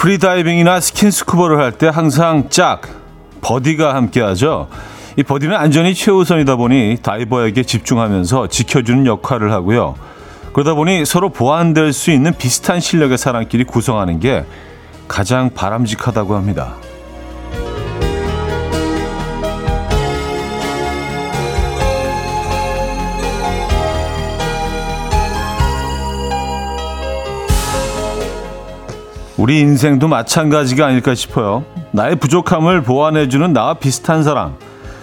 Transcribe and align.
프리다이빙이나 0.00 0.80
스킨스쿠버를 0.80 1.58
할 1.58 1.72
때 1.72 1.86
항상 1.86 2.48
짝, 2.48 2.80
buddy가 3.42 3.94
함께 3.94 4.22
하죠. 4.22 4.68
이 5.18 5.22
buddy는 5.22 5.54
안전이 5.54 5.94
최우선이다 5.94 6.56
보니 6.56 6.96
다이버에게 7.02 7.64
집중하면서 7.64 8.46
지켜주는 8.48 9.04
역할을 9.04 9.52
하고요. 9.52 9.96
그러다 10.54 10.72
보니 10.72 11.04
서로 11.04 11.28
보완될 11.28 11.92
수 11.92 12.10
있는 12.10 12.32
비슷한 12.32 12.80
실력의 12.80 13.18
사람끼리 13.18 13.64
구성하는 13.64 14.20
게 14.20 14.46
가장 15.06 15.50
바람직하다고 15.50 16.34
합니다. 16.34 16.76
우리 29.40 29.60
인생도 29.60 30.06
마찬가지가 30.06 30.84
아닐까 30.84 31.14
싶어요. 31.14 31.64
나의 31.92 32.16
부족함을 32.16 32.82
보완해주는 32.82 33.54
나와 33.54 33.72
비슷한 33.72 34.22
사람, 34.22 34.54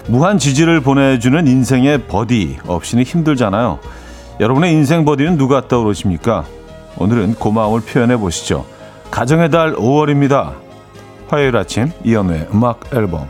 무한 0.07 0.37
지지를 0.37 0.79
보내주는 0.79 1.47
인생의 1.47 2.03
버디 2.03 2.59
없이는 2.67 3.03
힘들잖아요. 3.03 3.79
여러분의 4.39 4.73
인생 4.73 5.05
버디는 5.05 5.39
누가 5.39 5.67
떠오르십니까? 5.67 6.45
오늘은 6.99 7.33
고마움을 7.33 7.81
표현해 7.81 8.17
보시죠. 8.17 8.67
가정의 9.09 9.49
달 9.49 9.73
5월입니다. 9.73 10.53
화요일 11.29 11.57
아침 11.57 11.91
이연우의 12.03 12.49
음악 12.53 12.93
앨범 12.93 13.27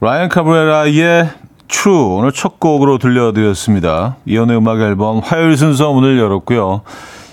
라이언 0.00 0.30
카브레라의 0.30 1.44
True 1.74 2.18
오늘 2.18 2.30
첫 2.30 2.60
곡으로 2.60 2.98
들려드렸습니다. 2.98 4.16
이연의 4.26 4.56
음악 4.58 4.80
앨범 4.80 5.18
화요일 5.18 5.56
순서 5.56 5.92
문을 5.92 6.18
열었고요. 6.18 6.82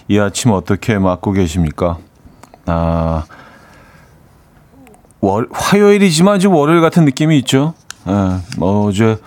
이 0.07 0.17
아침 0.17 0.51
어떻게 0.51 0.97
맞고 0.97 1.33
계십니까? 1.33 1.99
아 2.65 3.23
월, 5.21 5.47
화요일이지만 5.51 6.39
좀 6.39 6.55
월요일 6.55 6.81
같은 6.81 7.05
느낌이 7.05 7.37
있죠. 7.39 7.75
예, 8.07 8.11
뭐 8.57 8.87
어제 8.87 9.17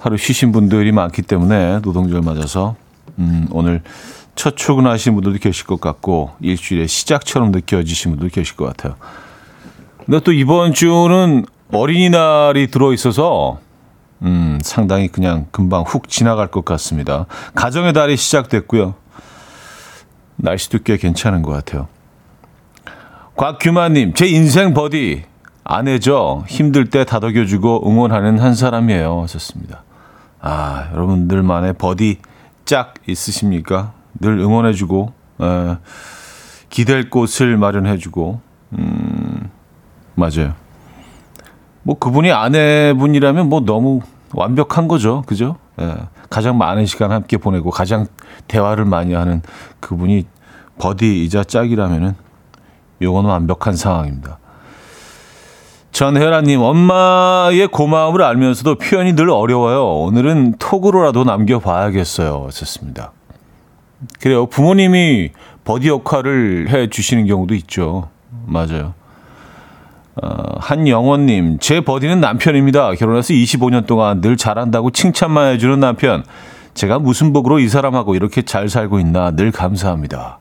하루 0.00 0.18
쉬신 0.18 0.52
분들이 0.52 0.92
많기 0.92 1.22
때문에 1.22 1.80
노동절 1.80 2.20
맞아서 2.20 2.76
음, 3.18 3.48
오늘 3.50 3.82
첫 4.34 4.54
출근하신 4.56 5.14
분들도 5.14 5.38
계실 5.38 5.66
것 5.66 5.80
같고 5.80 6.32
일주일의 6.40 6.88
시작처럼 6.88 7.52
느껴지신 7.52 8.12
분도 8.12 8.28
계실 8.28 8.54
것 8.54 8.66
같아요. 8.66 8.96
근데 10.04 10.20
또 10.20 10.30
이번 10.30 10.74
주는 10.74 11.46
어린이날이 11.72 12.70
들어 12.70 12.92
있어서 12.92 13.60
음, 14.22 14.58
상당히 14.62 15.08
그냥 15.08 15.46
금방 15.50 15.82
훅 15.82 16.08
지나갈 16.08 16.48
것 16.48 16.64
같습니다. 16.64 17.26
가정의 17.54 17.92
달이 17.92 18.16
시작됐고요. 18.16 18.94
날씨도 20.36 20.80
꽤 20.84 20.96
괜찮은 20.96 21.42
것 21.42 21.52
같아요. 21.52 21.88
곽규만님, 23.36 24.14
제 24.14 24.26
인생 24.26 24.74
buddy 24.74 25.24
아내죠. 25.62 26.44
힘들 26.48 26.90
때 26.90 27.04
다독여주고 27.04 27.88
응원하는 27.88 28.38
한 28.38 28.54
사람이에요. 28.54 29.22
하셨습니다. 29.22 29.84
아, 30.40 30.88
여러분들만의 30.92 31.74
buddy 31.74 32.18
짝 32.64 32.94
있으십니까? 33.06 33.92
늘 34.20 34.38
응원해주고, 34.38 35.12
에, 35.40 35.76
기댈 36.70 37.10
곳을 37.10 37.56
마련해주고, 37.56 38.40
음, 38.78 39.50
맞아요. 40.14 40.54
뭐 41.88 41.98
그분이 41.98 42.30
아내분이라면 42.30 43.48
뭐 43.48 43.60
너무 43.60 44.02
완벽한 44.34 44.88
거죠. 44.88 45.22
그죠? 45.26 45.56
예. 45.80 45.94
가장 46.28 46.58
많은 46.58 46.84
시간 46.84 47.12
함께 47.12 47.38
보내고 47.38 47.70
가장 47.70 48.06
대화를 48.46 48.84
많이 48.84 49.14
하는 49.14 49.40
그분이 49.80 50.26
버디이자 50.78 51.44
짝이라면은 51.44 52.14
요거는 53.00 53.30
완벽한 53.30 53.74
상황입니다. 53.74 54.38
전혜라님, 55.92 56.60
엄마의 56.60 57.68
고마움을 57.68 58.22
알면서도 58.22 58.74
표현이 58.74 59.14
늘 59.14 59.30
어려워요. 59.30 59.86
오늘은 59.86 60.56
톡으로라도 60.58 61.24
남겨봐야겠어요. 61.24 62.44
하셨습니다. 62.48 63.12
그래요. 64.20 64.44
부모님이 64.44 65.30
버디 65.64 65.88
역할을 65.88 66.68
해 66.68 66.90
주시는 66.90 67.24
경우도 67.24 67.54
있죠. 67.54 68.10
맞아요. 68.44 68.92
어, 70.22 70.56
한영원님, 70.58 71.58
제 71.60 71.80
버디는 71.80 72.20
남편입니다. 72.20 72.94
결혼해서 72.94 73.34
25년 73.34 73.86
동안 73.86 74.20
늘 74.20 74.36
잘한다고 74.36 74.90
칭찬만 74.90 75.54
해주는 75.54 75.78
남편. 75.78 76.24
제가 76.74 76.98
무슨 76.98 77.32
복으로 77.32 77.58
이 77.58 77.68
사람하고 77.68 78.14
이렇게 78.14 78.42
잘 78.42 78.68
살고 78.68 79.00
있나 79.00 79.32
늘 79.32 79.52
감사합니다. 79.52 80.38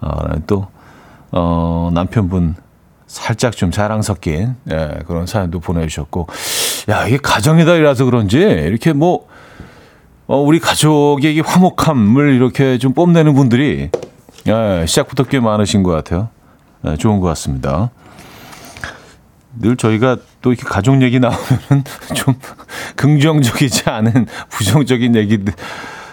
어, 0.00 0.10
또, 0.46 0.68
어, 1.32 1.90
남편분 1.92 2.54
살짝 3.06 3.56
좀 3.56 3.70
자랑 3.70 4.02
섞인 4.02 4.56
예, 4.70 4.98
그런 5.06 5.26
사연도 5.26 5.60
보내주셨고, 5.60 6.26
야, 6.88 7.06
이게 7.06 7.18
가정의 7.18 7.64
달이라서 7.64 8.04
그런지 8.04 8.38
이렇게 8.38 8.92
뭐, 8.92 9.26
어, 10.26 10.38
우리 10.38 10.58
가족의 10.58 11.40
화목함을 11.40 12.34
이렇게 12.34 12.78
좀 12.78 12.92
뽐내는 12.94 13.34
분들이 13.34 13.90
예, 14.46 14.84
시작부터 14.86 15.24
꽤 15.24 15.40
많으신 15.40 15.82
것 15.82 15.92
같아요. 15.92 16.28
예, 16.86 16.96
좋은 16.96 17.20
것 17.20 17.28
같습니다. 17.28 17.90
늘 19.58 19.76
저희가 19.76 20.18
또 20.42 20.52
이렇게 20.52 20.68
가족 20.68 21.00
얘기 21.02 21.18
나오면은 21.18 21.84
좀 22.14 22.34
긍정적이지 22.96 23.88
않은 23.88 24.26
부정적인 24.50 25.14
얘기들 25.16 25.54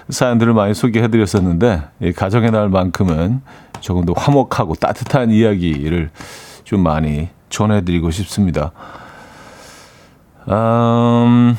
사연들을 0.10 0.54
많이 0.54 0.74
소개해 0.74 1.08
드렸었는데 1.08 1.84
가정의 2.16 2.52
날만큼은 2.52 3.42
조금 3.80 4.06
더 4.06 4.14
화목하고 4.16 4.76
따뜻한 4.76 5.32
이야기를 5.32 6.10
좀 6.64 6.82
많이 6.82 7.30
전해 7.50 7.84
드리고 7.84 8.12
싶습니다. 8.12 8.72
음, 10.50 11.58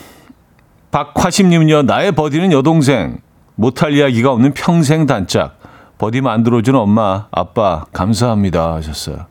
박화심님은요, 0.91 1.83
나의 1.83 2.13
버디는 2.13 2.53
여동생. 2.53 3.19
못할 3.57 3.93
이야기가 3.93 4.33
없는 4.33 4.55
평생 4.55 5.07
단짝. 5.07 5.59
버디 5.99 6.21
만들어준 6.21 6.75
엄마, 6.75 7.27
아빠, 7.31 7.85
감사합니다. 7.93 8.75
하셨어요. 8.75 9.27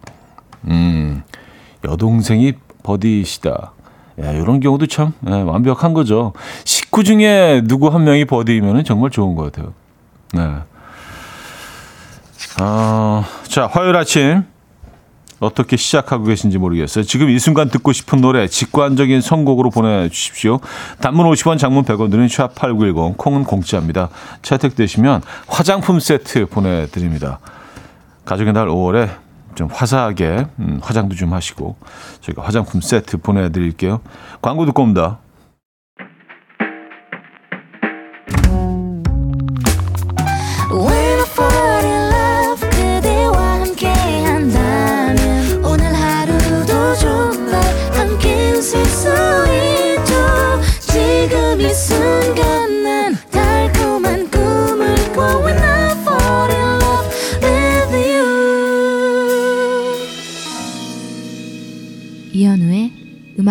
음, 0.66 1.24
여동생이 1.84 2.54
버디시다. 2.84 3.74
야, 4.22 4.32
이런 4.32 4.60
경우도 4.60 4.88
참 4.88 5.14
네, 5.22 5.42
완벽한 5.42 5.94
거죠. 5.94 6.34
식구 6.66 7.04
중에 7.04 7.62
누구 7.66 7.88
한 7.88 8.04
명이 8.04 8.26
버디면 8.26 8.84
정말 8.84 9.10
좋은 9.10 9.36
것 9.36 9.52
같아요. 9.52 9.74
네. 10.34 10.42
어, 12.62 13.24
자, 13.48 13.68
화요일 13.68 13.96
아침 13.96 14.44
어떻게 15.40 15.76
시작하고 15.76 16.26
계신지 16.26 16.58
모르겠어요. 16.58 17.04
지금 17.04 17.30
이 17.30 17.40
순간 17.40 17.70
듣고 17.70 17.92
싶은 17.92 18.22
노래 18.22 18.48
직관적인 18.48 19.22
선곡으로 19.22 19.72
보내주십시오. 19.72 20.60
단문 21.02 21.30
50원, 21.32 21.58
장문 21.58 21.84
100원 21.84 22.12
드는 22.12 22.28
샵8910, 22.28 23.18
콩은 23.18 23.44
공짜입니다. 23.44 24.10
채택되시면 24.42 25.22
화장품 25.48 26.00
세트 26.00 26.46
보내드립니다. 26.46 27.40
가족의 28.26 28.54
날 28.54 28.68
5월에 28.68 29.23
좀 29.56 29.70
화사하게 29.72 30.48
음, 30.60 30.80
화장도 30.82 31.16
좀 31.16 31.34
하시고 31.34 31.76
저희가 32.22 32.44
화장품 32.44 32.82
세트 32.82 33.18
보내드릴게요. 33.18 34.02
광고 34.42 34.66
듣고 34.66 34.84
옵니다. 34.84 35.20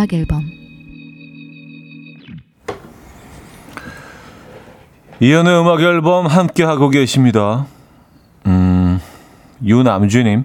음악 0.03 0.13
앨범 0.15 0.43
이현우의 5.21 5.61
음악 5.61 5.81
앨범 5.81 6.27
함께 6.27 6.65
하고 6.65 6.89
계십니다. 6.89 7.67
음, 8.47 9.01
유남주님. 9.65 10.45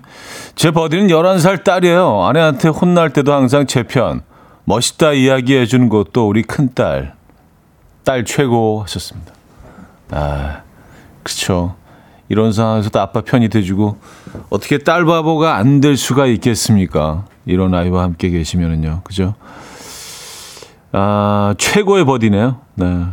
제 0.53 0.69
버디는 0.69 1.07
11살 1.07 1.63
딸이에요. 1.63 2.25
아내한테 2.25 2.67
혼날 2.67 3.11
때도 3.11 3.33
항상 3.33 3.65
제 3.65 3.81
편. 3.81 4.21
멋있다 4.65 5.13
이야기해 5.13 5.65
주는 5.65 5.89
것도 5.89 6.27
우리 6.27 6.43
큰딸. 6.43 7.15
딸 8.03 8.25
최고 8.25 8.83
하셨습니다. 8.83 9.33
아, 10.11 10.61
그쵸. 11.23 11.75
이런 12.29 12.53
상황에서도 12.53 12.99
아빠 12.99 13.21
편이 13.21 13.49
돼주고 13.49 13.97
어떻게 14.49 14.77
딸 14.79 15.05
바보가 15.05 15.55
안 15.55 15.81
될 15.81 15.97
수가 15.97 16.25
있겠습니까? 16.27 17.25
이런 17.45 17.73
아이와 17.73 18.03
함께 18.03 18.29
계시면은요. 18.29 19.01
그죠? 19.03 19.35
아, 20.91 21.53
최고의 21.57 22.05
buddy네요. 22.05 22.57
네. 22.75 23.05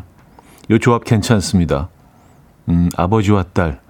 요 0.70 0.78
조합 0.78 1.04
괜찮습니다. 1.04 1.88
음, 2.68 2.88
아버지와 2.96 3.44
딸. 3.52 3.80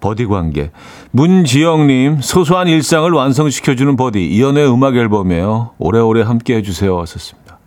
buddy 0.00 0.26
관계. 0.26 0.70
문지영님, 1.12 2.20
소소한 2.20 2.68
일상을 2.68 3.10
완성시켜주는 3.10 3.96
buddy. 3.96 4.26
이현우의 4.26 4.70
음악 4.70 4.96
앨범이에요. 4.96 5.70
오래오래 5.78 6.22
함께 6.22 6.56
해주세요. 6.56 7.00
하셨습니다. 7.00 7.58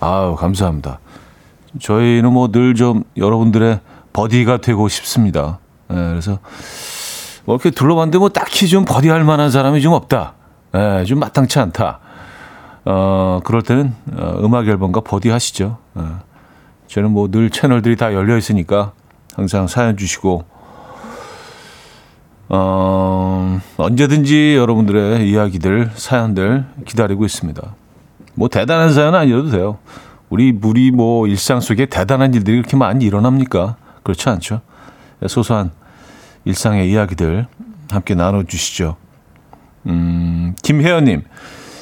아유, 0.00 0.36
감사합니다. 0.38 1.00
저희는 1.80 2.32
뭐 2.32 2.48
늘 2.48 2.74
좀 2.74 3.04
여러분들의 3.16 3.80
buddy가 4.14 4.58
되고 4.58 4.88
싶습니다. 4.88 5.58
네, 5.88 5.96
그래서 5.96 6.38
뭐 7.46 7.54
이렇게 7.54 7.70
둘러봤는데 7.70 8.18
뭐 8.18 8.28
딱히 8.28 8.68
좀 8.68 8.84
buddy할 8.84 9.24
만한 9.24 9.50
사람이 9.50 9.80
좀 9.80 9.92
없다. 9.94 10.34
네, 10.72 11.04
좀 11.04 11.20
마땅치 11.20 11.58
않다. 11.58 12.00
어, 12.84 13.40
그럴 13.44 13.62
때는 13.62 13.94
어, 14.16 14.40
음악 14.40 14.66
앨범과 14.68 15.00
버디 15.00 15.30
하시죠. 15.30 15.78
어. 15.94 16.20
저는 16.88 17.10
뭐 17.12 17.28
늘 17.28 17.50
채널들이 17.50 17.96
다 17.96 18.12
열려 18.12 18.36
있으니까 18.36 18.92
항상 19.34 19.66
사연 19.66 19.96
주시고 19.96 20.44
어, 22.48 23.60
언제든지 23.76 24.56
여러분들의 24.56 25.28
이야기들, 25.28 25.90
사연들 25.94 26.64
기다리고 26.84 27.24
있습니다. 27.24 27.62
뭐 28.34 28.48
대단한 28.48 28.92
사연은 28.92 29.18
아니어도 29.18 29.50
돼요. 29.50 29.78
우리 30.30 30.56
우리 30.62 30.90
뭐 30.90 31.26
일상 31.26 31.60
속에 31.60 31.86
대단한 31.86 32.34
일들이 32.34 32.56
그렇게 32.56 32.76
많이 32.76 33.04
일어납니까? 33.04 33.76
그렇지 34.02 34.28
않죠? 34.28 34.60
소소한 35.26 35.70
일상의 36.46 36.90
이야기들 36.90 37.46
함께 37.90 38.14
나눠주시죠. 38.14 38.96
음, 39.86 40.54
김혜연님, 40.62 41.24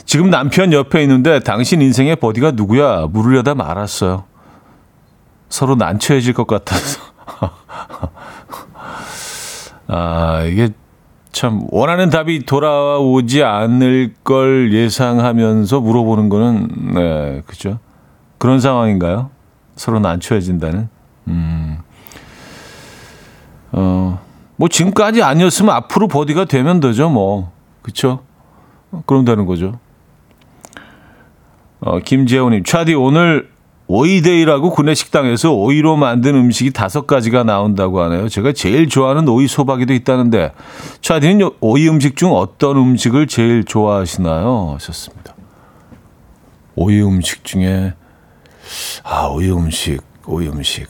지금 0.04 0.30
남편 0.30 0.72
옆에 0.72 1.02
있는데 1.02 1.38
당신 1.38 1.80
인생의 1.80 2.16
버디가 2.16 2.52
누구야? 2.52 3.06
물으려다 3.06 3.54
말았어요. 3.54 4.24
서로 5.50 5.76
난처해질 5.76 6.32
것 6.32 6.46
같아서. 6.46 7.00
아, 9.86 10.42
이게 10.44 10.70
참 11.30 11.66
원하는 11.70 12.08
답이 12.08 12.46
돌아오지 12.46 13.42
않을 13.42 14.14
걸 14.24 14.72
예상하면서 14.72 15.80
물어보는 15.80 16.28
거는 16.30 16.68
네, 16.94 17.42
그죠? 17.46 17.78
그런 18.38 18.60
상황인가요? 18.60 19.30
서로 19.76 20.00
난처해진다는. 20.00 20.88
음. 21.28 21.78
어. 23.72 24.24
뭐 24.56 24.68
지금까지 24.68 25.22
아니었으면 25.22 25.74
앞으로 25.74 26.08
버디가 26.08 26.44
되면 26.46 26.80
되죠, 26.80 27.08
뭐. 27.10 27.52
그쵸? 27.82 28.20
그럼 29.06 29.24
되는 29.24 29.46
거죠. 29.46 29.78
어, 31.80 31.98
김재훈님, 31.98 32.64
차디 32.64 32.94
오늘 32.94 33.50
오이데이라고 33.86 34.70
구내 34.70 34.94
식당에서 34.94 35.52
오이로 35.52 35.96
만든 35.96 36.34
음식이 36.36 36.72
다섯 36.72 37.06
가지가 37.06 37.42
나온다고 37.44 38.00
하네요. 38.02 38.28
제가 38.28 38.52
제일 38.52 38.88
좋아하는 38.88 39.28
오이 39.28 39.46
소박이도 39.46 39.92
있다는데 39.92 40.52
차디는 41.02 41.50
오이 41.60 41.88
음식 41.88 42.16
중 42.16 42.32
어떤 42.32 42.78
음식을 42.78 43.26
제일 43.26 43.64
좋아하시나요? 43.64 44.72
하셨습니다. 44.74 45.34
오이 46.76 47.02
음식 47.02 47.44
중에 47.44 47.92
아 49.02 49.26
오이 49.26 49.50
음식, 49.52 50.00
오이 50.26 50.48
음식. 50.48 50.88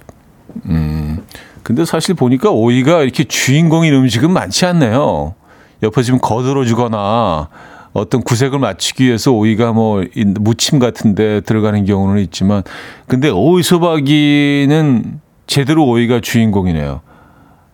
음 0.67 1.27
근데 1.65 1.85
사실 1.87 2.15
보니까 2.15 2.51
오이가 2.51 3.03
이렇게 3.03 3.25
주인공인 3.25 3.95
음식은 3.95 4.31
많지 4.31 4.67
않네요. 4.67 5.35
옆에 5.83 6.03
지금 6.03 6.21
거들어주거나 6.21 7.49
어떤 7.95 8.23
구색을 8.23 8.59
맞추기 8.59 9.05
위해서 9.07 9.33
오이가 9.33 9.73
뭐 9.73 10.05
무침 10.41 10.79
같은데 10.79 11.41
들어가는 11.41 11.85
경우는 11.87 12.23
있지만 12.25 12.63
근데 13.07 13.31
오이 13.31 13.63
소박이는 13.63 15.21
제대로 15.47 15.87
오이가 15.87 16.21
주인공이네요. 16.21 17.01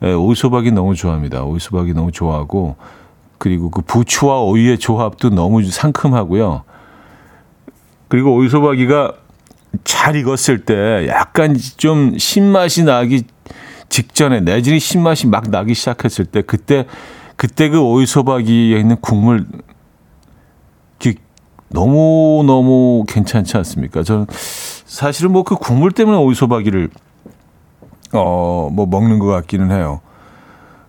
네, 0.00 0.12
오이 0.12 0.36
소박이 0.36 0.70
너무 0.70 0.94
좋아합니다. 0.94 1.42
오이 1.42 1.58
소박이 1.58 1.92
너무 1.92 2.12
좋아하고 2.12 2.76
그리고 3.38 3.70
그 3.70 3.82
부추와 3.82 4.42
오이의 4.42 4.78
조합도 4.78 5.30
너무 5.30 5.64
상큼하고요. 5.64 6.62
그리고 8.06 8.36
오이 8.36 8.48
소박이가 8.48 9.14
잘 9.82 10.14
익었을 10.14 10.64
때 10.64 11.06
약간 11.08 11.56
좀 11.76 12.16
신맛이 12.18 12.84
나기 12.84 13.24
직전에 13.90 14.40
내지는 14.40 14.78
신맛이 14.78 15.26
막 15.26 15.50
나기 15.50 15.74
시작했을 15.74 16.24
때 16.24 16.40
그때 16.40 16.86
그때 17.36 17.68
그 17.68 17.80
오이 17.80 18.06
소박이에 18.06 18.78
있는 18.78 18.96
국물 19.00 19.44
너무 21.72 22.42
너무 22.46 23.04
괜찮지 23.06 23.56
않습니까? 23.58 24.02
저는 24.02 24.26
사실은 24.30 25.32
뭐 25.32 25.44
그 25.44 25.54
국물 25.54 25.92
때문에 25.92 26.16
오이소박이를 26.18 26.90
어 28.12 28.68
뭐 28.72 28.86
먹는 28.86 29.18
것 29.20 29.26
같기는 29.26 29.70
해요. 29.70 30.00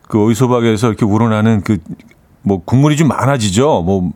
그 0.07 0.17
오이소박에서 0.23 0.87
이렇게 0.87 1.05
우러나는 1.05 1.61
그 1.61 1.77
뭐 2.43 2.63
국물이 2.63 2.97
좀 2.97 3.07
많아지죠. 3.07 3.83
뭐 3.83 4.11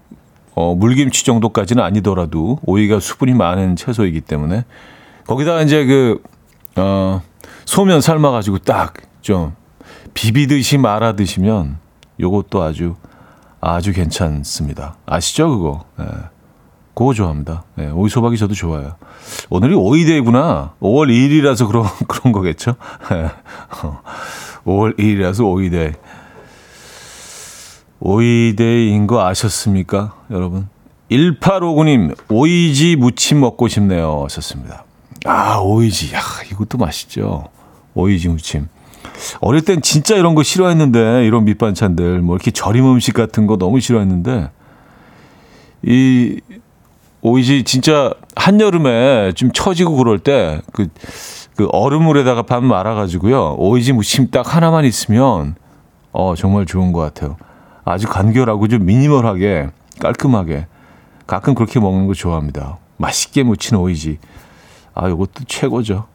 어, 0.56 0.74
물김치 0.74 1.26
정도까지는 1.26 1.84
아니더라도 1.84 2.58
오이가 2.66 3.00
수분이 3.00 3.34
많은 3.34 3.76
채소이기 3.76 4.22
때문에 4.22 4.66
거기다가 5.28 5.62
이제 5.62 5.86
그 5.86 6.24
어, 6.76 7.22
소면 7.66 8.02
삶아가지고 8.02 8.60
딱 8.60 8.94
좀 9.26 9.56
비비듯이 10.14 10.78
말아 10.78 11.14
드시면 11.16 11.80
요것도 12.20 12.62
아주 12.62 12.96
아주 13.60 13.92
괜찮습니다. 13.92 14.98
아시죠 15.08 15.50
그거? 15.50 15.86
네. 15.98 16.06
그거 16.94 17.14
좋아합니다. 17.16 17.64
네, 17.74 17.90
오이 17.90 18.08
소박이 18.08 18.38
저도 18.38 18.54
좋아요. 18.54 18.96
오늘이 19.50 19.74
오이데이구나. 19.74 20.74
5월 20.80 21.08
2일이라서 21.10 21.66
그런, 21.68 21.86
그런 22.08 22.32
거겠죠? 22.34 22.76
5월 24.64 24.96
2일이라서 25.00 25.44
오이데이. 25.52 25.92
오이데이인 28.00 29.08
거 29.08 29.26
아셨습니까, 29.26 30.14
여러분? 30.30 30.70
1859님, 31.10 32.16
오이지 32.30 32.96
무침 32.98 33.40
먹고 33.42 33.68
싶네요. 33.68 34.24
하셨습니다. 34.26 34.86
아, 35.26 35.58
오이지. 35.58 36.14
야, 36.14 36.22
이것도 36.52 36.78
맛있죠. 36.78 37.50
오이지 37.96 38.30
무침. 38.30 38.68
어릴 39.42 39.62
땐 39.64 39.82
진짜 39.82 40.16
이런 40.16 40.36
거 40.36 40.44
싫어했는데, 40.44 41.26
이런 41.26 41.46
밑반찬들, 41.46 42.22
뭐 42.22 42.36
이렇게 42.36 42.52
절임 42.52 42.86
음식 42.86 43.14
같은 43.14 43.48
거 43.48 43.58
너무 43.58 43.80
싫어했는데, 43.80 44.52
이 45.84 46.40
오이지 47.22 47.64
진짜 47.64 48.14
한여름에 48.36 49.34
좀 49.34 49.52
처지고 49.52 49.96
그럴 49.96 50.20
때그 50.20 50.90
그 51.56 51.68
얼음물에다가 51.72 52.44
밥 52.44 52.64
말아가지고요. 52.64 53.56
오이지 53.58 53.94
무침 53.94 54.30
딱 54.30 54.56
하나만 54.56 54.86
있으면 54.86 55.56
어 56.12 56.36
정말 56.36 56.68
좋은 56.68 56.92
것 56.92 57.00
같아요. 57.00 57.38
아주 57.84 58.08
간결하고 58.08 58.68
좀 58.68 58.86
미니멀하게 58.86 59.70
깔끔하게 60.00 60.68
가끔 61.26 61.56
그렇게 61.56 61.80
먹는 61.80 62.06
거 62.06 62.14
좋아합니다. 62.14 62.78
맛있게 62.98 63.42
무친 63.42 63.78
오이지. 63.78 64.20
아 64.94 65.08
이것도 65.08 65.46
최고죠. 65.48 66.06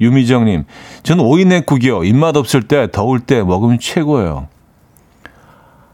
유미정님, 0.00 0.64
저는 1.02 1.24
오이냉국이요. 1.24 2.04
입맛 2.04 2.36
없을 2.36 2.62
때 2.62 2.88
더울 2.90 3.20
때 3.20 3.42
먹으면 3.42 3.78
최고예요. 3.78 4.48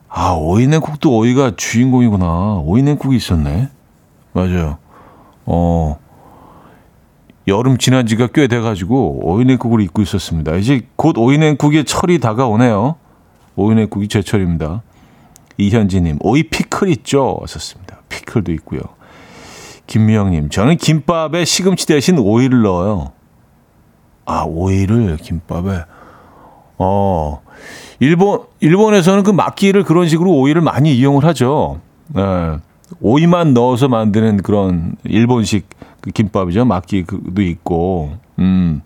아 0.09 0.33
오이냉국도 0.33 1.17
오이가 1.17 1.53
주인공이구나. 1.57 2.63
오이냉국이 2.65 3.17
있었네. 3.17 3.69
맞아요. 4.33 4.79
어, 5.47 5.99
여름 7.47 7.79
지난 7.79 8.07
지가 8.07 8.29
꽤 8.29 8.47
돼가지고 8.47 9.21
오이냉국을 9.23 9.81
입고 9.83 10.03
있었습니다. 10.03 10.57
이제 10.57 10.87
곧 10.97 11.17
오이냉국의 11.19 11.85
철이 11.85 12.19
다가오네요. 12.19 12.97
오이냉국이 13.57 14.09
제철입니다. 14.09 14.83
이현지님, 15.59 16.19
오이 16.21 16.45
피클 16.45 16.89
있죠? 16.89 17.37
왔었습니다. 17.41 17.99
피클도 18.09 18.53
있고요. 18.53 18.81
김미영님, 19.87 20.49
저는 20.49 20.77
김밥에 20.77 21.45
시금치 21.45 21.87
대신 21.87 22.19
오이를 22.19 22.63
넣어요. 22.63 23.13
아, 24.31 24.45
오이를 24.45 25.17
김밥에. 25.17 25.85
어, 26.79 27.43
일본, 27.99 28.43
일본에서는 28.61 29.25
그 29.25 29.31
막기를 29.33 29.83
그런 29.83 30.09
식으로 30.09 30.31
오이를 30.33 30.63
많이 30.63 30.95
이용을 30.97 31.25
하죠. 31.25 31.81
네. 32.09 32.23
오이만 33.01 33.55
넣어서 33.55 33.89
만드는 33.89 34.39
그런 34.43 34.95
일본식 35.05 35.69
그 36.01 36.11
김밥이죠. 36.11 36.65
막기도 36.65 37.43
있고. 37.43 38.13
음. 38.39 38.83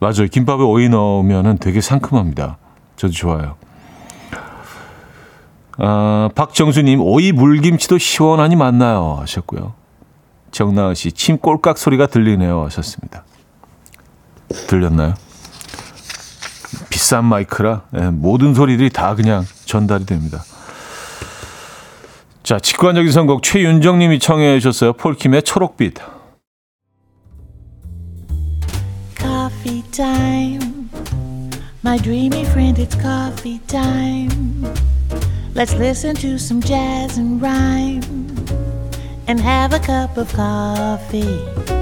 맞아요. 0.00 0.26
김밥에 0.30 0.62
오이 0.62 0.88
넣으면은 0.90 1.56
되게 1.58 1.80
상큼합니다. 1.80 2.58
저도 2.96 3.12
좋아요. 3.12 3.54
아, 5.78 6.28
박정수님, 6.34 7.00
오이 7.00 7.32
물김치도 7.32 7.96
시원하니 7.98 8.56
맞나요? 8.56 9.16
하셨고요. 9.20 9.72
정나은 10.50 10.94
씨, 10.94 11.10
침 11.12 11.38
꼴깍 11.38 11.78
소리가 11.78 12.06
들리네요. 12.06 12.62
하셨습니다. 12.64 13.24
들렸나요? 14.52 15.14
비싼 16.90 17.24
마이크라 17.24 17.82
네, 17.90 18.10
모든 18.10 18.54
소리들이 18.54 18.90
다 18.90 19.14
그냥 19.14 19.44
전달이 19.64 20.06
됩니다. 20.06 20.42
자, 22.42 22.58
직관적인 22.58 23.12
선곡 23.12 23.42
최윤정 23.42 23.98
님이 23.98 24.18
청해 24.18 24.58
주셨어요. 24.60 24.94
폴킴의 24.94 25.42
초록빛. 25.42 25.94
Coffee. 29.18 29.82
time. 29.92 30.88
My 31.82 31.98
dreamy 31.98 32.44
friend, 32.44 32.78
it's 32.78 32.94
coffee 32.94 33.60
time. 33.68 34.64
Let's 35.54 35.74
listen 35.74 36.16
to 36.16 36.38
some 36.38 36.62
jazz 36.62 37.18
and 37.18 37.40
rhyme 37.40 38.02
and 39.28 39.38
have 39.38 39.74
a 39.74 39.78
cup 39.78 40.16
of 40.16 40.32
coffee. 40.32 41.81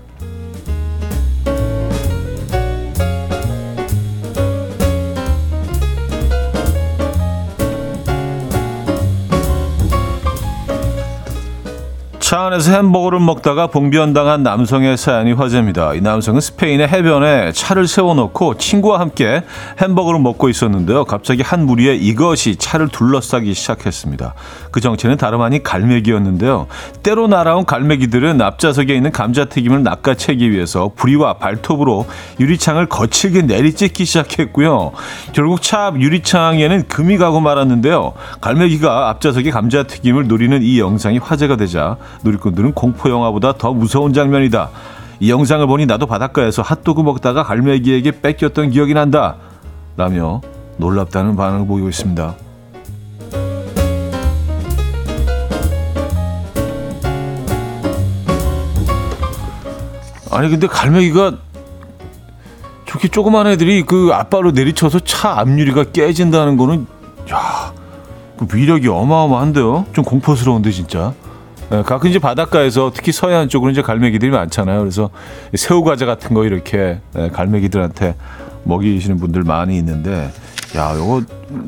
차 12.31 12.45
안에서 12.45 12.71
햄버거를 12.71 13.19
먹다가 13.19 13.67
봉변당한 13.67 14.41
남성의 14.41 14.95
사연이 14.95 15.33
화제입니다. 15.33 15.95
이 15.95 15.99
남성은 15.99 16.39
스페인의 16.39 16.87
해변에 16.87 17.51
차를 17.51 17.89
세워놓고 17.89 18.55
친구와 18.55 19.01
함께 19.01 19.43
햄버거를 19.81 20.21
먹고 20.21 20.47
있었는데요. 20.47 21.03
갑자기 21.03 21.41
한 21.41 21.65
무리의 21.65 21.97
이것이 21.97 22.55
차를 22.55 22.87
둘러싸기 22.87 23.53
시작했습니다. 23.53 24.33
그 24.71 24.79
정체는 24.79 25.17
다름 25.17 25.41
아닌 25.41 25.61
갈매기였는데요. 25.61 26.67
때로 27.03 27.27
날아온 27.27 27.65
갈매기들은 27.65 28.41
앞좌석에 28.41 28.95
있는 28.95 29.11
감자튀김을 29.11 29.83
낚아채기 29.83 30.51
위해서 30.51 30.89
부리와 30.95 31.33
발톱으로 31.33 32.07
유리창을 32.39 32.85
거칠게 32.85 33.41
내리찍기 33.41 34.05
시작했고요. 34.05 34.93
결국 35.33 35.61
차앞 35.61 35.99
유리창에는 35.99 36.87
금이 36.87 37.17
가고 37.17 37.41
말았는데요. 37.41 38.13
갈매기가 38.39 39.09
앞좌석에 39.09 39.51
감자튀김을 39.51 40.29
노리는 40.29 40.63
이 40.63 40.79
영상이 40.79 41.17
화제가 41.17 41.57
되자 41.57 41.97
누리꾼들은 42.23 42.73
공포 42.73 43.09
영화보다 43.09 43.53
더 43.53 43.73
무서운 43.73 44.13
장면이다. 44.13 44.69
이 45.19 45.29
영상을 45.29 45.65
보니 45.67 45.85
나도 45.85 46.07
바닷가에서 46.07 46.61
핫도그 46.61 47.01
먹다가 47.01 47.43
갈매기에게 47.43 48.21
뺏겼던 48.21 48.71
기억이 48.71 48.93
난다. 48.93 49.35
라며 49.97 50.41
놀랍다는 50.77 51.35
반응을 51.35 51.67
보이고 51.67 51.89
있습니다. 51.89 52.35
아니 60.31 60.49
근데 60.49 60.65
갈매기가 60.65 61.33
저렇게 62.87 63.07
조그만 63.09 63.47
애들이 63.47 63.83
그 63.83 64.09
앞발로 64.13 64.51
내리쳐서 64.51 64.99
차 64.99 65.39
앞유리가 65.39 65.85
깨진다는 65.91 66.57
거는 66.57 66.87
야, 67.31 67.73
그 68.37 68.47
위력이 68.51 68.87
어마어마한데요. 68.87 69.85
좀 69.93 70.03
공포스러운데 70.03 70.71
진짜. 70.71 71.13
예, 71.73 71.81
가끔 71.83 72.09
이제 72.09 72.19
바닷가에서 72.19 72.91
특히 72.93 73.11
서해안 73.11 73.47
쪽으로 73.47 73.71
이제 73.71 73.81
갈매기들이 73.81 74.31
많잖아요. 74.31 74.79
그래서 74.79 75.09
새우 75.55 75.83
과자 75.83 76.05
같은 76.05 76.33
거 76.33 76.43
이렇게 76.43 76.99
예, 77.17 77.29
갈매기들한테 77.29 78.15
먹이시는 78.63 79.17
분들 79.17 79.43
많이 79.43 79.77
있는데 79.77 80.31
야, 80.75 80.93
이거 80.95 81.21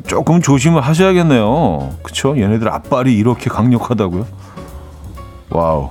조금 0.07 0.41
조심을 0.41 0.81
하셔야겠네요. 0.81 1.95
그쵸? 2.03 2.37
얘네들 2.37 2.69
앞발이 2.69 3.13
이렇게 3.15 3.49
강력하다고요? 3.49 4.25
와우. 5.49 5.89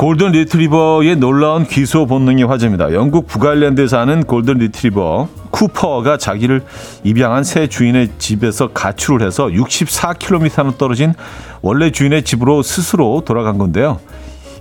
골든 0.00 0.32
리트리버의 0.32 1.16
놀라운 1.16 1.66
귀소 1.66 2.06
본능이 2.06 2.44
화제입니다. 2.44 2.94
영국 2.94 3.26
북아일랜드에 3.26 3.86
사는 3.86 4.24
골든 4.24 4.56
리트리버 4.56 5.28
쿠퍼가 5.50 6.16
자기를 6.16 6.62
입양한 7.04 7.44
새 7.44 7.66
주인의 7.66 8.08
집에서 8.16 8.68
가출을 8.68 9.26
해서 9.26 9.48
64km나 9.48 10.78
떨어진 10.78 11.12
원래 11.60 11.90
주인의 11.90 12.22
집으로 12.22 12.62
스스로 12.62 13.20
돌아간 13.26 13.58
건데요. 13.58 14.00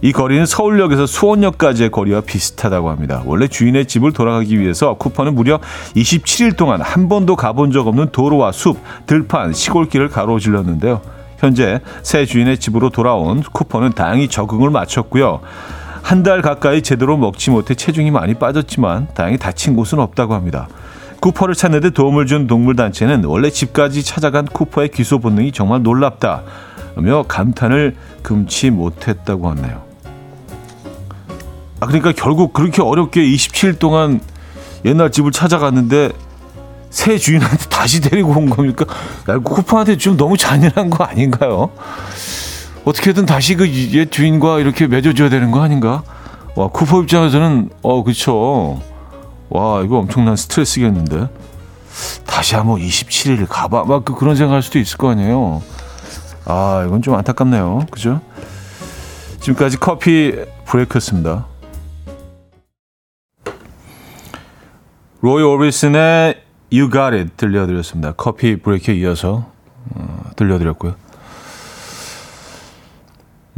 이 0.02 0.12
거리는 0.12 0.46
서울역에서 0.46 1.06
수원역까지의 1.06 1.90
거리와 1.90 2.20
비슷하다고 2.20 2.90
합니다. 2.90 3.24
원래 3.26 3.48
주인의 3.48 3.86
집을 3.86 4.12
돌아가기 4.12 4.60
위해서 4.60 4.96
쿠퍼는 4.96 5.36
무려 5.36 5.62
27일 5.96 6.58
동안 6.58 6.82
한 6.82 7.08
번도 7.08 7.38
가본 7.38 7.72
적 7.72 7.88
없는 7.88 8.10
도로와 8.12 8.52
숲, 8.52 8.78
들판, 9.06 9.54
시골길을 9.54 10.10
가로질렀는데요. 10.10 11.19
현재 11.40 11.80
새 12.04 12.26
주인의 12.26 12.58
집으로 12.60 12.90
돌아온 12.90 13.42
쿠퍼는 13.42 13.94
다행히 13.94 14.28
적응을 14.28 14.70
마쳤고요. 14.70 15.42
한 16.02 16.24
달 16.24 16.42
가까이 16.42 16.82
제대로 16.82 17.18
먹지 17.18 17.52
못해 17.52 17.76
체중이 17.76 18.12
많이 18.12 18.34
빠졌지만 18.34 19.08
다행히 19.14 19.38
다친 19.38 19.76
곳은 19.76 20.00
없다고 20.00 20.34
합니다. 20.34 20.68
쿠퍼를 21.20 21.54
찾는 21.54 21.82
데 21.82 21.90
도움을 21.92 22.26
준 22.26 22.48
동물단체는 22.48 23.26
원래 23.26 23.50
집까지 23.50 24.04
찾아간 24.04 24.46
쿠퍼의 24.46 24.90
기소 24.90 25.20
본능이 25.20 25.52
정말 25.52 25.84
놀랍다. 25.84 26.44
며 26.96 27.24
감탄을 27.28 27.96
금치 28.24 28.70
못했다고 28.72 29.50
하네요. 29.52 29.84
아, 31.80 31.86
그러니까 31.86 32.12
결국 32.12 32.54
그렇게 32.54 32.82
어렵게 32.82 33.22
27일 33.22 33.80
동안 33.80 34.20
옛날 34.86 35.12
집을 35.12 35.32
찾아갔는데 35.32 36.12
새 36.90 37.18
주인한테 37.18 37.66
다시 37.70 38.02
데리고 38.02 38.32
온 38.32 38.50
겁니까? 38.50 38.86
쿠퍼한테 39.44 39.98
좀 39.98 40.18
너무 40.18 40.38
잔인한 40.38 40.90
거 40.90 41.04
아닌가요? 41.04 41.70
어떻게든 42.86 43.26
다시 43.26 43.56
그 43.56 43.66
옛 43.68 44.12
주인과 44.12 44.60
이렇게 44.60 44.88
맺어줘야 44.88 45.30
되는 45.30 45.52
거 45.52 45.62
아닌가? 45.62 46.04
와, 46.56 46.68
쿠퍼 46.68 47.04
입장에서는, 47.04 47.70
어, 47.84 48.04
그쵸. 48.04 48.82
와, 49.50 49.82
이거 49.84 50.00
엄청난 50.00 50.36
스트레스겠는데. 50.36 51.28
다시 52.26 52.56
한번 52.56 52.80
27일 52.80 53.46
가봐. 53.48 53.84
막 53.86 54.04
그, 54.04 54.16
그런 54.16 54.36
생각 54.36 54.56
할 54.56 54.62
수도 54.64 54.80
있을 54.80 54.98
거 54.98 55.10
아니에요. 55.12 55.62
아, 56.46 56.84
이건 56.88 57.02
좀 57.02 57.14
안타깝네요. 57.16 57.86
그죠? 57.92 58.20
지금까지 59.42 59.78
커피 59.78 60.34
브레이크였습니다. 60.66 61.46
로이 65.22 65.44
오비슨의 65.44 66.42
You 66.72 66.90
Got 66.92 67.16
It 67.16 67.32
들려드렸습니다. 67.38 68.14
커피 68.14 68.58
브레이크에 68.58 68.96
이어서 68.96 69.46
어, 69.96 70.24
들려드렸고요. 70.36 70.96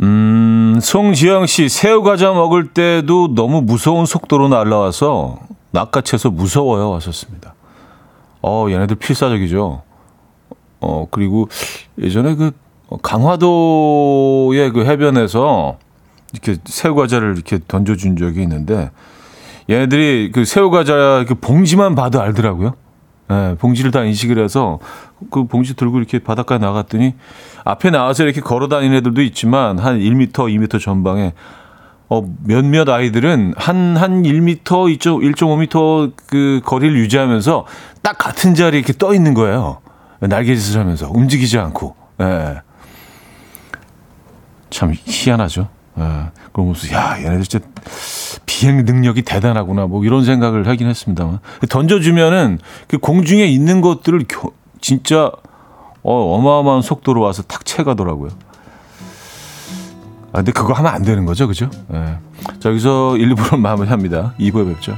음, 0.01 0.79
송지영 0.81 1.45
씨, 1.45 1.69
새우 1.69 2.01
과자 2.01 2.31
먹을 2.31 2.69
때도 2.69 3.35
너무 3.35 3.61
무서운 3.61 4.05
속도로 4.05 4.47
날라와서 4.47 5.39
낚아채서 5.71 6.31
무서워요. 6.31 6.89
왔었습니다. 6.91 7.53
어, 8.41 8.67
얘네들 8.69 8.95
필사적이죠. 8.95 9.83
어, 10.79 11.07
그리고 11.11 11.47
예전에 11.99 12.35
그 12.35 12.51
강화도의 13.03 14.71
그 14.71 14.85
해변에서 14.85 15.77
이렇게 16.33 16.57
새우 16.65 16.95
과자를 16.95 17.33
이렇게 17.33 17.59
던져준 17.67 18.17
적이 18.17 18.41
있는데 18.43 18.89
얘네들이 19.69 20.31
그 20.33 20.45
새우 20.45 20.71
과자 20.71 21.23
그 21.27 21.35
봉지만 21.35 21.93
봐도 21.93 22.21
알더라고요. 22.21 22.73
네, 23.31 23.55
봉지를 23.55 23.91
다 23.91 24.03
인식을 24.03 24.43
해서 24.43 24.79
그 25.29 25.45
봉지 25.45 25.73
들고 25.73 25.99
이렇게 25.99 26.19
바닷가에 26.19 26.57
나갔더니 26.57 27.15
앞에 27.63 27.89
나와서 27.89 28.23
이렇게 28.25 28.41
걸어 28.41 28.67
다니는 28.67 28.97
애들도 28.97 29.21
있지만 29.21 29.79
한 29.79 29.99
1m, 29.99 30.33
2m 30.33 30.81
전방에 30.81 31.31
어, 32.09 32.23
몇몇 32.43 32.89
아이들은 32.89 33.53
한, 33.55 33.95
한 33.95 34.23
1m, 34.23 34.63
1.5m 34.65 36.11
그 36.27 36.59
거리를 36.65 36.97
유지하면서 36.97 37.65
딱 38.01 38.17
같은 38.17 38.53
자리에 38.53 38.79
이렇게 38.79 38.91
떠 38.91 39.13
있는 39.13 39.33
거예요. 39.33 39.77
날개짓을 40.19 40.81
하면서 40.81 41.09
움직이지 41.09 41.57
않고. 41.57 41.95
예. 42.19 42.61
참 44.69 44.93
희한하죠. 44.93 45.69
예. 45.99 46.31
그러면서, 46.53 46.91
야, 46.93 47.17
얘네들 47.17 47.43
진짜 47.43 47.65
비행 48.45 48.85
능력이 48.85 49.23
대단하구나. 49.23 49.87
뭐 49.87 50.03
이런 50.05 50.23
생각을 50.23 50.67
하긴 50.67 50.87
했습니다만. 50.87 51.39
던져주면은 51.69 52.59
그 52.87 52.97
공중에 52.97 53.45
있는 53.45 53.81
것들을 53.81 54.25
겨, 54.27 54.51
진짜 54.79 55.31
어, 56.03 56.35
어마어마한 56.35 56.81
속도로 56.81 57.21
와서 57.21 57.43
탁 57.43 57.65
채가더라고요. 57.65 58.29
아, 60.33 60.37
근데 60.37 60.51
그거 60.51 60.73
하면 60.73 60.93
안 60.93 61.03
되는 61.03 61.25
거죠, 61.25 61.47
그죠? 61.47 61.69
예. 61.93 62.17
자, 62.59 62.69
여기서 62.69 63.17
1, 63.17 63.35
2부로 63.35 63.59
마무리합니다. 63.59 64.33
2부에 64.39 64.73
뵙죠. 64.73 64.97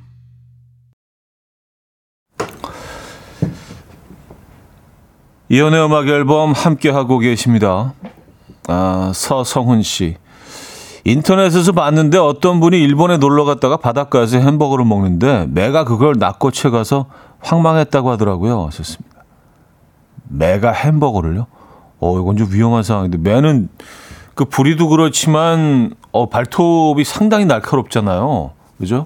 이연의 5.51 5.83
음악 5.83 6.07
앨범 6.07 6.53
함께 6.53 6.89
하고 6.89 7.19
계십니다. 7.19 7.93
아, 8.69 9.11
서성훈 9.13 9.81
씨. 9.81 10.15
인터넷에서 11.03 11.73
봤는데 11.73 12.17
어떤 12.17 12.61
분이 12.61 12.81
일본에 12.81 13.17
놀러 13.17 13.43
갔다가 13.43 13.75
바닷가에서 13.75 14.37
햄버거를 14.37 14.85
먹는데 14.85 15.47
매가 15.49 15.83
그걸 15.83 16.15
낚고 16.17 16.51
채 16.51 16.69
가서 16.69 17.07
황망했다고 17.41 18.11
하더라고요. 18.11 18.69
좋습니다. 18.71 19.25
매가 20.29 20.71
햄버거를요? 20.71 21.47
어, 21.99 22.17
이건 22.17 22.37
좀 22.37 22.47
위험한 22.49 22.83
상황인데 22.83 23.17
매는 23.17 23.67
그 24.35 24.45
부리도 24.45 24.87
그렇지만 24.87 25.95
어, 26.13 26.29
발톱이 26.29 27.03
상당히 27.03 27.43
날카롭잖아요. 27.43 28.51
그죠? 28.77 29.05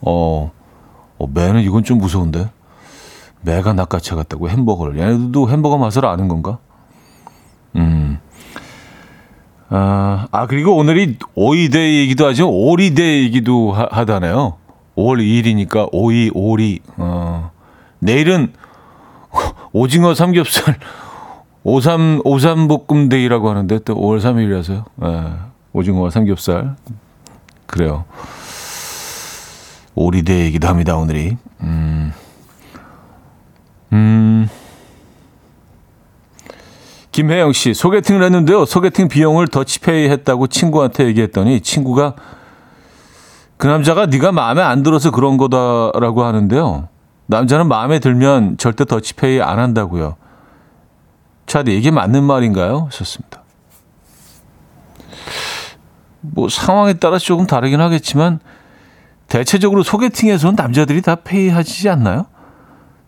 어, 0.00 0.50
어 1.18 1.26
매는 1.32 1.60
이건 1.60 1.84
좀 1.84 1.98
무서운데. 1.98 2.50
매가 3.42 3.72
낚아채 3.72 4.14
갔다고 4.14 4.48
햄버거를. 4.48 4.98
얘네들도 4.98 5.50
햄버거 5.50 5.78
맛을 5.78 6.06
아는 6.06 6.28
건가? 6.28 6.58
음. 7.76 8.18
아, 9.68 10.26
아 10.30 10.46
그리고 10.46 10.76
오늘이 10.76 11.16
오이데이이기도 11.34 12.26
하지만 12.26 12.50
오리데이이기도 12.52 13.72
하, 13.72 14.04
다네요 14.04 14.56
5월 14.96 15.18
2일이니까 15.20 15.88
오이, 15.92 16.30
오리. 16.34 16.80
어. 16.96 17.50
내일은 17.98 18.52
오징어 19.72 20.14
삼겹살 20.14 20.78
오삼 21.64 22.20
오삼볶음데이라고 22.24 23.48
하는데 23.48 23.78
또 23.80 23.94
5월 23.94 24.20
3일이라서요. 24.20 24.84
예, 25.04 25.32
오징어와 25.72 26.10
삼겹살. 26.10 26.76
그래요. 27.66 28.04
오리데이이기도 29.94 30.68
합니다, 30.68 30.96
오늘이. 30.96 31.36
음. 31.60 32.12
음. 33.92 34.48
김혜영 37.12 37.52
씨, 37.52 37.74
소개팅을 37.74 38.22
했는데요. 38.22 38.64
소개팅 38.64 39.08
비용을 39.08 39.48
더치페이 39.48 40.08
했다고 40.08 40.46
친구한테 40.46 41.04
얘기했더니 41.06 41.60
친구가 41.60 42.14
그 43.58 43.66
남자가 43.66 44.06
네가 44.06 44.32
마음에 44.32 44.62
안 44.62 44.82
들어서 44.82 45.10
그런 45.10 45.36
거다라고 45.36 46.24
하는데요. 46.24 46.88
남자는 47.26 47.68
마음에 47.68 47.98
들면 47.98 48.56
절대 48.56 48.84
더치페이 48.84 49.40
안 49.40 49.58
한다고요. 49.58 50.16
자, 51.46 51.62
이게 51.66 51.90
맞는 51.90 52.24
말인가요? 52.24 52.88
좋습니다. 52.90 53.42
뭐 56.20 56.48
상황에 56.48 56.94
따라 56.94 57.18
조금 57.18 57.46
다르긴 57.46 57.80
하겠지만 57.80 58.40
대체적으로 59.28 59.82
소개팅에서는 59.82 60.56
남자들이 60.56 61.02
다 61.02 61.16
페이하지 61.16 61.88
않나요? 61.88 62.26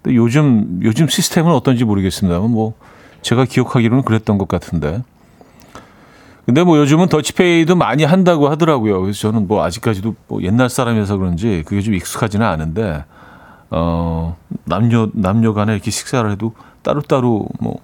요즘 0.07 0.81
요즘 0.83 1.09
시스템은 1.09 1.53
어떤지 1.53 1.85
모르겠습니다만 1.85 2.51
뭐 2.51 2.75
제가 3.23 3.45
기억하기로는 3.45 4.05
그랬던 4.05 4.39
것 4.39 4.49
같은데. 4.49 5.03
근데 6.45 6.63
뭐 6.63 6.79
요즘은 6.79 7.09
더치페이도 7.09 7.75
많이 7.75 8.05
한다고 8.05 8.49
하더라고요. 8.51 9.01
그래서 9.01 9.19
저는 9.21 9.49
뭐 9.49 9.65
아직까지도 9.65 10.15
뭐 10.29 10.43
옛날 10.43 10.69
사람이어서 10.69 11.17
그런지 11.17 11.63
그게 11.67 11.81
좀 11.81 11.95
익숙하지는 11.95 12.47
않은데 12.47 13.05
어 13.71 14.37
남녀 14.64 15.09
남녀 15.14 15.55
간에 15.55 15.73
이렇게 15.73 15.90
식사를 15.90 16.31
해도 16.31 16.53
따로따로 16.83 17.49
뭐 17.61 17.79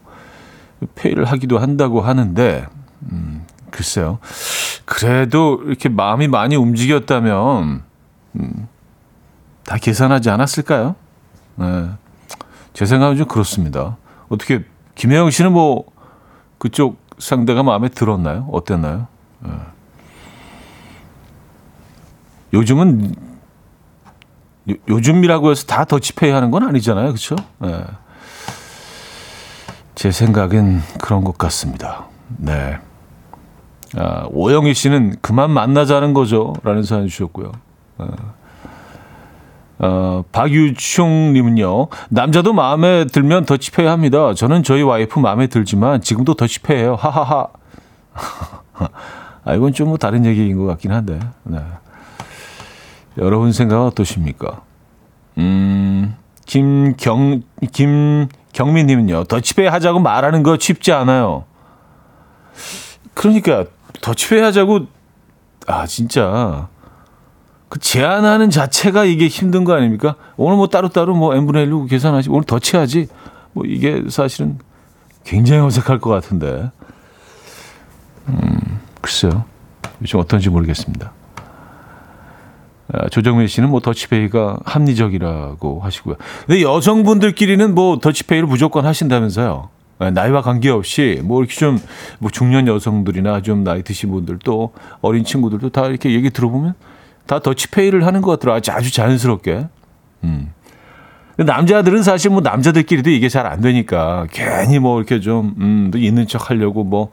페이를 0.95 1.25
하기도 1.25 1.59
한다고 1.59 2.03
하는데 2.03 2.67
음 3.11 3.47
글쎄요. 3.71 4.19
그래도 4.85 5.63
이렇게 5.65 5.89
마음이 5.89 6.29
많이 6.29 6.57
움직였다면 6.57 7.83
음, 8.37 8.69
다 9.65 9.77
계산하지 9.77 10.29
않았을까요? 10.31 10.97
네. 11.57 11.91
제 12.73 12.87
생각은 12.87 13.17
좀 13.17 13.27
그렇습니다. 13.27 13.97
어떻게 14.29 14.65
김혜영 14.95 15.31
씨는 15.31 15.53
뭐 15.53 15.85
그쪽 16.59 16.99
상대가 17.19 17.63
마음에 17.63 17.89
들었나요? 17.89 18.49
어땠나요? 18.53 19.07
네. 19.41 19.51
요즘은 22.53 23.15
요, 24.71 24.75
요즘이라고 24.89 25.51
해서 25.51 25.67
다 25.67 25.85
더치페이 25.85 26.31
하는 26.31 26.51
건 26.51 26.65
아니잖아요. 26.65 27.09
그렇죠? 27.09 27.37
네. 27.59 27.85
제 29.95 30.11
생각엔 30.11 30.81
그런 31.01 31.25
것 31.25 31.37
같습니다. 31.39 32.07
네. 32.39 32.79
아, 33.97 34.27
오영희 34.31 34.75
씨는 34.75 35.17
그만 35.21 35.51
만나자는 35.51 36.15
거죠. 36.15 36.55
라는 36.63 36.83
사연 36.83 37.09
주셨고요. 37.09 37.53
아. 37.99 38.09
어, 39.83 40.23
박유충님은요, 40.31 41.89
남자도 42.11 42.53
마음에 42.53 43.07
들면 43.07 43.47
더치페이 43.47 43.87
합니다. 43.87 44.35
저는 44.35 44.63
저희 44.63 44.83
와이프 44.83 45.19
마음에 45.19 45.47
들지만 45.47 46.03
지금도 46.03 46.35
더치페이해요. 46.35 46.95
하하하. 46.97 47.49
아, 49.45 49.55
이건 49.55 49.73
좀 49.73 49.89
뭐 49.89 49.97
다른 49.97 50.27
얘기인 50.27 50.59
것 50.59 50.67
같긴 50.67 50.93
한데. 50.93 51.19
네. 51.45 51.59
여러분 53.19 53.53
생각 53.53 53.85
어떠십니까? 53.87 54.61
음, 55.39 56.15
김경, 56.45 57.43
김경민님은요, 57.73 59.25
더치페이 59.25 59.67
하자고 59.67 59.99
말하는 60.01 60.43
거 60.43 60.59
쉽지 60.61 60.93
않아요. 60.93 61.45
그러니까, 63.15 63.65
더치페이 64.03 64.43
하자고, 64.43 64.81
아, 65.67 65.87
진짜. 65.87 66.69
그 67.71 67.79
제안하는 67.79 68.51
자체가 68.51 69.05
이게 69.05 69.29
힘든 69.29 69.65
거 69.65 69.75
아닙니까? 69.75 70.17
오늘 70.37 70.57
뭐 70.57 70.67
따로따로 70.67 71.15
뭐 71.15 71.35
n분의 71.35 71.69
1로 71.69 71.89
계산하지. 71.89 72.29
오늘 72.29 72.43
더 72.45 72.59
치야지. 72.59 73.07
뭐 73.53 73.65
이게 73.65 74.03
사실은 74.11 74.59
굉장히 75.25 75.63
어색할 75.63 76.01
것 76.01 76.11
같은데. 76.11 76.71
음, 78.29 78.81
글쎄요. 79.01 79.45
요즘 80.03 80.19
어떤지 80.19 80.51
모르겠습니다. 80.51 81.13
아, 82.93 83.09
조정민 83.09 83.47
씨는 83.47 83.71
뭐 83.71 83.79
더치페이가 83.81 84.59
합리적이라고 84.65 85.79
하시고요. 85.81 86.17
근데 86.47 86.63
여성분들끼리는 86.63 87.73
뭐 87.73 88.01
더치페이를 88.01 88.49
무조건 88.49 88.85
하신다면서요. 88.85 89.69
아, 90.01 90.11
나이와 90.11 90.43
관계없이 90.43 91.21
뭐 91.23 91.41
이렇게 91.41 91.55
좀 91.55 91.79
뭐 92.19 92.31
중년 92.33 92.67
여성들이나 92.67 93.43
좀 93.43 93.63
나이 93.63 93.85
드신 93.85 94.11
분들 94.11 94.41
또 94.43 94.73
어린 95.03 95.23
친구들도 95.25 95.71
다 95.71 95.87
이렇게 95.87 96.13
얘기 96.13 96.31
들어보면 96.31 96.75
다 97.27 97.39
더치페이를 97.41 98.07
하는 98.07 98.23
것 98.23 98.33
같더라. 98.33 98.57
아주 98.57 98.93
자연스럽게. 98.93 99.67
음. 100.25 100.53
남자들은 101.39 102.03
사실 102.03 102.31
뭐 102.31 102.41
남자들끼리도 102.43 103.09
이게 103.11 103.29
잘 103.29 103.47
안 103.47 103.61
되니까 103.63 104.27
괜히 104.31 104.79
뭐 104.79 104.99
이렇게 104.99 105.21
좀, 105.21 105.55
음, 105.59 105.91
있는 105.95 106.27
척 106.27 106.51
하려고 106.51 106.85
뭐, 106.85 107.11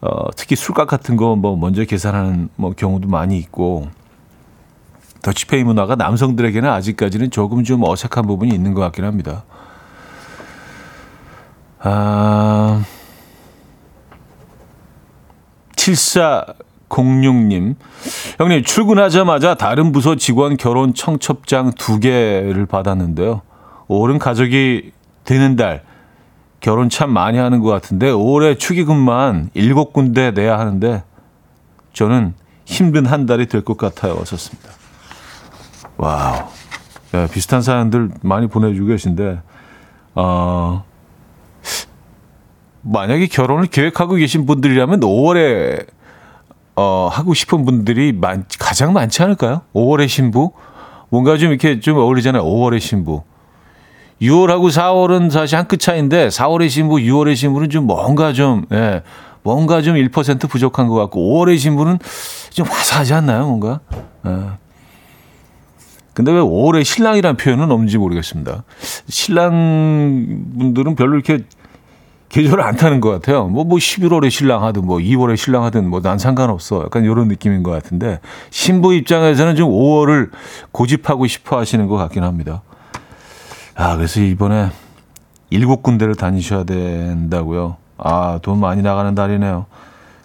어, 0.00 0.30
특히 0.36 0.54
술값 0.54 0.86
같은 0.86 1.16
거 1.16 1.34
뭐 1.34 1.56
먼저 1.56 1.84
계산하는 1.84 2.50
뭐 2.56 2.72
경우도 2.72 3.08
많이 3.08 3.36
있고 3.38 3.88
더치페이 5.22 5.64
문화가 5.64 5.96
남성들에게는 5.96 6.70
아직까지는 6.70 7.30
조금 7.32 7.64
좀 7.64 7.82
어색한 7.82 8.26
부분이 8.28 8.54
있는 8.54 8.74
것 8.74 8.80
같긴 8.82 9.04
합니다. 9.04 9.42
아, 11.80 12.84
74 15.76 16.46
06님, 16.88 17.74
형님, 18.38 18.64
출근하자마자 18.64 19.54
다른 19.54 19.92
부서 19.92 20.14
직원 20.16 20.56
결혼 20.56 20.94
청첩장 20.94 21.72
두 21.72 22.00
개를 22.00 22.66
받았는데요. 22.66 23.42
올은 23.88 24.18
가족이 24.18 24.92
되는 25.24 25.56
달, 25.56 25.82
결혼 26.60 26.88
참 26.88 27.10
많이 27.12 27.38
하는 27.38 27.60
것 27.60 27.68
같은데, 27.70 28.10
올해 28.10 28.56
축의금만 28.56 29.50
일곱 29.54 29.92
군데 29.92 30.30
내야 30.30 30.58
하는데, 30.58 31.02
저는 31.92 32.34
힘든 32.64 33.06
한 33.06 33.26
달이 33.26 33.46
될 33.46 33.62
것 33.62 33.76
같아요. 33.76 34.16
왔었습니다. 34.16 34.70
와우. 35.96 36.48
네, 37.12 37.26
비슷한 37.32 37.62
사연들 37.62 38.10
많이 38.22 38.46
보내주고 38.46 38.88
계신데, 38.88 39.40
어, 40.14 40.84
만약에 42.82 43.26
결혼을 43.26 43.66
계획하고 43.66 44.14
계신 44.14 44.46
분들이라면 44.46 45.00
5월에 45.00 45.86
어, 46.80 47.08
하고 47.10 47.34
싶은 47.34 47.64
분들이 47.64 48.12
많, 48.12 48.44
가장 48.60 48.92
많지 48.92 49.20
않을까요? 49.24 49.62
5월의 49.74 50.06
신부? 50.06 50.52
뭔가 51.08 51.36
좀 51.36 51.48
이렇게 51.50 51.80
좀 51.80 51.98
어울리잖아요. 51.98 52.44
5월의 52.44 52.78
신부. 52.78 53.24
6월하고 54.22 54.70
4월은 54.70 55.28
사실 55.32 55.58
한 55.58 55.66
끗 55.66 55.80
차인데 55.80 56.28
4월의 56.28 56.68
신부, 56.68 56.98
6월의 56.98 57.34
신부는 57.34 57.70
좀 57.70 57.88
뭔가 57.88 58.32
좀, 58.32 58.64
예, 58.70 59.02
뭔가 59.42 59.82
좀 59.82 59.96
1% 59.96 60.48
부족한 60.48 60.86
것 60.86 60.94
같고 60.94 61.18
5월의 61.20 61.58
신부는 61.58 61.98
좀 62.50 62.64
화사하지 62.68 63.12
않나요? 63.12 63.46
뭔가? 63.46 63.80
예. 64.26 64.30
근데 66.14 66.30
왜 66.30 66.40
5월의 66.40 66.84
신랑이라는 66.84 67.36
표현은 67.38 67.72
없는지 67.72 67.98
모르겠습니다. 67.98 68.62
신랑 69.08 70.52
분들은 70.56 70.94
별로 70.94 71.14
이렇게 71.14 71.44
계절을 72.28 72.62
안 72.62 72.76
타는 72.76 73.00
것 73.00 73.10
같아요. 73.10 73.46
뭐, 73.46 73.64
뭐 73.64 73.78
11월에 73.78 74.30
신랑 74.30 74.62
하든 74.64 74.84
뭐 74.84 74.98
2월에 74.98 75.36
신랑 75.36 75.64
하든 75.64 75.88
뭐 75.88 76.00
난 76.00 76.18
상관없어. 76.18 76.82
약간 76.84 77.04
이런 77.04 77.28
느낌인 77.28 77.62
것 77.62 77.70
같은데 77.70 78.20
신부 78.50 78.94
입장에서는 78.94 79.56
좀 79.56 79.70
5월을 79.70 80.30
고집하고 80.72 81.26
싶어 81.26 81.58
하시는 81.58 81.86
것 81.86 81.96
같긴 81.96 82.22
합니다. 82.24 82.62
아, 83.74 83.96
그래서 83.96 84.20
이번에 84.20 84.70
일곱 85.50 85.82
군데를 85.82 86.14
다니셔야 86.14 86.64
된다고요. 86.64 87.76
아, 87.96 88.38
돈 88.42 88.60
많이 88.60 88.82
나가는 88.82 89.14
달이네요. 89.14 89.66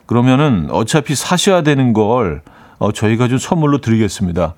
그러면은 0.05 0.67
어차피 0.71 1.15
사셔야 1.15 1.61
되는 1.63 1.93
걸 1.93 2.41
어, 2.79 2.91
저희가 2.91 3.27
좀 3.29 3.37
선물로 3.37 3.79
드리겠습니다. 3.79 4.55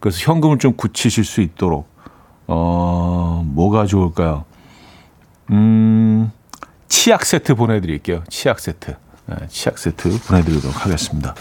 그래서 0.00 0.18
현금을 0.32 0.58
좀 0.58 0.72
굳히실 0.76 1.24
수 1.24 1.40
있도록 1.40 1.88
어, 2.48 3.44
뭐가 3.46 3.86
좋을까요? 3.86 4.44
음, 5.50 6.30
치약 6.88 7.24
세트 7.24 7.54
보내드릴게요. 7.54 8.24
치약 8.28 8.60
세트. 8.60 8.96
네, 9.26 9.36
치약 9.48 9.78
세트 9.78 10.20
보내드리도록 10.26 10.84
하겠습니다. 10.84 11.34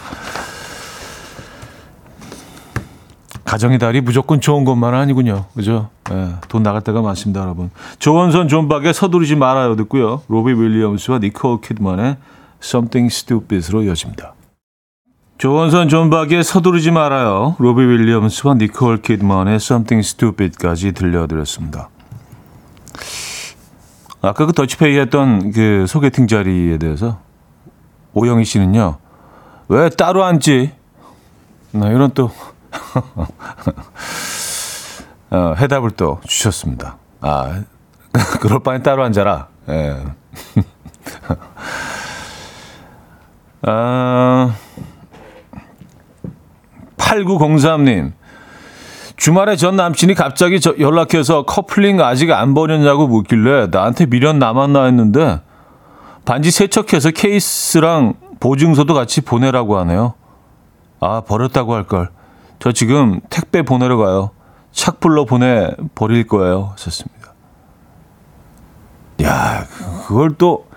가정의 3.45 3.79
달이 3.79 4.01
무조건 4.01 4.41
좋은 4.41 4.65
것만 4.65 4.93
아니군요. 4.93 5.45
그죠? 5.55 5.89
네, 6.09 6.35
돈 6.49 6.63
나갈 6.63 6.81
때가 6.81 7.01
많습니다, 7.01 7.41
여러분. 7.41 7.71
조원선 7.97 8.49
존박의 8.49 8.93
서두르지 8.93 9.35
말아요 9.35 9.77
듣고요. 9.77 10.21
로비 10.27 10.51
윌리엄스와 10.51 11.19
니콜 11.19 11.61
키드만의 11.61 12.17
Something 12.61 13.13
Stupid으로 13.13 13.83
이어집니다. 13.83 14.33
조원선 15.37 15.87
존박의 15.87 16.43
서두르지 16.43 16.91
말아요. 16.91 17.55
로비 17.59 17.83
윌리엄스와 17.83 18.55
니콜 18.55 19.01
키드만의 19.01 19.55
Something 19.55 20.05
Stupid까지 20.05 20.91
들려드렸습니다. 20.91 21.89
아까 24.27 24.45
그 24.45 24.51
더치페이 24.51 24.99
했던 24.99 25.51
그 25.51 25.85
소개팅 25.87 26.27
자리에 26.27 26.77
대해서 26.77 27.19
오영희 28.13 28.45
씨는요. 28.45 28.97
왜 29.69 29.89
따로 29.89 30.23
앉지? 30.23 30.71
나 31.71 31.87
이런 31.87 32.11
또 32.13 32.29
어, 35.29 35.53
해답을 35.57 35.91
또 35.91 36.19
주셨습니다. 36.25 36.97
아, 37.21 37.63
그럴 38.41 38.59
바엔 38.59 38.83
따로 38.83 39.03
앉아라. 39.03 39.47
예. 39.69 40.03
아, 43.67 44.53
8903님. 46.97 48.11
주말에 49.17 49.55
전 49.55 49.75
남친이 49.75 50.13
갑자기 50.13 50.59
연락해서 50.79 51.43
커플링 51.43 51.99
아직 52.01 52.31
안 52.31 52.53
버렸냐고 52.53 53.07
묻길래 53.07 53.67
나한테 53.71 54.05
미련 54.05 54.37
남았나 54.37 54.85
했는데 54.85 55.41
반지 56.23 56.51
세척해서 56.51 57.11
케이스랑 57.11 58.13
보증서도 58.39 58.93
같이 58.93 59.21
보내라고 59.21 59.79
하네요. 59.79 60.13
아, 60.99 61.21
버렸다고 61.21 61.73
할걸. 61.73 62.09
저 62.59 62.71
지금 62.71 63.19
택배 63.29 63.63
보내러 63.63 63.97
가요. 63.97 64.31
착불로 64.71 65.25
보내 65.25 65.71
버릴 65.95 66.27
거예요. 66.27 66.69
하셨습니다. 66.73 67.33
야, 69.23 69.65
그걸 70.05 70.35
또 70.37 70.67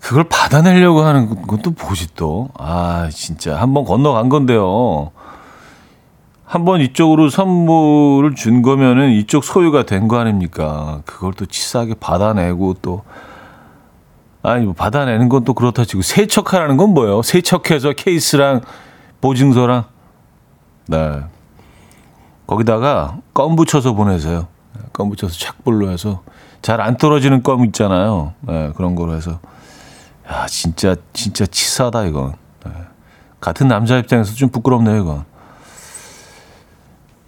그걸 0.00 0.24
받아내려고 0.24 1.02
하는 1.02 1.46
것도 1.46 1.72
보지 1.72 2.14
또. 2.14 2.48
아, 2.58 3.08
진짜 3.12 3.60
한번 3.60 3.84
건너간 3.84 4.28
건데요. 4.28 5.12
한번 6.50 6.80
이쪽으로 6.80 7.30
선물을 7.30 8.34
준 8.34 8.60
거면은 8.62 9.12
이쪽 9.12 9.44
소유가 9.44 9.84
된 9.84 10.08
거 10.08 10.18
아닙니까? 10.18 11.00
그걸 11.06 11.32
또 11.34 11.46
치사하게 11.46 11.94
받아내고 12.00 12.74
또 12.82 13.04
아니 14.42 14.64
뭐 14.64 14.74
받아내는 14.74 15.28
건 15.28 15.44
또 15.44 15.54
그렇다 15.54 15.84
치고 15.84 16.02
세척하라는 16.02 16.76
건 16.76 16.92
뭐예요? 16.92 17.22
세척해서 17.22 17.92
케이스랑 17.92 18.62
보증서랑 19.20 19.84
네. 20.88 21.20
거기다가 22.48 23.18
껌 23.32 23.54
붙여서 23.54 23.92
보내세요. 23.92 24.48
껌 24.92 25.08
붙여서 25.10 25.32
착불로 25.38 25.88
해서 25.90 26.22
잘 26.62 26.80
안 26.80 26.96
떨어지는 26.96 27.44
껌 27.44 27.64
있잖아요. 27.66 28.32
네, 28.40 28.72
그런 28.74 28.96
거로 28.96 29.14
해서 29.14 29.38
야 30.28 30.46
진짜 30.48 30.96
진짜 31.12 31.46
치사하다 31.46 32.06
이건. 32.06 32.32
네. 32.66 32.72
같은 33.40 33.68
남자 33.68 33.96
입장에서 33.98 34.34
좀 34.34 34.48
부끄럽네요 34.48 35.00
이건. 35.00 35.29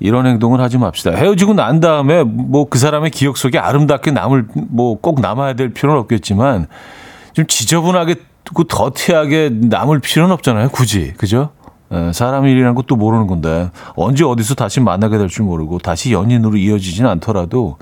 이런 0.02 0.26
행동을 0.26 0.60
하지 0.60 0.78
맙시다. 0.78 1.12
헤어지고 1.12 1.54
난 1.54 1.80
다음에 1.80 2.22
뭐 2.24 2.66
그 2.68 2.78
사람의 2.78 3.10
기억 3.10 3.36
속에 3.36 3.58
아름답게 3.58 4.10
남을 4.10 4.46
뭐 4.68 4.96
꼭 5.00 5.20
남아야 5.20 5.54
될 5.54 5.72
필요는 5.72 6.00
없겠지만 6.00 6.66
좀 7.32 7.46
지저분하게 7.46 8.16
더티하게 8.68 9.50
남을 9.52 10.00
필요는 10.00 10.32
없잖아요. 10.34 10.68
굳이 10.70 11.12
그죠? 11.16 11.50
예, 11.92 12.10
사람 12.12 12.46
일이라는 12.46 12.74
것도 12.74 12.96
모르는 12.96 13.26
건데 13.26 13.70
언제 13.96 14.24
어디서 14.24 14.54
다시 14.54 14.80
만나게 14.80 15.18
될 15.18 15.28
줄 15.28 15.44
모르고 15.44 15.78
다시 15.78 16.12
연인으로 16.12 16.56
이어지진 16.56 17.06
않더라도 17.06 17.76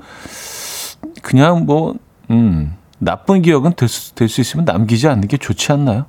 그냥 1.21 1.65
뭐 1.65 1.95
음, 2.29 2.75
나쁜 2.99 3.41
기억은 3.41 3.73
될 3.75 3.87
수 3.87 4.41
있으면 4.41 4.65
남기지 4.65 5.07
않는 5.07 5.27
게 5.27 5.37
좋지 5.37 5.71
않나요? 5.71 6.05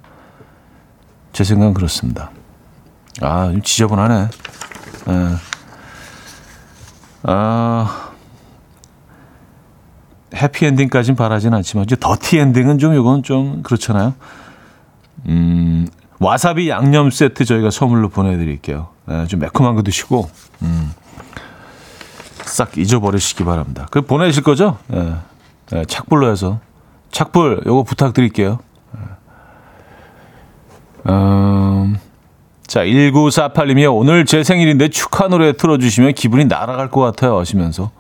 제 1.33 1.45
생각은 1.45 1.75
그렇습니다. 1.75 2.31
아, 3.21 3.51
좀 3.51 3.63
지저분하네. 3.63 4.29
예. 5.09 5.52
아, 7.25 8.11
해피엔딩까지는 10.35 11.17
바라진 11.17 11.55
않지만, 11.55 11.85
이제 11.85 11.97
더티 11.97 12.39
엔딩은 12.39 12.79
좀, 12.79 12.95
이건 12.95 13.23
좀 13.23 13.63
그렇잖아요. 13.63 14.15
음, 15.27 15.87
와사비 16.19 16.69
양념 16.69 17.11
세트 17.11 17.45
저희가 17.45 17.71
선물로 17.71 18.09
보내드릴게요. 18.09 18.89
네, 19.07 19.27
좀 19.27 19.41
매콤한 19.41 19.75
거 19.75 19.83
드시고 19.83 20.31
음, 20.63 20.93
싹 22.45 22.79
잊어버리시기 22.79 23.45
바랍니다. 23.45 23.89
그 23.91 24.03
보내실 24.03 24.43
거죠? 24.43 24.79
네, 24.87 25.15
네, 25.71 25.85
착불로 25.85 26.31
해서 26.31 26.61
착불 27.11 27.63
요거 27.67 27.83
부탁드릴게요. 27.83 28.61
음, 31.09 31.99
자 32.73 32.85
1948님이 32.85 33.87
오늘 33.95 34.25
제 34.25 34.43
생일인데 34.43 34.89
축하 34.89 35.29
노래 35.29 35.53
틀어주시면 35.53 36.15
기분이 36.15 36.47
날아갈 36.47 36.89
것 36.89 37.03
같아요 37.03 37.39
하시면서 37.39 37.91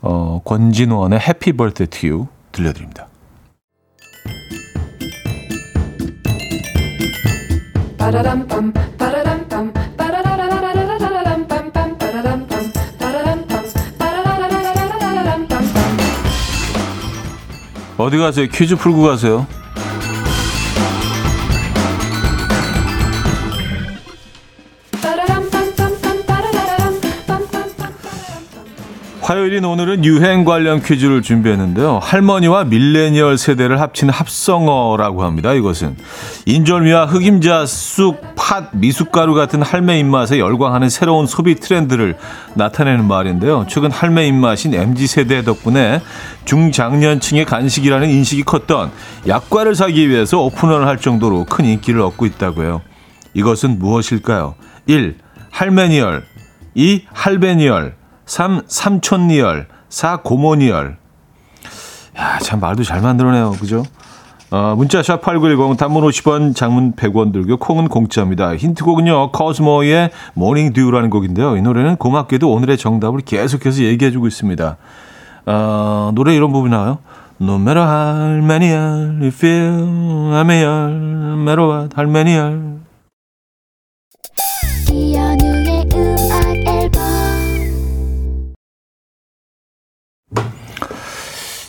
어, 0.00 0.40
권진원의 0.44 1.18
해피 1.18 1.54
벌트 1.54 1.88
튜 1.88 2.28
들려드립니다. 2.52 3.08
어디 17.96 18.18
가세요? 18.18 18.46
퀴즈 18.52 18.76
풀고 18.76 19.02
가세요. 19.02 19.48
화요일인 29.28 29.66
오늘은 29.66 30.06
유행 30.06 30.46
관련 30.46 30.80
퀴즈를 30.80 31.20
준비했는데요. 31.20 31.98
할머니와 32.02 32.64
밀레니얼 32.64 33.36
세대를 33.36 33.78
합친 33.78 34.08
합성어라고 34.08 35.22
합니다. 35.22 35.52
이것은 35.52 35.98
인절미와 36.46 37.04
흑임자, 37.04 37.66
쑥, 37.66 38.22
팥, 38.36 38.70
미숫가루 38.72 39.34
같은 39.34 39.60
할매 39.60 39.98
입맛에 39.98 40.38
열광하는 40.38 40.88
새로운 40.88 41.26
소비 41.26 41.56
트렌드를 41.56 42.16
나타내는 42.54 43.04
말인데요. 43.04 43.66
최근 43.68 43.90
할매 43.90 44.26
입맛인 44.28 44.72
MZ 44.72 45.06
세대 45.06 45.44
덕분에 45.44 46.00
중장년층의 46.46 47.44
간식이라는 47.44 48.08
인식이 48.08 48.44
컸던 48.44 48.90
약과를 49.26 49.74
사기 49.74 50.08
위해서 50.08 50.40
오픈을 50.40 50.86
할 50.86 50.96
정도로 50.96 51.44
큰 51.44 51.66
인기를 51.66 52.00
얻고 52.00 52.24
있다고요. 52.24 52.80
이것은 53.34 53.78
무엇일까요? 53.78 54.54
1. 54.86 55.18
할매니얼 55.50 56.24
2. 56.74 57.02
할배니얼 57.12 57.97
3. 58.28 58.62
삼촌니얼 58.68 59.66
4. 59.88 60.18
고모니얼 60.18 60.98
야, 62.18 62.38
참 62.40 62.60
말도 62.60 62.84
잘 62.84 63.00
만들어내요. 63.00 63.52
그죠? 63.52 63.84
어, 64.50 64.74
문자 64.76 65.02
샵 65.02 65.20
8910 65.20 65.78
단문 65.78 66.02
50원 66.04 66.54
장문 66.54 66.94
100원 66.94 67.32
들고 67.32 67.56
콩은 67.58 67.88
공짜입니다. 67.88 68.56
힌트곡은요. 68.56 69.32
코스모의 69.32 70.10
Morning 70.34 70.72
Dew라는 70.72 71.10
곡인데요. 71.10 71.56
이 71.56 71.62
노래는 71.62 71.96
고맙게도 71.96 72.50
오늘의 72.50 72.76
정답을 72.78 73.20
계속해서 73.20 73.82
얘기해 73.82 74.10
주고 74.10 74.26
있습니다. 74.26 74.76
어, 75.46 76.12
노래 76.14 76.34
이런 76.34 76.52
부분이 76.52 76.70
나와요. 76.70 76.98
No 77.40 77.54
matter 77.54 77.86
how 77.86 78.42
many 78.42 78.72
you 78.72 79.28
feel, 79.28 80.32
I'm 80.32 80.50
here, 80.50 80.90
no 80.90 81.36
matter 81.36 81.66
what, 81.66 81.94
how 81.96 82.10
many 82.10 82.36
you 82.36 82.80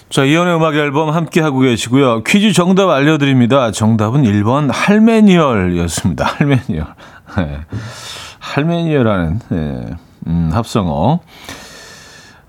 자, 0.10 0.24
이연의 0.24 0.56
음악 0.56 0.76
앨범 0.76 1.12
함께 1.12 1.40
하고 1.40 1.60
계시고요. 1.60 2.24
퀴즈 2.24 2.52
정답 2.52 2.90
알려드립니다. 2.90 3.72
정답은 3.72 4.24
1번 4.24 4.70
할메니얼이었습니다. 4.72 6.26
할메니얼. 6.26 6.86
네. 7.38 7.60
할메니얼라는 8.40 9.40
네. 9.50 9.86
음, 10.26 10.50
합성어. 10.52 11.20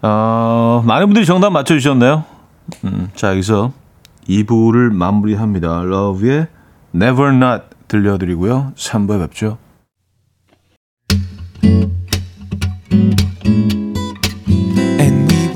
어, 0.03 0.83
많은 0.87 1.07
분들이 1.09 1.27
정답 1.27 1.51
맞춰주셨나요? 1.51 2.25
음, 2.85 3.11
자, 3.15 3.31
여기서 3.33 3.73
2부를 4.27 4.91
마무리합니다. 4.95 5.83
러브의 5.83 6.47
Never 6.95 7.35
Not 7.35 7.65
들려드리고요. 7.89 8.73
3부에 8.75 9.19
뵙죠. 9.19 9.59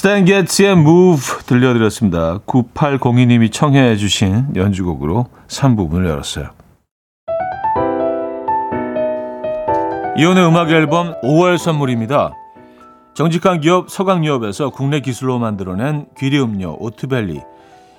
스탠 0.00 0.24
게츠의 0.24 0.72
Move 0.72 1.44
들려드렸습니다. 1.44 2.38
9802님이 2.46 3.52
청해 3.52 3.96
주신 3.96 4.46
연주곡으로 4.56 5.26
3부 5.46 5.67
문을 5.67 6.08
열었어요. 6.08 6.52
이현우의 10.16 10.48
음악 10.48 10.70
앨범 10.70 11.20
5월 11.20 11.58
선물입니다. 11.58 12.32
정직한 13.12 13.60
기업 13.60 13.90
서강유업에서 13.90 14.70
국내 14.70 15.00
기술로 15.00 15.38
만들어낸 15.38 16.06
귀리 16.16 16.40
음료 16.40 16.78
오트벨리 16.80 17.38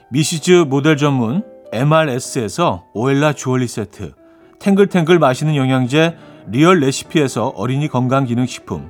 미시즈 0.09 0.65
모델 0.67 0.97
전문 0.97 1.43
MRS에서 1.71 2.85
오엘라 2.95 3.33
주얼리 3.33 3.67
세트 3.67 4.13
탱글탱글 4.57 5.19
마시는 5.19 5.55
영양제 5.55 6.17
리얼 6.47 6.79
레시피에서 6.79 7.49
어린이 7.49 7.87
건강기능식품 7.87 8.89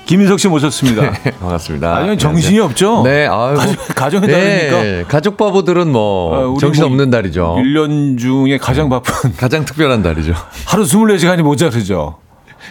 김인석 0.06 0.40
씨 0.40 0.48
모셨습니다. 0.48 1.12
반갑습니다. 1.42 1.96
아니 1.98 2.18
정신이 2.18 2.60
없죠? 2.60 3.02
네 3.04 3.28
아유. 3.28 3.56
가정, 3.58 3.76
가정의 3.94 4.32
달이니까. 4.32 5.08
가족 5.10 5.36
바보들은 5.36 5.92
뭐 5.92 6.56
아, 6.56 6.60
정신 6.60 6.84
뭐 6.84 6.92
없는 6.92 7.10
달이죠. 7.10 7.58
1년 7.60 8.18
중에 8.18 8.58
가장 8.58 8.88
바쁜 8.90 9.36
가장 9.36 9.66
특별한 9.66 10.04
달이죠. 10.04 10.34
하루 10.66 10.84
24시간이 10.86 11.42
모자르죠. 11.42 12.20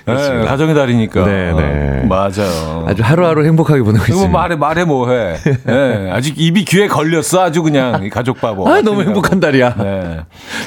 네. 0.06 0.44
가정의 0.44 0.74
달이니까. 0.74 1.24
네, 1.24 1.52
네. 1.52 2.02
어, 2.02 2.06
맞아요. 2.06 2.84
아주 2.86 3.02
하루하루 3.02 3.44
행복하게 3.44 3.80
보내고 3.82 3.98
뭐 3.98 4.06
있습니다 4.06 4.38
말해 4.38 4.56
말해 4.56 4.84
뭐해. 4.84 5.36
네, 5.64 6.10
아직 6.12 6.38
입이 6.38 6.64
귀에 6.64 6.86
걸렸어 6.86 7.40
아주 7.42 7.62
그냥 7.62 8.04
이 8.04 8.10
가족 8.10 8.40
바보. 8.40 8.68
아, 8.68 8.80
너무 8.80 9.02
행복한 9.02 9.40
달이야. 9.40 9.74
네. 9.76 10.20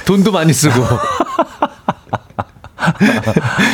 돈도 0.06 0.32
많이 0.32 0.52
쓰고. 0.52 0.84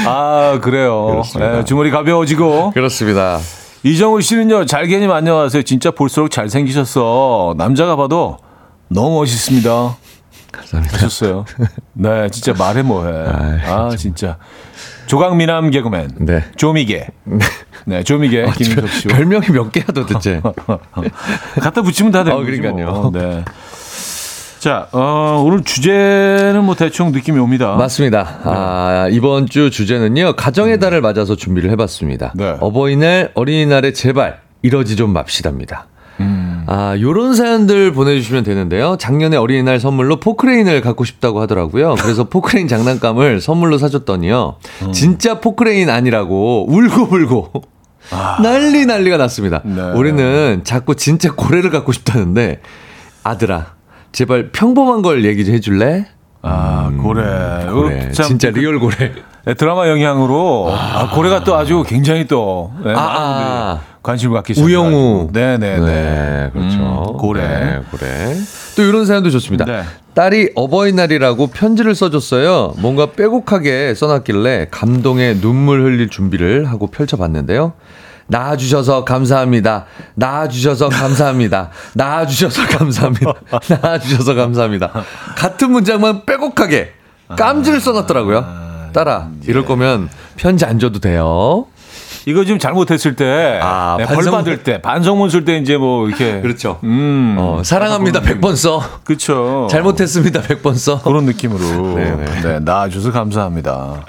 아 0.08 0.60
그래요. 0.62 1.24
네, 1.38 1.64
주머니 1.66 1.90
가벼워지고. 1.90 2.72
그렇습니다. 2.72 3.40
이정우 3.84 4.22
씨는요, 4.22 4.66
잘게님 4.66 5.12
안녕하세요. 5.12 5.64
진짜 5.64 5.92
볼수록 5.92 6.32
잘생기셨어. 6.32 7.56
남자가 7.58 7.96
봐도 7.96 8.38
너무 8.88 9.16
멋있습니다. 9.20 9.96
감사합니다. 10.52 10.96
하셨어요. 10.96 11.46
네, 11.94 12.30
진짜 12.30 12.54
말해 12.58 12.82
뭐해. 12.82 13.12
아, 13.68 13.90
진짜. 13.98 14.38
조강미남 15.08 15.70
개그맨. 15.72 16.12
네. 16.20 16.44
조미개. 16.56 17.08
네, 17.86 18.04
조미개. 18.04 18.46
김인석 18.56 18.90
씨. 18.90 19.08
별명이 19.08 19.48
몇 19.52 19.72
개야 19.72 19.86
도대체? 19.86 20.42
갖다 21.62 21.82
붙이면 21.82 22.12
다 22.12 22.24
되는 22.24 22.38
어, 22.38 22.44
그러니까요. 22.44 22.92
뭐. 22.92 23.12
네. 23.14 23.44
자, 24.60 24.88
어, 24.94 25.44
오늘 25.46 25.64
주제는 25.64 26.64
뭐 26.64 26.74
대충 26.74 27.12
느낌이 27.12 27.38
옵니다. 27.38 27.76
맞습니다. 27.76 28.40
아, 28.46 29.08
이번 29.12 29.46
주 29.48 29.70
주제는요. 29.70 30.36
가정의 30.36 30.80
달을 30.80 31.02
맞아서 31.02 31.36
준비를 31.36 31.70
해봤습니다. 31.72 32.34
네. 32.36 32.58
어버이날, 32.60 33.32
어린이날에 33.36 33.94
제발 33.94 34.40
이러지 34.64 34.96
좀 34.96 35.14
맙시다입니다. 35.14 35.88
음. 36.66 36.70
아, 36.70 36.98
요런 37.00 37.36
사연들 37.36 37.94
보내주시면 37.94 38.44
되는데요. 38.44 38.98
작년에 39.00 39.38
어린이날 39.38 39.80
선물로 39.80 40.20
포크레인을 40.20 40.82
갖고 40.82 41.06
싶다고 41.06 41.42
하더라고요. 41.42 41.96
그래서 42.00 42.26
포크레인 42.30 42.68
장난감을 42.68 43.42
선물로 43.42 43.78
사줬더니요. 43.78 44.56
음. 44.84 44.92
진짜 44.92 45.40
포크레인 45.40 45.90
아니라고 45.90 46.68
울고 46.70 47.08
불고 47.08 47.52
난리 48.42 48.86
난리가 48.86 49.18
났습니다. 49.18 49.62
네. 49.64 49.82
우리는 49.96 50.62
자꾸 50.64 50.96
진짜 50.96 51.32
고래를 51.34 51.72
갖고 51.72 51.92
싶다는데 51.92 52.62
아들아, 53.24 53.74
제발 54.12 54.52
평범한 54.52 55.02
걸 55.02 55.26
얘기 55.26 55.46
좀 55.46 55.56
해줄래? 55.56 56.06
아, 56.42 56.92
고래. 57.02 57.24
고래. 57.72 58.08
어, 58.08 58.12
참, 58.12 58.28
진짜 58.28 58.52
그, 58.52 58.60
real 58.60 58.80
고래. 58.80 59.14
네, 59.46 59.54
드라마 59.54 59.88
영향으로 59.88 60.74
아, 60.76 61.12
고래가 61.12 61.44
또 61.44 61.56
아주 61.56 61.84
굉장히 61.86 62.26
또 62.28 62.72
네, 62.84 62.92
아, 62.92 62.94
많은 62.94 63.16
아. 63.22 63.68
분들이 63.78 63.96
관심을 64.02 64.36
갖기 64.36 64.60
우영우. 64.60 65.30
시작해가지고. 65.30 65.30
네네네. 65.34 65.80
네, 65.80 66.50
그렇죠. 66.52 66.78
음, 66.78 67.18
고래. 67.18 67.42
네, 67.48 67.82
고래. 67.92 68.36
또 68.76 68.84
이런 68.84 69.06
사연도 69.06 69.30
좋습니다. 69.32 69.66
네. 69.66 69.84
딸이 70.14 70.52
어버이날이라고 70.56 71.48
편지를 71.48 71.94
써줬어요. 71.96 72.76
뭔가 72.78 73.12
빼곡하게 73.12 73.94
써놨길래 73.96 74.68
감동에 74.72 75.40
눈물 75.40 75.84
흘릴 75.84 76.10
준비를 76.10 76.66
하고 76.66 76.88
펼쳐봤는데요. 76.88 77.74
낳아주셔서 78.28 79.06
감사합니다. 79.06 79.86
낳아주셔서 80.16 80.90
감사합니다. 80.90 81.70
낳아주셔서 81.94 82.66
감사합니다. 82.78 83.34
낳아주셔서 83.82 84.34
감사합니다. 84.34 84.92
같은 85.36 85.72
문장만 85.72 86.26
빼곡하게 86.26 86.94
깜지를 87.38 87.80
써놨더라고요. 87.80 88.65
딸아, 88.96 89.28
이럴 89.46 89.66
거면 89.66 90.08
편지 90.38 90.64
안 90.64 90.80
줘도 90.80 91.00
돼요. 91.00 91.66
이거 92.28 92.46
좀 92.46 92.58
잘못했을 92.58 93.16
때, 93.18 93.60
아, 93.62 93.98
네, 94.00 94.06
벌 94.06 94.16
반성- 94.18 94.32
받을 94.32 94.64
때, 94.64 94.82
반성문 94.82 95.30
쓸 95.30 95.44
때 95.44 95.58
이제 95.58 95.76
뭐 95.78 96.08
이렇게. 96.08 96.40
그렇죠. 96.42 96.80
음. 96.86 97.36
어, 97.38 97.62
사랑합니다. 97.64 98.22
100번 98.22 98.56
써. 98.56 98.82
그쵸. 99.04 99.68
잘못했습니다. 99.70 100.42
100번 100.42 100.76
써. 100.76 101.02
그런 101.04 101.26
느낌으로. 101.26 101.96
네네. 101.96 102.26
네, 102.42 102.60
나와줘서 102.62 103.12
감사합니다. 103.12 104.06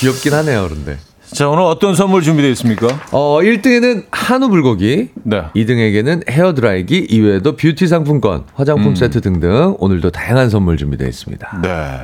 귀엽긴 0.00 0.32
하네요, 0.32 0.66
그런데. 0.68 0.96
자, 1.32 1.48
오늘 1.48 1.64
어떤 1.64 1.94
선물 1.94 2.22
준비되어 2.22 2.50
있습니까? 2.52 2.86
어, 3.12 3.38
1등에는 3.42 4.06
한우 4.10 4.48
불고기. 4.48 5.10
네. 5.24 5.42
2등에게는 5.54 6.30
헤어드라이기, 6.30 7.08
이외에도 7.10 7.54
뷰티 7.56 7.86
상품권, 7.86 8.44
화장품 8.54 8.94
세트 8.96 9.20
등등 9.20 9.76
오늘도 9.78 10.10
다양한 10.10 10.48
선물 10.50 10.76
준비되어 10.78 11.06
있습니다. 11.06 11.60
네. 11.62 11.98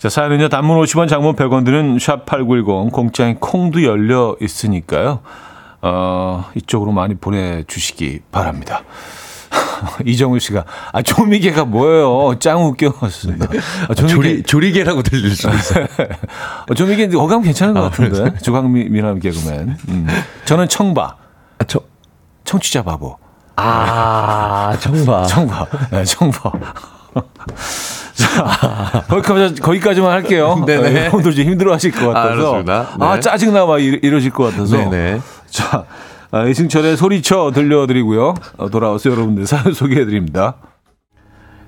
자, 0.00 0.08
사연은요, 0.08 0.48
단문 0.48 0.80
50원, 0.82 1.10
장문 1.10 1.36
100원 1.36 1.62
드는 1.66 1.98
샵8910, 1.98 2.90
공짜인 2.90 3.38
콩도 3.38 3.84
열려 3.84 4.34
있으니까요. 4.40 5.20
어, 5.82 6.46
이쪽으로 6.54 6.90
많이 6.92 7.16
보내주시기 7.16 8.20
바랍니다. 8.32 8.82
이정우 10.06 10.38
씨가, 10.38 10.64
아, 10.92 11.02
조미개가 11.02 11.66
뭐예요? 11.66 12.38
짱 12.38 12.64
웃겨왔습니다. 12.64 13.46
아, 13.90 13.94
조미개, 13.94 14.14
조리, 14.14 14.42
조리개라고 14.42 15.02
들릴 15.02 15.36
수도 15.36 15.54
있어요. 15.54 15.86
어, 16.70 16.72
조미개 16.74 17.10
어감 17.14 17.42
괜찮은 17.42 17.74
것 17.74 17.80
아, 17.80 17.90
같은데. 17.90 18.38
조강미남 18.38 19.18
개그맨. 19.18 19.76
음. 19.88 20.06
저는 20.46 20.68
청바, 20.68 21.16
아, 21.58 21.64
저, 21.66 21.78
청취자 22.44 22.84
바보. 22.84 23.18
아, 23.56 24.74
청바. 24.80 25.24
청바. 25.28 25.66
네, 25.90 26.04
청바. 26.04 26.52
자, 28.20 29.04
거기까지, 29.08 29.60
거기까지 29.60 30.00
만 30.00 30.12
할게요. 30.12 30.62
네네. 30.66 30.90
네, 30.90 31.00
여러분들 31.00 31.34
좀 31.34 31.44
힘들어 31.44 31.72
하실 31.72 31.90
것 31.90 32.08
같아서. 32.08 32.28
알았습니다. 32.28 32.88
네. 32.98 33.06
아, 33.06 33.20
짜증나, 33.20 33.66
막 33.66 33.78
이러, 33.78 33.98
이러실 34.02 34.30
것 34.30 34.44
같아서. 34.44 34.76
네네. 34.76 35.20
자, 35.48 35.84
아, 36.30 36.44
이승철의 36.44 36.96
소리쳐 36.96 37.50
들려드리고요. 37.54 38.34
어, 38.58 38.68
돌아와서 38.70 39.10
여러분들 39.10 39.46
사연 39.46 39.72
소개해드립니다. 39.72 40.54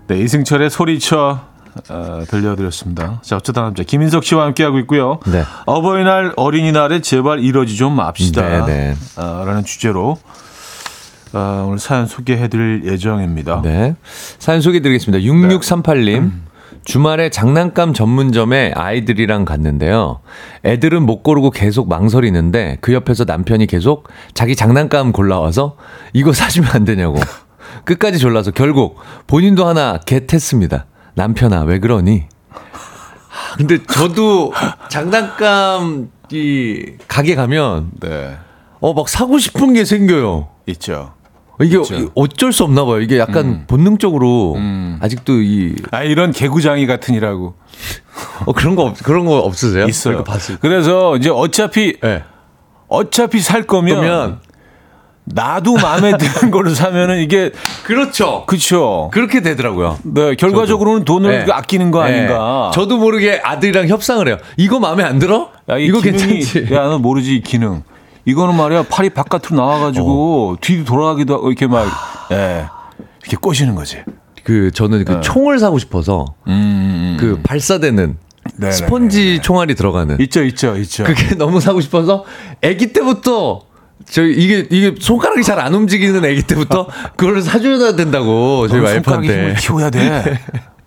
네, 0.06 0.18
이승철의 0.18 0.70
소리쳐 0.70 1.40
어, 1.88 2.22
들려드렸습니다. 2.28 3.20
자, 3.22 3.36
어쩌다 3.36 3.62
남자 3.62 3.82
김인석 3.82 4.24
씨와 4.24 4.44
함께하고 4.44 4.78
있고요. 4.80 5.18
네. 5.26 5.42
어버이날, 5.66 6.32
어린이날에 6.36 7.00
제발 7.00 7.40
이러지 7.40 7.76
좀 7.76 7.94
맙시다. 7.94 8.66
네네. 8.66 8.94
어, 9.16 9.44
라는 9.46 9.64
주제로 9.64 10.18
어, 11.34 11.64
오늘 11.66 11.78
사연 11.78 12.06
소개해드릴 12.06 12.82
예정입니다. 12.84 13.62
네. 13.62 13.96
사연 14.38 14.60
소개해드리겠습니다. 14.60 15.24
6638님. 15.24 16.30
주말에 16.84 17.30
장난감 17.30 17.94
전문점에 17.94 18.72
아이들이랑 18.74 19.44
갔는데요. 19.44 20.20
애들은 20.64 21.04
못 21.04 21.22
고르고 21.22 21.50
계속 21.50 21.88
망설이는데 21.88 22.78
그 22.80 22.92
옆에서 22.92 23.24
남편이 23.24 23.66
계속 23.66 24.08
자기 24.34 24.56
장난감 24.56 25.12
골라와서 25.12 25.76
이거 26.12 26.32
사주면 26.32 26.70
안 26.72 26.84
되냐고. 26.84 27.18
끝까지 27.84 28.18
졸라서 28.18 28.50
결국 28.50 28.98
본인도 29.26 29.66
하나 29.66 29.98
겟했습니다. 29.98 30.86
남편아, 31.14 31.62
왜 31.62 31.78
그러니? 31.78 32.24
하, 32.50 33.56
근데 33.56 33.78
저도 33.84 34.52
장난감 34.88 36.10
이 36.32 36.94
가게 37.06 37.34
가면 37.34 37.90
네, 38.00 38.36
어막 38.80 39.08
사고 39.08 39.38
싶은 39.38 39.72
게 39.74 39.84
생겨요. 39.84 40.48
있죠. 40.66 41.12
이게 41.60 41.76
그렇죠. 41.76 42.10
어쩔 42.14 42.52
수 42.52 42.64
없나 42.64 42.84
봐요. 42.84 43.00
이게 43.00 43.18
약간 43.18 43.64
본능적으로 43.66 44.54
음. 44.56 44.98
아직도 45.00 45.42
이 45.42 45.74
아, 45.90 46.02
이런 46.02 46.32
개구장이 46.32 46.86
같으니라고 46.86 47.54
어, 48.46 48.52
그런 48.52 48.74
거 48.74 48.84
없, 48.84 49.02
그런 49.02 49.26
거 49.26 49.38
없으세요? 49.38 49.86
있어요. 49.86 50.24
그래서 50.60 51.16
이제 51.16 51.30
어차피 51.30 51.98
네. 52.00 52.22
어차피 52.88 53.40
살 53.40 53.62
거면, 53.62 54.00
그러면 54.00 54.40
나도 55.24 55.74
마음에 55.74 56.16
드는 56.16 56.50
거를 56.50 56.74
사면은 56.74 57.20
이게 57.20 57.52
그렇죠. 57.84 58.44
그쵸. 58.46 59.10
그렇게 59.12 59.40
되더라고요. 59.40 59.98
네, 60.02 60.34
결과적으로는 60.34 61.04
돈을 61.04 61.46
네. 61.46 61.52
아끼는 61.52 61.90
거 61.90 62.04
네. 62.04 62.12
아닌가. 62.12 62.70
저도 62.74 62.98
모르게 62.98 63.40
아들이랑 63.42 63.88
협상을 63.88 64.26
해요. 64.26 64.38
이거 64.56 64.80
마음에 64.80 65.04
안 65.04 65.18
들어? 65.18 65.50
야, 65.68 65.78
이 65.78 65.86
이거 65.86 66.00
기능이, 66.00 66.40
괜찮지? 66.40 66.74
야, 66.74 66.88
너 66.88 66.98
모르지, 66.98 67.36
이 67.36 67.40
기능. 67.42 67.82
이거는 68.24 68.56
말이야, 68.56 68.84
팔이 68.84 69.10
바깥으로 69.10 69.56
나와가지고, 69.56 70.58
뒤로 70.60 70.84
돌아가기도 70.84 71.34
하고, 71.34 71.48
이렇게 71.48 71.66
막, 71.66 71.86
예, 72.30 72.66
이렇게 73.22 73.36
꼬시는 73.36 73.74
거지. 73.74 73.98
그 74.44 74.70
저는 74.72 75.04
그 75.04 75.20
총을 75.20 75.58
사고 75.60 75.78
싶어서 75.78 76.34
네. 76.46 76.52
음, 76.52 77.16
그 77.20 77.40
발사되는 77.44 78.16
네네. 78.56 78.72
스펀지 78.72 79.40
총알이 79.40 79.76
들어가는 79.76 80.18
있죠, 80.20 80.42
있죠, 80.42 80.76
있죠. 80.78 81.04
그게 81.04 81.34
너무 81.38 81.60
사고 81.60 81.80
싶어서 81.80 82.24
아기 82.64 82.92
때부터 82.92 83.60
저 84.10 84.24
이게 84.24 84.66
이게 84.68 84.96
손가락이 84.98 85.44
잘 85.44 85.60
안 85.60 85.72
움직이는 85.74 86.24
아기 86.24 86.42
때부터 86.42 86.88
그걸 87.16 87.40
사줘야 87.40 87.94
된다고 87.94 88.66
저희 88.66 88.80
와이프한테 88.80 89.28
힘을 89.28 89.54
키워야 89.54 89.90
돼. 89.90 90.40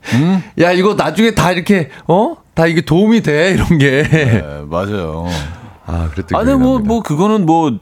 야 0.60 0.72
이거 0.74 0.96
나중에 0.96 1.34
다 1.34 1.52
이렇게 1.54 1.90
어 2.08 2.36
다 2.56 2.68
이게 2.68 2.82
도움이 2.82 3.22
돼 3.22 3.52
이런 3.52 3.78
게 3.78 4.04
네, 4.04 4.42
맞아요. 4.70 5.28
아 5.86 6.10
그랬더니 6.12 6.42
아니, 6.42 6.58
뭐, 6.58 6.80
뭐, 6.80 7.02
그거는 7.02 7.46
뭐, 7.46 7.78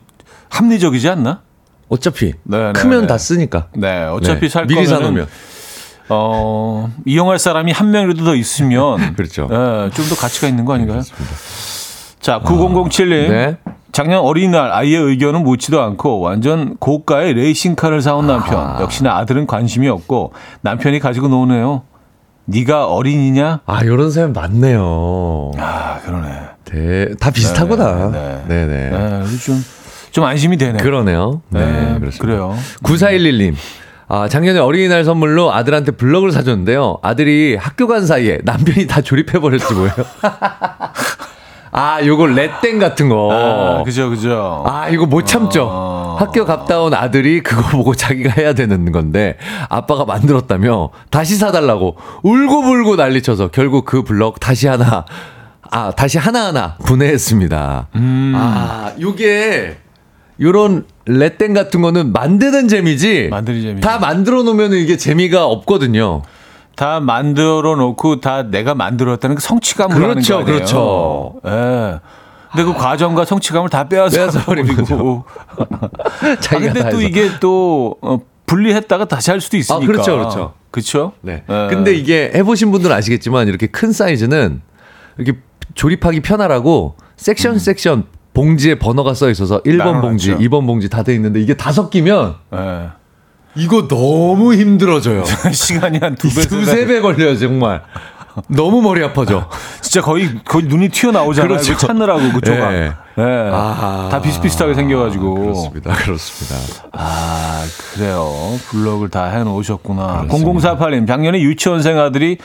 합리적이지 0.49 1.09
않나? 1.09 1.41
어차피 1.89 2.33
네, 2.43 2.57
네, 2.57 2.73
크면 2.73 3.01
네. 3.01 3.07
다 3.07 3.17
쓰니까 3.17 3.67
네, 3.73 4.03
어차피 4.05 4.41
네, 4.41 4.49
살 4.49 4.65
미리 4.65 4.85
사놓으면 4.85 5.27
어, 6.09 6.91
이용할 7.05 7.39
사람이 7.39 7.71
한 7.71 7.91
명이라도 7.91 8.23
더 8.23 8.35
있으면 8.35 9.13
그렇죠. 9.15 9.47
예, 9.51 9.89
좀더 9.93 10.15
가치가 10.15 10.47
있는 10.47 10.65
거 10.65 10.73
아닌가요? 10.73 11.01
자, 12.19 12.39
9007님. 12.39 13.29
네. 13.29 13.57
작년 13.91 14.21
어린이날 14.21 14.71
아이의 14.71 14.99
의견은 14.99 15.43
묻지도 15.43 15.81
않고 15.81 16.19
완전 16.19 16.77
고가의 16.77 17.33
레이싱카를 17.35 18.01
사온 18.01 18.25
남편. 18.25 18.57
아. 18.57 18.81
역시나 18.81 19.15
아들은 19.17 19.45
관심이 19.45 19.87
없고 19.87 20.33
남편이 20.61 20.99
가지고 20.99 21.27
노네요. 21.27 21.83
네가 22.45 22.87
어린이냐? 22.87 23.61
아 23.65 23.81
이런 23.83 24.11
사연 24.11 24.33
많네요 24.33 25.51
아, 25.57 25.99
그러네. 26.05 26.29
대, 26.65 27.15
다 27.19 27.31
비슷하구나 27.31 28.11
네. 28.11 28.43
네, 28.47 28.65
네. 28.65 28.89
네, 28.89 28.97
그래서 29.23 29.37
좀, 29.37 29.63
좀 30.11 30.23
안심이 30.25 30.57
되네. 30.57 30.79
그러네요 30.79 31.41
네, 31.49 31.59
네, 31.59 31.99
그렇습니다. 31.99 32.17
그래요. 32.19 32.55
9411님. 32.83 33.55
아, 34.09 34.27
작년에 34.27 34.59
어린이날 34.59 35.05
선물로 35.05 35.53
아들한테 35.53 35.91
블럭을 35.93 36.31
사줬는데요. 36.31 36.99
아들이 37.01 37.55
학교 37.55 37.87
간 37.87 38.05
사이에 38.05 38.39
남편이 38.43 38.85
다 38.85 39.01
조립해버렸지 39.01 39.73
뭐예요. 39.73 39.93
아, 41.73 41.99
요거 42.05 42.27
레땡 42.27 42.77
같은 42.79 43.09
거. 43.09 43.29
아, 43.31 43.83
그죠, 43.83 44.09
그죠. 44.09 44.63
아, 44.67 44.89
이거 44.89 45.05
못 45.07 45.25
참죠. 45.25 45.67
어. 45.69 46.17
학교 46.19 46.45
갔다 46.45 46.79
온 46.81 46.93
아들이 46.93 47.41
그거 47.41 47.63
보고 47.69 47.95
자기가 47.95 48.31
해야 48.37 48.53
되는 48.53 48.91
건데 48.91 49.37
아빠가 49.67 50.05
만들었다며 50.05 50.89
다시 51.09 51.35
사달라고 51.35 51.97
울고불고 52.21 52.95
난리쳐서 52.95 53.47
결국 53.47 53.85
그 53.85 54.03
블럭 54.03 54.39
다시 54.39 54.67
하나 54.67 55.05
아 55.71 55.91
다시 55.91 56.19
하나하나 56.19 56.75
분해했습니다. 56.85 57.87
아 58.35 58.91
요게 59.01 59.77
요런 60.39 60.85
레땡 61.07 61.53
같은 61.53 61.81
거는 61.81 62.13
만드는 62.13 62.67
재미지 62.67 63.27
만드는 63.31 63.61
재미지. 63.61 63.81
다 63.81 63.97
만들어 63.97 64.43
놓으면 64.43 64.73
이게 64.73 64.97
재미가 64.97 65.45
없거든요. 65.45 66.21
다 66.75 66.99
만들어 66.99 67.75
놓고 67.75 68.19
다 68.21 68.43
내가 68.43 68.73
만들었다는 68.75 69.35
그 69.35 69.41
성취감을 69.41 69.95
하는 69.95 70.07
그렇죠, 70.09 70.33
거 70.35 70.39
아니에요. 70.41 70.55
그렇죠. 70.57 71.33
예. 71.45 71.99
근데 72.51 72.65
그 72.71 72.73
과정과 72.77 73.25
성취감을 73.25 73.69
다 73.69 73.87
빼앗아 73.89 74.15
빼앗아 74.15 74.45
버리고. 74.45 75.23
아, 75.57 76.35
자기가 76.39 76.73
근데 76.73 76.83
다 76.83 76.89
또. 76.89 77.01
이게 77.01 77.29
또 77.39 77.95
어, 78.01 78.19
분리했다가 78.45 79.05
다시 79.05 79.31
할 79.31 79.41
수도 79.41 79.57
있으니까. 79.57 79.85
그렇죠, 79.85 80.17
그렇죠. 80.17 80.53
그렇죠? 80.71 81.11
네. 81.21 81.43
예. 81.49 81.67
근데 81.69 81.93
이게 81.93 82.31
해보신 82.33 82.71
분들은 82.71 82.95
아시겠지만 82.95 83.47
이렇게 83.47 83.67
큰 83.67 83.91
사이즈는 83.91 84.61
이렇게 85.17 85.39
조립하기 85.75 86.21
편하라고 86.21 86.95
섹션 87.17 87.59
섹션 87.59 88.05
봉지에 88.33 88.79
번호가 88.79 89.13
써 89.13 89.29
있어서 89.29 89.61
1번 89.61 89.77
나눠놨죠. 89.77 90.01
봉지, 90.01 90.31
2번 90.35 90.65
봉지 90.65 90.89
다 90.89 91.03
돼 91.03 91.13
있는데 91.15 91.39
이게 91.39 91.53
다 91.55 91.71
섞이면 91.71 92.35
예. 92.55 92.89
이거 93.55 93.87
너무 93.87 94.53
힘들어져요. 94.53 95.23
시간이 95.51 95.99
한 95.99 96.15
두 96.15 96.33
배, 96.33 96.41
두세 96.47 96.85
배 96.85 97.01
걸려요, 97.01 97.37
정말. 97.37 97.81
너무 98.47 98.81
머리 98.81 99.03
아파져. 99.03 99.47
진짜 99.81 100.01
거의 100.01 100.27
거의 100.43 100.65
눈이 100.65 100.89
튀어나오잖아요. 100.89 101.49
그렇죠. 101.49 101.73
그 101.73 101.77
찾느라고 101.79 102.19
그 102.33 102.41
조각. 102.41 102.73
예. 102.73 102.91
예. 103.19 103.49
아. 103.53 104.07
다 104.11 104.19
비슷비슷하게 104.21 104.73
생겨가지고. 104.73 105.35
그렇습니다. 105.35 105.93
그렇습니다. 105.93 106.55
아, 106.93 107.63
그래요. 107.93 108.27
블럭을 108.69 109.09
다 109.09 109.25
해놓으셨구나. 109.25 110.25
0048님, 110.29 111.07
작년에 111.07 111.39
유치원생 111.41 111.99
아들이 111.99 112.39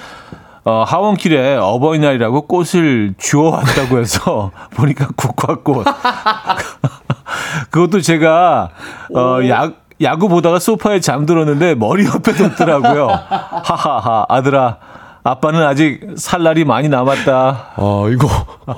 어, 0.65 0.85
하원길에 0.87 1.57
어버이날이라고 1.57 2.43
꽃을 2.47 3.15
주워왔다고 3.17 3.99
해서 3.99 4.51
보니까 4.77 5.09
국화꽃. 5.17 5.87
그것도 7.71 8.03
제가 8.03 8.69
어, 9.15 9.39
야, 9.49 9.73
야구 10.03 10.29
보다가 10.29 10.59
소파에 10.59 11.01
잠들었는데 11.01 11.75
머리 11.75 12.07
옆에 12.07 12.33
뒀더라고요. 12.35 13.09
하하하, 13.65 14.27
아들아. 14.29 14.77
아빠는 15.25 15.63
아직 15.63 16.01
살 16.17 16.43
날이 16.43 16.65
많이 16.65 16.89
남았다. 16.89 17.73
아, 17.77 18.07
이거 18.11 18.29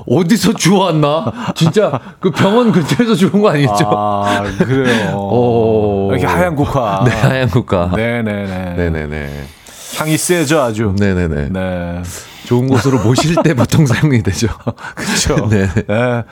어디서 0.08 0.54
주워왔나? 0.54 1.32
진짜 1.54 2.00
그 2.18 2.30
병원 2.30 2.72
근처에서 2.72 3.14
주운 3.14 3.40
거 3.40 3.50
아니죠? 3.50 3.72
아, 3.86 4.42
그래요. 4.58 5.16
오. 5.16 6.08
이렇게 6.10 6.26
하얀 6.26 6.56
국화. 6.56 7.04
네, 7.06 7.12
하얀 7.12 7.48
국가. 7.48 7.92
네네네. 7.94 8.74
네네네. 8.74 9.44
향이 9.98 10.16
세죠, 10.16 10.60
아주. 10.60 10.94
네네네. 10.98 11.48
네. 11.50 12.02
좋은 12.46 12.66
곳으로 12.66 12.98
모실 13.00 13.36
때 13.44 13.54
보통 13.54 13.86
사용이 13.86 14.22
되죠. 14.22 14.48
그렇죠. 14.96 15.48
네. 15.48 15.68
네. 15.86 16.24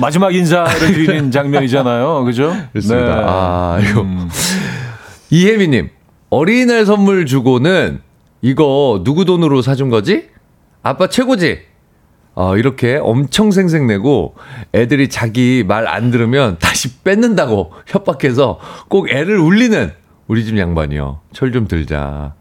마지막 0.00 0.34
인사를 0.34 0.78
드리는 0.92 1.30
장면이잖아요. 1.32 2.24
그죠? 2.24 2.56
그렇습니다. 2.72 3.14
네. 3.16 3.22
아, 3.26 3.78
이거. 3.80 4.06
이혜미님, 5.30 5.90
어린이날 6.30 6.86
선물 6.86 7.26
주고는 7.26 8.00
이거 8.42 9.02
누구 9.04 9.24
돈으로 9.24 9.62
사준 9.62 9.90
거지? 9.90 10.28
아빠 10.82 11.08
최고지? 11.08 11.60
어, 12.34 12.56
이렇게 12.56 12.98
엄청 13.02 13.50
생색내고 13.50 14.34
애들이 14.72 15.08
자기 15.08 15.64
말 15.66 15.86
안 15.88 16.10
들으면 16.10 16.56
다시 16.58 16.98
뺏는다고 17.02 17.72
협박해서 17.86 18.58
꼭 18.88 19.10
애를 19.10 19.38
울리는 19.38 19.92
우리 20.26 20.44
집 20.44 20.56
양반이요. 20.56 21.20
철 21.32 21.52
좀 21.52 21.66
들자. 21.68 22.34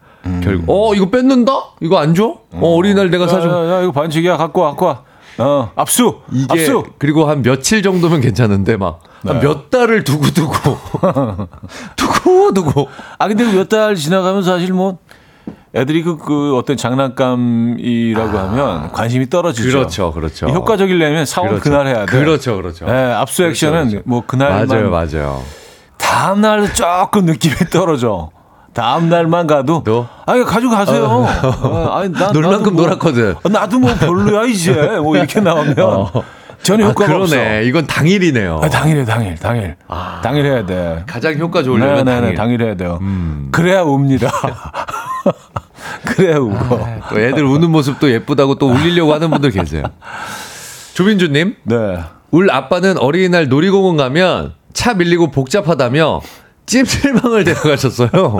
결국, 0.43 0.65
어, 0.69 0.93
이거 0.93 1.09
뺏는다? 1.09 1.51
이거 1.81 1.97
안 1.97 2.13
줘? 2.13 2.37
어, 2.51 2.75
어린이날 2.75 3.09
내가 3.09 3.23
야, 3.23 3.27
사준 3.27 3.49
야, 3.49 3.77
야, 3.77 3.81
이거 3.81 3.91
반칙이야. 3.91 4.37
갖고 4.37 4.61
와, 4.61 4.69
갖고 4.69 4.85
와. 4.85 5.03
어, 5.39 5.71
압수! 5.75 6.19
이게 6.31 6.47
압수! 6.51 6.83
그리고 6.97 7.29
한 7.29 7.41
며칠 7.41 7.81
정도면 7.81 8.21
괜찮은데 8.21 8.77
막한 8.77 8.99
네. 9.23 9.39
몇 9.39 9.69
달을 9.69 10.03
두고 10.03 10.25
두고 10.31 10.53
두고 11.95 12.53
두고 12.53 12.87
아, 13.17 13.27
근데 13.27 13.45
몇 13.51 13.67
달 13.69 13.95
지나가면 13.95 14.43
사실 14.43 14.73
뭐, 14.73 14.97
애들이 15.75 16.01
그, 16.03 16.17
그 16.17 16.55
어떤 16.57 16.77
장난감이라고 16.77 18.37
하면 18.37 18.91
관심이 18.91 19.29
떨어지죠. 19.29 19.69
아. 19.69 19.71
그렇죠, 19.71 20.11
그렇죠. 20.11 20.47
이 20.47 20.51
효과적이려면 20.51 21.25
사원 21.25 21.49
그렇죠. 21.49 21.63
그날 21.63 21.87
해야 21.87 22.05
돼. 22.05 22.19
그렇죠, 22.19 22.55
그렇죠. 22.55 22.85
네, 22.85 22.91
압수 22.91 23.43
액션은 23.43 23.89
그렇죠. 23.89 24.03
뭐 24.07 24.23
그날만 24.25 24.67
맞아요, 24.67 24.89
맞아요. 24.89 25.43
다음 25.97 26.41
날 26.41 26.73
조금 26.73 27.25
느낌이 27.25 27.55
떨어져. 27.71 28.31
다음 28.73 29.09
날만 29.09 29.47
가도 29.47 29.83
너? 29.85 30.07
아니 30.25 30.43
가져가세요. 30.43 31.03
어, 31.05 31.89
아니 31.91 32.11
나 32.13 32.31
놀 32.31 32.43
만큼 32.43 32.73
뭐- 32.75 32.85
놀았거든. 32.85 33.35
어, 33.43 33.49
나도 33.49 33.79
뭐 33.79 33.93
별로야 33.95 34.43
이제 34.45 34.73
뭐 35.01 35.17
이렇게 35.17 35.39
나오면 35.41 35.75
전혀 36.61 36.85
아, 36.85 36.89
효과가 36.89 37.15
없어. 37.15 37.35
그러네. 37.35 37.63
이건 37.65 37.87
당일이네요. 37.87 38.59
아, 38.63 38.69
당일에 38.69 39.05
당일 39.05 39.35
당일 39.37 39.75
당일 40.21 40.45
해야 40.45 40.65
돼. 40.65 41.03
가장 41.07 41.33
효과 41.39 41.63
좋으려면 41.63 42.05
네네네 42.05 42.19
당일. 42.19 42.31
음. 42.31 42.35
당일 42.35 42.61
해야 42.63 42.75
돼요. 42.75 42.99
그래야 43.51 43.81
웁니다. 43.83 44.29
그래야 46.05 46.37
우고. 46.37 46.79
또 47.09 47.19
애들 47.19 47.43
우는 47.43 47.71
모습도 47.71 48.11
예쁘다고 48.11 48.55
또 48.55 48.67
울리려고 48.69 49.13
하는 49.13 49.29
분들 49.31 49.51
계세요. 49.51 49.83
조민주님, 50.93 51.55
네. 51.63 51.99
울 52.31 52.51
아빠는 52.51 52.97
어린이날 52.97 53.47
놀이공원 53.47 53.97
가면 53.97 54.53
차 54.73 54.93
밀리고 54.93 55.31
복잡하다며 55.31 56.21
찜질방을 56.69 57.43
데려가셨어요. 57.45 58.39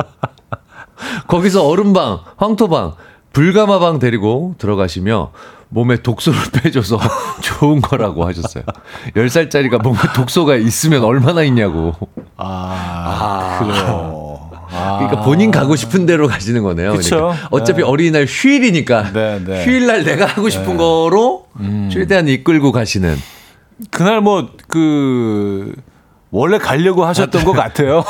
거기서 1.28 1.66
얼음방, 1.66 2.20
황토방, 2.38 2.94
불가마방 3.34 3.98
데리고 4.00 4.54
들어가시며 4.60 5.32
몸에 5.70 5.98
독소를 5.98 6.40
빼줘서 6.54 7.00
좋은 7.42 7.82
거라고 7.82 8.28
하셨어요. 8.28 8.64
10살짜리가 9.16 9.82
몸에 9.82 9.98
독소가 10.16 10.56
있으면 10.58 11.04
얼마나 11.04 11.42
있냐고. 11.44 11.96
아, 12.38 13.60
그래요. 13.60 14.52
아. 14.72 14.98
그러니까 15.00 15.24
본인 15.24 15.50
가고 15.50 15.76
싶은 15.76 16.06
대로 16.06 16.28
가시는 16.28 16.62
거네요. 16.62 16.94
그쵸. 16.94 17.16
그러니까 17.18 17.48
어차피 17.50 17.82
어린이날 17.82 18.26
휴일이니까 18.28 19.12
네, 19.14 19.44
네. 19.44 19.66
휴일날 19.66 20.04
내가 20.04 20.28
하고 20.28 20.50
싶은 20.50 20.78
거로 20.78 21.48
최대한 21.92 22.28
이끌고 22.28 22.72
가시는. 22.72 23.18
그날 23.90 24.22
뭐 24.22 24.50
그 24.70 25.74
원래 26.32 26.58
가려고 26.58 27.06
하셨던 27.06 27.44
것 27.44 27.54
같아요. 27.54 28.04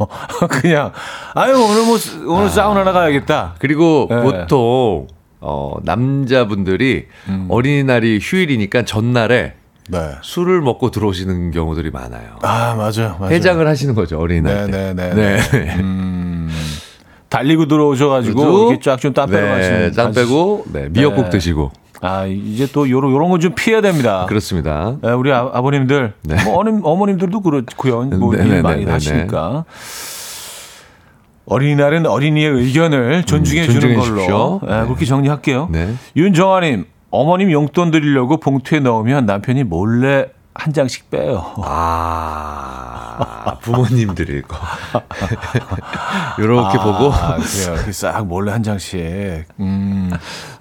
그냥 0.48 0.92
아유 1.34 1.54
오늘 1.54 1.84
뭐 1.84 1.98
오늘 2.34 2.48
사우나나 2.48 2.92
가야겠다. 2.92 3.54
그리고 3.58 4.06
네. 4.10 4.22
보통 4.22 5.06
어, 5.40 5.74
남자분들이 5.82 7.06
어린이날이 7.48 8.18
휴일이니까 8.22 8.84
전날에 8.84 9.54
네. 9.88 9.98
술을 10.22 10.62
먹고 10.62 10.90
들어오시는 10.90 11.50
경우들이 11.52 11.90
많아요. 11.90 12.38
아 12.42 12.74
맞아요. 12.74 13.16
맞아요. 13.20 13.32
해장을 13.34 13.66
하시는 13.68 13.94
거죠 13.94 14.18
어린이날 14.18 14.70
때. 14.70 14.94
네네 14.94 15.14
네. 15.14 15.74
음, 15.78 16.50
달리고 17.28 17.66
들어오셔가지고 17.66 18.70
이렇게 18.70 18.80
쫙 18.82 18.98
좀 18.98 19.12
땀 19.12 19.30
빼러 19.30 19.56
네. 19.58 19.90
땀 19.92 20.12
빼고 20.12 20.64
네, 20.72 20.88
미역국 20.90 21.24
네. 21.24 21.30
드시고 21.30 21.70
아 22.06 22.26
이제 22.26 22.66
또 22.72 22.88
요런 22.88 23.12
요런 23.12 23.30
건좀 23.30 23.52
피해야 23.54 23.80
됩니다. 23.80 24.26
그렇습니다. 24.28 24.96
네, 25.02 25.10
우리 25.10 25.32
아, 25.32 25.50
버님들 25.60 26.14
네. 26.22 26.44
뭐 26.44 26.54
어머님, 26.54 26.80
어머님들도 26.84 27.40
그렇고요. 27.40 28.02
뭐 28.04 28.34
네, 28.34 28.44
네, 28.44 28.56
일 28.56 28.62
많이 28.62 28.80
네, 28.80 28.84
네, 28.86 28.92
하시니까. 28.92 29.64
어린이날은 31.46 32.06
어린이의 32.06 32.50
의견을 32.50 33.24
존중해 33.24 33.62
음, 33.62 33.66
주는 33.66 33.80
존중해 33.80 33.96
걸로. 34.26 34.60
네, 34.62 34.68
네. 34.80 34.84
그렇게 34.84 35.04
정리할게요. 35.04 35.68
네. 35.70 35.94
윤정아님, 36.16 36.86
어머님 37.10 37.52
용돈 37.52 37.90
드리려고 37.90 38.38
봉투에 38.38 38.80
넣으면 38.80 39.26
남편이 39.26 39.64
몰래 39.64 40.26
한 40.58 40.72
장씩 40.72 41.10
빼요. 41.10 41.54
아, 41.62 43.56
부모님들이 43.62 44.42
거. 44.42 44.56
요렇게 46.38 46.78
보고. 46.78 47.12
아, 47.12 47.36
그래요. 47.36 47.74
이렇게 47.74 47.92
싹 47.92 48.26
몰래 48.26 48.52
한 48.52 48.62
장씩. 48.62 49.44
음. 49.60 50.10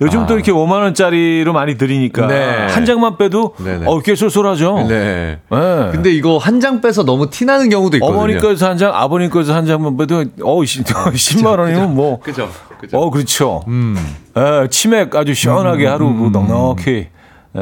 요즘 0.01 0.25
또 0.27 0.35
이렇게 0.35 0.51
5만 0.51 0.71
원짜리로 0.81 1.53
많이 1.53 1.77
드리니까 1.77 2.25
아. 2.25 2.27
네. 2.27 2.67
한 2.69 2.85
장만 2.85 3.17
빼도 3.17 3.55
네네. 3.57 3.85
어, 3.87 3.99
꽤 4.01 4.15
쏠쏠하죠. 4.15 4.85
네. 4.87 5.39
네. 5.49 5.89
근데 5.91 6.11
이거 6.11 6.37
한 6.37 6.55
장 6.65 6.79
빼서 6.81 7.03
너무 7.03 7.29
티 7.29 7.45
나는 7.45 7.69
경우도 7.69 7.97
있거든요. 7.97 8.17
어머니 8.17 8.37
거에서 8.39 8.67
한 8.69 8.77
장, 8.77 8.91
아버님 8.95 9.29
거에서 9.29 9.53
한 9.53 9.65
장만 9.67 9.97
빼도 9.97 10.23
어, 10.41 10.55
10만 10.61 11.45
원이면 11.59 11.93
뭐 11.93 12.19
그죠. 12.21 12.49
그죠. 12.79 12.97
어, 12.97 13.09
그렇죠. 13.11 13.61
음. 13.67 13.95
예, 14.37 14.67
치맥 14.69 15.15
아주 15.15 15.33
시원하게 15.33 15.85
하루 15.87 16.07
뭐 16.09 16.29
넉넉히 16.29 16.91
예, 16.91 17.09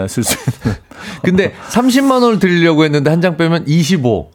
쓸 0.08 0.24
수 0.24 0.36
있는. 0.38 0.78
근데 1.24 1.54
30만 1.70 2.22
원을 2.24 2.40
드리려고 2.40 2.84
했는데 2.84 3.10
한 3.10 3.22
장 3.22 3.38
빼면 3.38 3.66
25. 3.68 4.32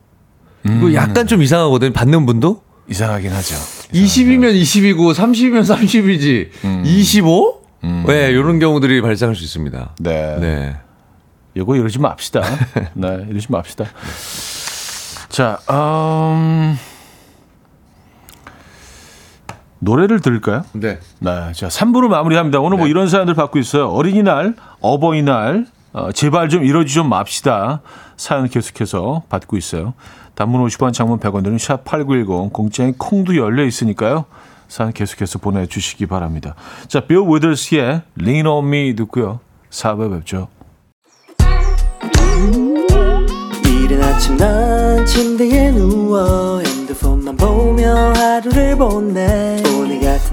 음. 0.66 0.76
이거 0.78 0.94
약간 0.94 1.26
좀 1.26 1.42
이상하거든요. 1.42 1.92
받는 1.92 2.26
분도. 2.26 2.62
이상하긴 2.88 3.30
하죠. 3.32 3.54
20이면 3.92 4.60
20이고 4.60 5.12
30이면 5.14 5.62
30이지. 5.62 6.48
음. 6.64 6.82
25? 6.86 7.58
네, 8.06 8.30
이런 8.30 8.58
경우들이 8.58 9.00
발생할 9.02 9.36
수 9.36 9.44
있습니다. 9.44 9.94
네. 10.00 10.36
네. 10.40 10.76
이거 11.54 11.76
이러지 11.76 11.98
맙시다. 11.98 12.42
네, 12.94 13.26
이러지 13.30 13.46
맙시다. 13.50 13.84
자, 15.28 15.58
음, 15.70 16.76
노래를 19.80 20.20
들을까요? 20.20 20.64
네. 20.72 20.98
네, 21.20 21.52
자 21.54 21.68
3부를 21.68 22.08
마무리합니다. 22.08 22.60
오늘 22.60 22.78
뭐 22.78 22.86
네. 22.86 22.90
이런 22.90 23.08
사연들 23.08 23.34
받고 23.34 23.58
있어요. 23.58 23.88
어린이날, 23.88 24.54
어버이날, 24.80 25.66
어, 25.92 26.12
제발 26.12 26.48
좀 26.48 26.64
이러지 26.64 26.94
좀 26.94 27.08
맙시다. 27.08 27.80
사연 28.16 28.48
계속해서 28.48 29.22
받고 29.28 29.56
있어요. 29.56 29.94
단문 30.34 30.64
50원, 30.66 30.92
장문 30.92 31.18
100원 31.18 31.42
드는 31.44 31.56
샵8910, 31.56 32.52
공짜인 32.52 32.94
콩도 32.96 33.36
열려 33.36 33.64
있으니까요. 33.64 34.26
사연 34.68 34.92
계속해서 34.92 35.38
보내주시기 35.38 36.06
바랍니다. 36.06 36.54
자, 36.86 37.00
빌 37.00 37.18
위더스의 37.26 38.02
Lean 38.20 38.46
on 38.46 38.66
Me 38.66 38.94
듣고요. 38.94 39.40
4부에 39.70 40.10
뵙죠. 40.12 40.48
이른 43.64 44.02
아침 44.02 44.36
난 44.36 45.04
침대에 45.06 45.70
누워 45.72 46.60
핸드폰만 46.60 47.36
보며 47.36 48.12
하루를 48.14 48.76
보내 48.76 49.57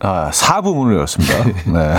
아, 0.00 0.30
4부 0.32 0.74
문을 0.74 0.96
열었습니다. 0.96 1.44
네. 1.72 1.94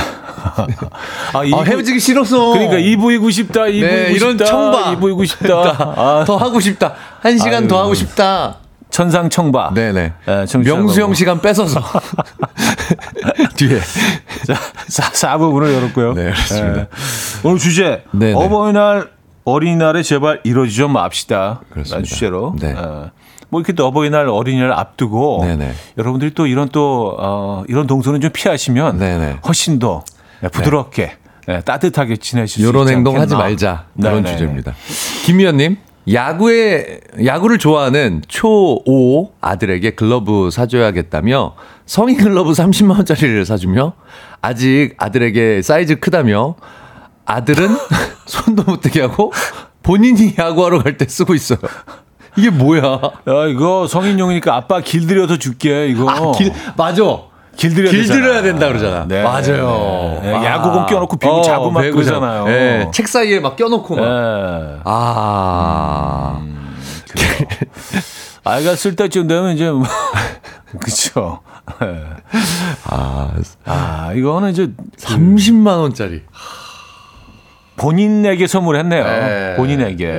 아, 1.34 1.39
아, 1.39 1.64
헤어지기 1.64 1.99
싫었어. 1.99 2.54
그러니까 2.54 2.78
2부이고 2.78 3.32
싶다, 3.32 3.62
2부이고 3.62 3.82
네, 3.82 4.12
이런 4.14 4.32
싶다, 4.32 4.45
청바. 4.45 4.95
2부이고 4.95 5.26
싶다. 5.28 5.54
아, 5.97 6.24
더 6.26 6.38
하고 6.38 6.60
싶다. 6.60 6.93
한 7.22 7.38
시간 7.38 7.64
아유. 7.64 7.68
더 7.68 7.80
하고 7.84 7.93
싶다. 7.93 8.58
천상 8.89 9.30
청바. 9.30 9.72
네네. 9.74 10.14
네, 10.26 10.45
청취자 10.45 10.76
명수형 10.76 10.97
여러분. 10.97 11.16
시간 11.16 11.39
뺏어서. 11.39 11.80
뒤에. 13.56 13.80
자, 14.89 15.12
4, 15.14 15.38
부문을 15.38 15.74
열었고요. 15.74 16.14
네, 16.14 16.24
그렇습니다. 16.26 16.74
네. 16.74 16.88
오늘 17.43 17.58
주제 17.58 18.04
네네. 18.12 18.34
어버이날 18.34 19.10
어린이날에 19.45 20.04
제발 20.04 20.41
좀 20.76 20.93
맙시다. 20.93 21.62
그렇습니다. 21.72 22.06
주제로. 22.08 22.56
네. 22.60 22.74
어, 22.76 23.12
뭐 23.52 23.60
이렇게 23.60 23.74
또 23.74 23.86
어버이날 23.86 24.28
어린이날 24.30 24.72
앞두고 24.72 25.41
네네. 25.43 25.74
여러분들이 25.97 26.34
또 26.34 26.47
이런 26.47 26.70
또 26.70 27.16
어, 27.20 27.64
이런 27.68 27.86
동선은 27.86 28.22
좀 28.22 28.32
피하시면 28.34 28.97
네네. 28.97 29.39
훨씬 29.45 29.78
더 29.78 30.04
네, 30.41 30.47
부드럽게 30.47 31.12
네, 31.47 31.60
따뜻하게 31.62 32.16
지내실 32.16 32.64
수 32.64 32.70
이런 32.70 32.84
있지 32.84 32.93
행동 32.93 33.20
하지. 33.20 33.36
말자. 33.36 33.86
이런. 33.97 34.26
주제입니다. 34.26 34.74
김희연님, 35.26 35.76
야구에, 36.14 37.02
야구를 37.26 37.58
좋아하는 37.58 38.22
초5 38.28 39.32
아들에게 39.41 39.91
글러브 39.91 40.49
사줘야겠다며 40.49 41.56
성인 41.86 42.18
글러브 42.18 42.52
30만 42.54 42.91
원짜리를 42.95 43.45
사주며 43.45 43.93
아직 44.41 44.93
아들에게 44.97 45.62
사이즈 45.62 45.99
크다며 45.99 46.56
아들은 47.26 47.68
손도 48.28 48.64
못 48.64 48.80
대게 48.82 49.02
하고 49.02 49.34
본인이 49.84 50.34
야구하러 50.38 50.82
갈 50.84 50.97
때 50.97 51.06
쓰고 51.08 51.34
있어요. 51.36 51.60
이게 52.38 52.50
뭐야? 52.50 52.84
야 52.84 53.46
이거 53.50 53.88
성인용이니까 53.88 54.56
아빠 54.56 54.82
길들여서 54.82 55.38
줄게 55.38 55.88
이거. 55.88 56.10
아, 56.10 56.32
길, 56.32 56.52
맞아. 56.78 57.04
길들여야 57.58 57.92
길들여야. 57.92 58.42
된다 58.42 58.68
그러잖아. 58.68 59.06
네. 59.08 59.22
맞아요. 59.22 60.20
네, 60.24 60.34
야구공 60.34 60.86
껴놓고 60.86 61.18
배구 61.18 61.44
자고 61.44 61.70
막 61.70 61.82
그러잖아요. 61.82 62.46
네, 62.46 62.92
책 62.94 63.08
사이에 63.08 63.40
막 63.40 63.56
껴놓고 63.56 63.96
막. 63.96 64.02
네. 64.02 64.80
아. 64.86 66.42
아이가 68.44 68.76
쓸 68.76 68.96
때쯤 68.96 69.28
되면 69.28 69.54
이제 69.54 69.70
뭐 69.70 69.84
그쵸. 70.80 71.42
네. 71.80 72.04
아, 72.86 73.32
아 73.66 74.14
이거는 74.16 74.52
이제 74.52 74.72
30만 74.98 75.80
원짜리. 75.80 76.24
본인에게 77.78 78.48
선물했네요. 78.48 79.04
네. 79.04 79.54
본인에게. 79.58 80.06
예, 80.06 80.10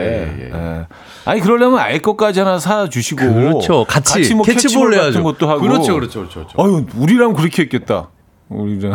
예. 0.41 0.51
예. 0.53 0.87
아니 1.25 1.41
그러려면 1.41 1.79
아이 1.79 2.01
것까지 2.01 2.41
하나 2.41 2.59
사 2.59 2.89
주시고 2.89 3.33
그렇죠. 3.33 3.85
같이, 3.85 4.35
뭐 4.35 4.45
캐치볼 4.45 4.91
캐치볼 4.91 4.97
같은. 4.97 5.23
것도 5.23 5.49
하고. 5.49 5.61
그렇죠, 5.61 5.95
그렇죠, 5.95 6.21
그렇죠, 6.21 6.41
그렇죠. 6.47 6.63
아유 6.63 6.85
우리랑 6.97 7.35
그렇게 7.35 7.63
했겠다. 7.63 8.09
우리랑 8.49 8.95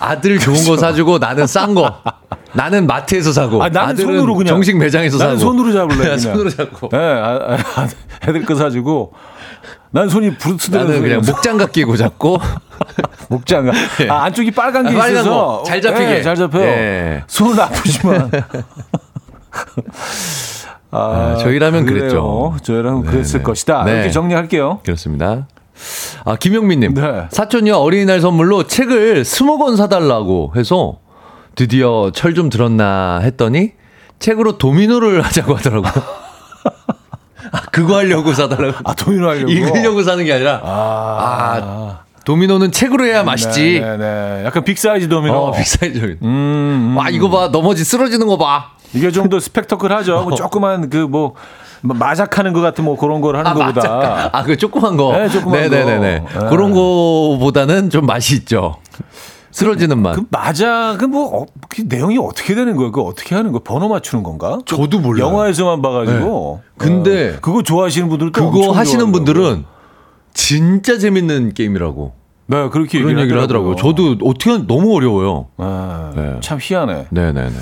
아들 0.00 0.38
좋은 0.38 0.64
거 0.64 0.76
사주고 0.76 1.18
나는 1.18 1.46
싼 1.46 1.74
거. 1.74 2.02
나는 2.52 2.86
마트에서 2.86 3.32
사고. 3.32 3.62
아, 3.62 3.68
나는 3.68 3.90
아들은 3.94 4.14
손으로 4.16 4.34
그냥 4.34 4.54
정식 4.54 4.76
매장에서 4.76 5.18
나는 5.18 5.38
사고. 5.38 5.52
손으로 5.52 5.72
잡을래 5.72 5.96
그냥. 6.04 6.18
손으로 6.18 6.50
잡고. 6.50 6.90
예, 6.92 6.96
아, 6.98 7.56
아, 7.76 7.88
애들 8.28 8.44
거 8.44 8.54
사주고 8.54 9.12
난 9.94 10.08
손이 10.08 10.38
부르트들어서 10.38 10.88
나는 10.88 11.02
그냥 11.02 11.20
목장갑 11.24 11.70
끼고 11.70 11.96
잡고. 11.96 12.40
목장갑. 13.30 13.74
예. 14.00 14.08
아, 14.08 14.24
안쪽이 14.24 14.50
빨간 14.50 14.82
게 14.82 14.88
아, 14.90 14.98
빨간 14.98 15.12
있어서 15.12 15.58
거. 15.58 15.62
잘 15.64 15.80
잡히게. 15.80 16.16
예, 16.16 16.22
잘 16.22 16.34
잡혀요. 16.34 16.64
예. 16.64 17.22
손은 17.28 17.60
아프지만. 17.60 18.28
아, 20.90 21.36
저희라면 21.40 21.86
그래요. 21.86 22.00
그랬죠. 22.00 22.56
저희라면 22.64 23.04
네, 23.04 23.10
그랬을 23.12 23.38
네. 23.38 23.44
것이다. 23.44 23.84
네. 23.84 23.92
이렇게 23.94 24.10
정리할게요. 24.10 24.80
그렇습니다. 24.84 25.46
아, 26.24 26.34
김영민님. 26.36 26.94
네. 26.94 27.28
사촌이요 27.30 27.76
어린이날 27.76 28.20
선물로 28.20 28.64
책을 28.66 29.24
스무 29.24 29.58
권 29.58 29.76
사달라고 29.76 30.54
해서 30.56 30.98
드디어 31.54 32.10
철 32.12 32.34
좀 32.34 32.50
들었나 32.50 33.20
했더니 33.22 33.74
책으로 34.18 34.58
도미노를 34.58 35.22
하자고 35.22 35.54
하더라고요. 35.54 35.92
아, 37.52 37.60
그거 37.70 37.96
하려고 37.96 38.32
사달라고. 38.32 38.78
아, 38.84 38.94
도미노 38.94 39.28
하려고. 39.28 39.50
읽으려고 39.50 40.02
사는 40.02 40.24
게 40.24 40.32
아니라. 40.32 40.60
아, 40.64 41.98
도미노는 42.24 42.72
책으로 42.72 43.04
해야 43.04 43.22
맛있지. 43.22 43.80
네, 43.80 43.96
네, 43.96 43.96
네. 43.98 44.42
약간 44.46 44.64
big 44.64 44.78
size 44.78 45.08
도미노. 45.08 45.34
어, 45.36 45.52
big 45.52 45.77
size. 45.77 46.18
음, 46.22 46.26
음. 46.92 46.96
와, 46.96 47.10
이거 47.10 47.28
봐. 47.28 47.48
넘어지 47.48 47.84
쓰러지는 47.84 48.26
거 48.26 48.38
봐. 48.38 48.70
이게 48.94 49.10
좀 49.10 49.28
더 49.28 49.40
스펙터클하죠. 49.40 50.16
어. 50.16 50.22
뭐 50.24 50.34
조그만 50.34 50.88
그 50.90 51.06
뭐 51.08 51.34
마작하는 51.82 52.54
것 52.54 52.62
같은 52.62 52.82
뭐 52.82 52.96
그런 52.96 53.20
걸 53.20 53.36
하는 53.36 53.50
아, 53.50 53.52
것보다. 53.52 53.88
맞아. 53.96 54.30
아, 54.32 54.42
그 54.42 54.56
조그만 54.56 54.96
거. 54.96 55.12
네, 55.12 55.28
조그만 55.28 55.60
네네네네. 55.68 56.20
거. 56.32 56.40
네. 56.44 56.48
그런 56.48 56.72
거보다는 56.72 57.90
좀 57.90 58.06
맛이 58.06 58.36
있죠. 58.36 58.76
쓰러지는 59.58 60.02
맛. 60.02 60.16
그 60.16 60.24
맞아. 60.30 60.96
그 60.98 61.04
뭐, 61.04 61.42
어, 61.42 61.46
그 61.68 61.82
내용이 61.86 62.18
어떻게 62.18 62.56
되는 62.56 62.74
거예요? 62.76 62.90
그 62.90 63.00
어떻게 63.02 63.36
하는 63.36 63.52
거예요? 63.52 63.60
번호 63.62 63.86
맞추는 63.88 64.24
건가? 64.24 64.58
저도 64.66 64.98
몰라요. 64.98 65.26
영화에서만 65.28 65.80
봐가지고. 65.80 66.60
네. 66.60 66.70
근데 66.76 67.34
어, 67.36 67.38
그거 67.40 67.62
좋아하시는 67.62 68.08
분들은 68.08 68.32
또 68.32 68.46
그거 68.46 68.58
엄청 68.58 68.76
하시는. 68.76 69.12
분들은 69.12 69.64
진짜 70.34 70.98
재밌는 70.98 71.54
게임이라고. 71.54 72.12
네, 72.46 72.68
그렇게 72.70 73.00
그런 73.00 73.20
얘기를 73.20 73.40
하더라고요. 73.40 73.76
저도 73.76 74.16
어떻게 74.24 74.50
하면 74.50 74.66
너무 74.66 74.92
어려워요. 74.96 75.46
아, 75.56 76.10
네. 76.16 76.36
참 76.40 76.58
희한해. 76.60 77.06
네 77.10 77.32
네 77.32 77.44
네. 77.48 77.52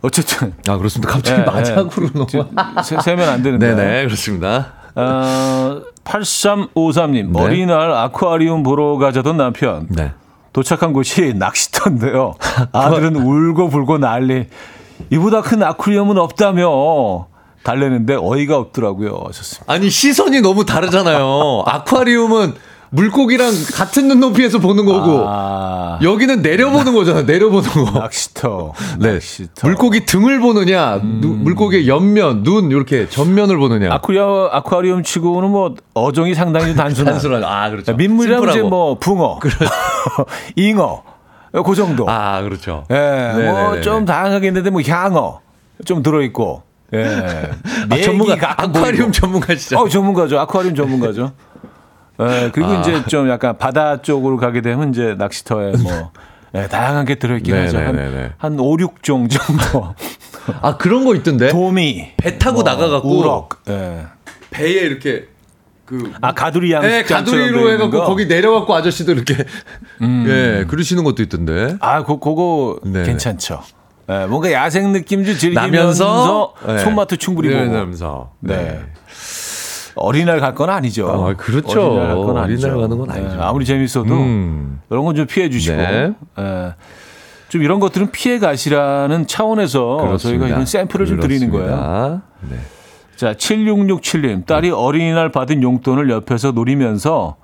어쨌든. 0.00 0.54
아, 0.68 0.78
그렇습니다. 0.78 1.12
갑자기 1.12 1.40
네, 1.40 1.44
마작으로 1.46 2.08
넘어. 2.14 2.82
세, 2.82 2.96
세면 2.98 3.28
안 3.28 3.42
되는데. 3.42 3.74
네 3.74 3.84
네, 3.84 4.04
그렇습니다. 4.06 4.72
어, 4.94 5.82
8353님. 6.04 7.30
네. 7.32 7.40
어린이날 7.42 7.92
아쿠아리움 7.92 8.62
보러 8.62 8.96
가자던 8.96 9.36
남편. 9.36 9.86
네. 9.90 10.12
도착한 10.52 10.92
곳이 10.92 11.34
낚시터인데요. 11.38 12.34
아들은 12.72 13.16
울고 13.16 13.68
불고 13.70 13.98
난리. 13.98 14.46
이보다 15.10 15.40
큰 15.42 15.62
아쿠아리움은 15.62 16.18
없다며 16.18 17.26
달래는데 17.62 18.16
어이가 18.20 18.56
없더라고요. 18.56 19.22
하셨습니다. 19.28 19.72
아니, 19.72 19.88
시선이 19.90 20.40
너무 20.40 20.64
다르잖아요. 20.64 21.62
아쿠아리움은 21.66 22.54
물고기랑 22.92 23.52
같은 23.74 24.08
눈높이에서 24.08 24.58
보는 24.58 24.84
거고, 24.84 25.24
아, 25.28 26.00
여기는 26.02 26.42
내려보는 26.42 26.92
거잖아요. 26.92 27.22
내려보는 27.22 27.70
거. 27.70 28.00
낚시터. 28.00 28.72
네. 28.98 29.12
낚시터. 29.12 29.68
물고기 29.68 30.04
등을 30.04 30.40
보느냐, 30.40 30.96
누- 31.20 31.28
물고기의 31.28 31.86
옆면, 31.86 32.42
눈, 32.42 32.72
이렇게 32.72 33.08
전면을 33.08 33.58
보느냐. 33.58 33.92
아쿠아리움, 33.94 34.48
아쿠아리움 34.50 35.02
치고는 35.04 35.50
뭐 35.50 35.76
어종이 35.94 36.34
상당히 36.34 36.74
단순한. 36.74 37.12
단순한, 37.14 37.44
아, 37.44 37.70
그렇죠. 37.70 37.94
민물이라면 37.94 38.48
이제. 38.50 38.62
뭐 38.62 38.98
붕어, 38.98 39.38
잉어, 40.56 41.02
그 41.64 41.74
정도. 41.74 42.08
아, 42.08 42.40
그렇죠. 42.42 42.84
예, 42.90 42.94
네네네네. 42.94 43.52
뭐좀 43.52 44.04
다양하게 44.04 44.48
있는데 44.48 44.70
뭐 44.70 44.82
향어 44.82 45.40
좀 45.84 46.02
들어있고. 46.02 46.62
예. 46.92 47.04
아, 47.88 47.96
전문가, 48.02 48.62
아쿠아리움. 48.62 49.12
전문가시죠? 49.12 49.78
어, 49.78 49.88
전문가죠. 49.88 50.40
아쿠아리움 50.40 50.74
전문가죠. 50.74 51.32
예, 52.20 52.50
그리고 52.52 52.70
아. 52.70 52.80
이제 52.80 53.02
좀 53.06 53.28
약간 53.30 53.56
바다 53.56 54.02
쪽으로 54.02 54.36
가게 54.36 54.60
되면 54.60 54.90
이제 54.90 55.14
낚시터에 55.16 55.72
뭐 55.82 56.10
예, 56.54 56.66
다양한 56.66 57.04
게 57.04 57.14
들어있긴 57.14 57.54
하죠. 57.54 57.78
네네네네. 57.78 58.20
한, 58.38 58.52
한 58.52 58.60
5, 58.60 58.76
6종 58.76 59.30
정도. 59.30 59.94
아, 60.60 60.76
그런 60.76 61.04
거 61.04 61.14
있던데? 61.14 61.48
도미. 61.48 62.12
배 62.16 62.38
타고 62.38 62.62
뭐, 62.62 62.62
나가갖고 62.64 63.18
우럭. 63.18 63.62
예. 63.68 64.06
배에 64.50 64.80
이렇게 64.80 65.28
그 65.90 66.12
아 66.22 66.32
가두리 66.32 66.68
네, 66.70 66.74
양식장처럼 66.76 67.44
가두리로 67.46 67.70
해갖고 67.72 67.90
거? 67.90 68.04
거기 68.06 68.26
내려갖고 68.26 68.74
아저씨들 68.74 69.16
이렇게 69.16 69.34
예 70.28 70.64
그러시는 70.68 71.02
것도 71.04 71.22
있던데. 71.24 71.76
아, 71.80 72.04
그, 72.04 72.18
그거 72.20 72.78
네. 72.84 73.02
괜찮죠. 73.02 73.60
예, 74.08 74.26
뭔가 74.26 74.50
야생 74.52 74.92
느낌 74.92 75.24
좀 75.24 75.36
즐기면서 75.36 75.68
나면서 76.04 76.54
네. 76.66 76.78
손맛도 76.78 77.16
충분히 77.16 77.50
보고. 77.50 77.64
나면서 77.72 78.30
네. 78.40 78.80
어린이날 79.96 80.40
갈 80.40 80.54
건 80.54 80.70
아니죠. 80.70 81.08
아, 81.08 81.34
그렇죠. 81.36 81.94
갈건 81.96 82.38
아니죠. 82.38 82.68
어린이날 82.68 82.80
가는 82.80 82.98
건 82.98 83.10
아니죠. 83.10 83.36
예, 83.36 83.42
아무리 83.42 83.64
재밌어도 83.64 84.14
음. 84.14 84.80
이런 84.90 85.04
건 85.04 85.14
좀 85.16 85.26
피해 85.26 85.50
주시고. 85.50 85.76
네. 85.76 86.12
예, 86.38 86.74
좀 87.48 87.62
이런 87.62 87.80
것들은 87.80 88.12
피해 88.12 88.38
가시라는 88.38 89.26
차원에서 89.26 89.96
어, 89.96 90.16
저희가 90.16 90.46
이런 90.46 90.64
샘플을 90.64 91.06
좀 91.06 91.18
드리는 91.20 91.50
거예요. 91.50 91.66
그렇습니다. 91.66 92.22
네. 92.48 92.56
자, 93.20 93.34
7667님. 93.34 94.46
딸이 94.46 94.70
어린이날 94.70 95.30
받은 95.30 95.62
용돈을 95.62 96.08
옆에서 96.08 96.52
노리면서 96.52 97.36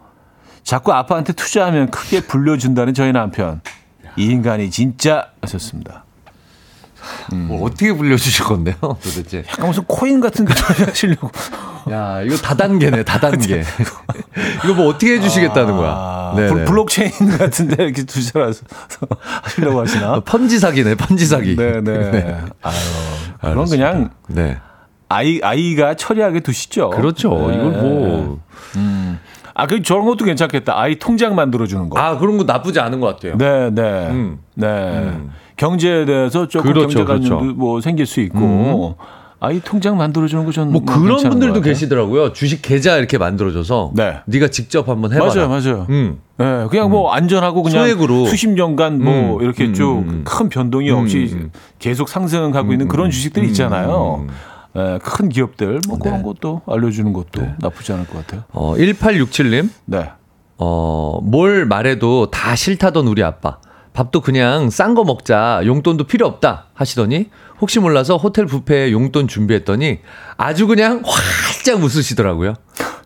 자꾸 0.63 0.95
아빠한테 0.95 1.35
투자하면 1.35 1.91
크게 1.91 2.21
불려준다는 2.23 2.95
저희 2.95 3.13
남편. 3.13 3.61
이 4.17 4.25
인간이 4.25 4.71
진짜 4.71 5.27
하셨습니다. 5.43 6.07
뭐 7.31 7.67
어떻게 7.67 7.93
불려주실 7.93 8.47
건데요, 8.47 8.75
도대체? 8.81 9.45
약간 9.53 9.67
무슨 9.67 9.85
코인 9.85 10.23
같은 10.23 10.47
거 10.47 10.55
하시려고. 10.55 11.31
야, 11.91 12.23
이거 12.23 12.37
다단계네, 12.39 13.03
다단계. 13.05 13.63
이거 14.65 14.73
뭐 14.75 14.87
어떻게 14.89 15.13
해주시겠다는 15.17 15.77
거야? 15.77 15.91
아, 15.91 16.33
네네. 16.35 16.49
블- 16.55 16.65
블록체인 16.65 17.11
같은데 17.39 17.85
이렇게 17.85 18.03
투자해서 18.05 18.63
하시려고 19.43 19.83
하시나? 19.83 20.21
펀지 20.25 20.59
사기네, 20.59 20.95
펀지 20.95 21.27
사기. 21.27 21.55
네네. 21.55 22.39
아유, 22.63 22.75
그럼 23.43 23.69
그냥 23.69 24.11
네. 24.29 24.57
아이, 25.09 25.41
아이가 25.43 25.95
처리하게 25.95 26.41
두시죠. 26.41 26.91
그렇죠. 26.91 27.31
네. 27.31 27.55
이걸 27.55 27.71
뭐. 27.73 28.41
아, 29.55 29.67
그 29.67 29.83
저런 29.83 30.05
것도 30.05 30.25
괜찮겠다. 30.25 30.79
아이 30.79 30.97
통장 30.97 31.35
만들어 31.35 31.67
주는 31.67 31.89
거. 31.89 31.99
아, 31.99 32.19
그런 32.19 32.37
거 32.37 32.45
나쁘지 32.45 32.79
않은 32.81 33.01
것 33.01 33.07
같아요. 33.07 33.39
네, 33.39 33.71
네. 33.71 34.09
음. 34.11 34.39
네. 34.55 35.19
경제에 35.57 36.05
대해서 36.05 36.47
조금 36.47 36.73
그렇죠, 36.73 36.89
경제관념도 36.89 37.39
그렇죠. 37.39 37.55
뭐 37.57 37.81
생길 37.81 38.05
수 38.05 38.21
있고 38.21 38.97
아이 39.41 39.61
통장 39.61 39.97
만들어주는 39.97 40.45
거 40.45 40.53
저는 40.53 40.73
뭐뭐 40.73 40.85
그런 40.85 41.31
분들도. 41.31 41.63
계시더라고요. 41.63 42.35
주식 42.35 42.61
계좌 42.61 42.97
이렇게 42.99 43.17
만들어줘서. 43.17 43.93
네. 43.95 44.19
네가 44.27 44.49
직접 44.49 44.89
한번 44.89 45.13
해봐라. 45.15 45.33
맞아요, 45.33 45.49
맞아요. 45.49 45.87
음. 45.89 46.19
네, 46.37 46.67
그냥 46.69 46.91
뭐 46.91 47.13
안전하고 47.13 47.63
그냥 47.63 47.85
소액으로. 47.85 48.27
수십 48.27 48.49
년간 48.51 49.03
뭐 49.03 49.37
음, 49.37 49.43
이렇게 49.43 49.65
음, 49.67 49.73
쭉 49.75 50.05
음, 50.07 50.23
큰 50.27 50.51
변동이 50.51 50.91
없이 50.91 51.31
음. 51.33 51.51
계속 51.79 52.11
상승하고 52.11 52.73
있는 52.73 52.89
그런 52.89 53.11
주식들이 53.11 53.47
있잖아요. 53.49 54.27
음. 54.77 54.93
네, 54.93 54.99
큰 55.03 55.29
기업들 55.29 55.81
뭐 55.89 55.99
그런 55.99 56.19
네. 56.19 56.23
것도 56.23 56.63
알려주는 56.67 57.13
것도 57.13 57.47
나쁘지 57.59 57.93
않을 57.93 58.07
것 58.07 58.19
같아요. 58.27 58.45
어, 58.53 58.75
1867님. 58.77 59.71
네. 59.87 60.11
어, 60.59 61.21
뭘 61.23 61.67
말해도 61.67 62.31
다 62.31 62.55
싫다던 62.55 63.07
우리 63.09 63.23
아빠. 63.23 63.59
밥도 63.93 64.21
그냥 64.21 64.69
싼 64.69 64.95
거 64.95 65.05
먹자. 65.05 65.63
용돈도 65.65 66.05
필요 66.05 66.27
없다. 66.27 66.67
하시더니 66.75 67.31
혹시 67.61 67.81
몰라서 67.81 68.19
호텔 68.19 68.45
뷔페에 68.45 68.93
용돈 68.93 69.27
준비했더니 69.27 70.01
아주 70.37 70.67
그냥 70.67 71.03
활짝 71.05 71.83
웃으시더라고요. 71.83 72.55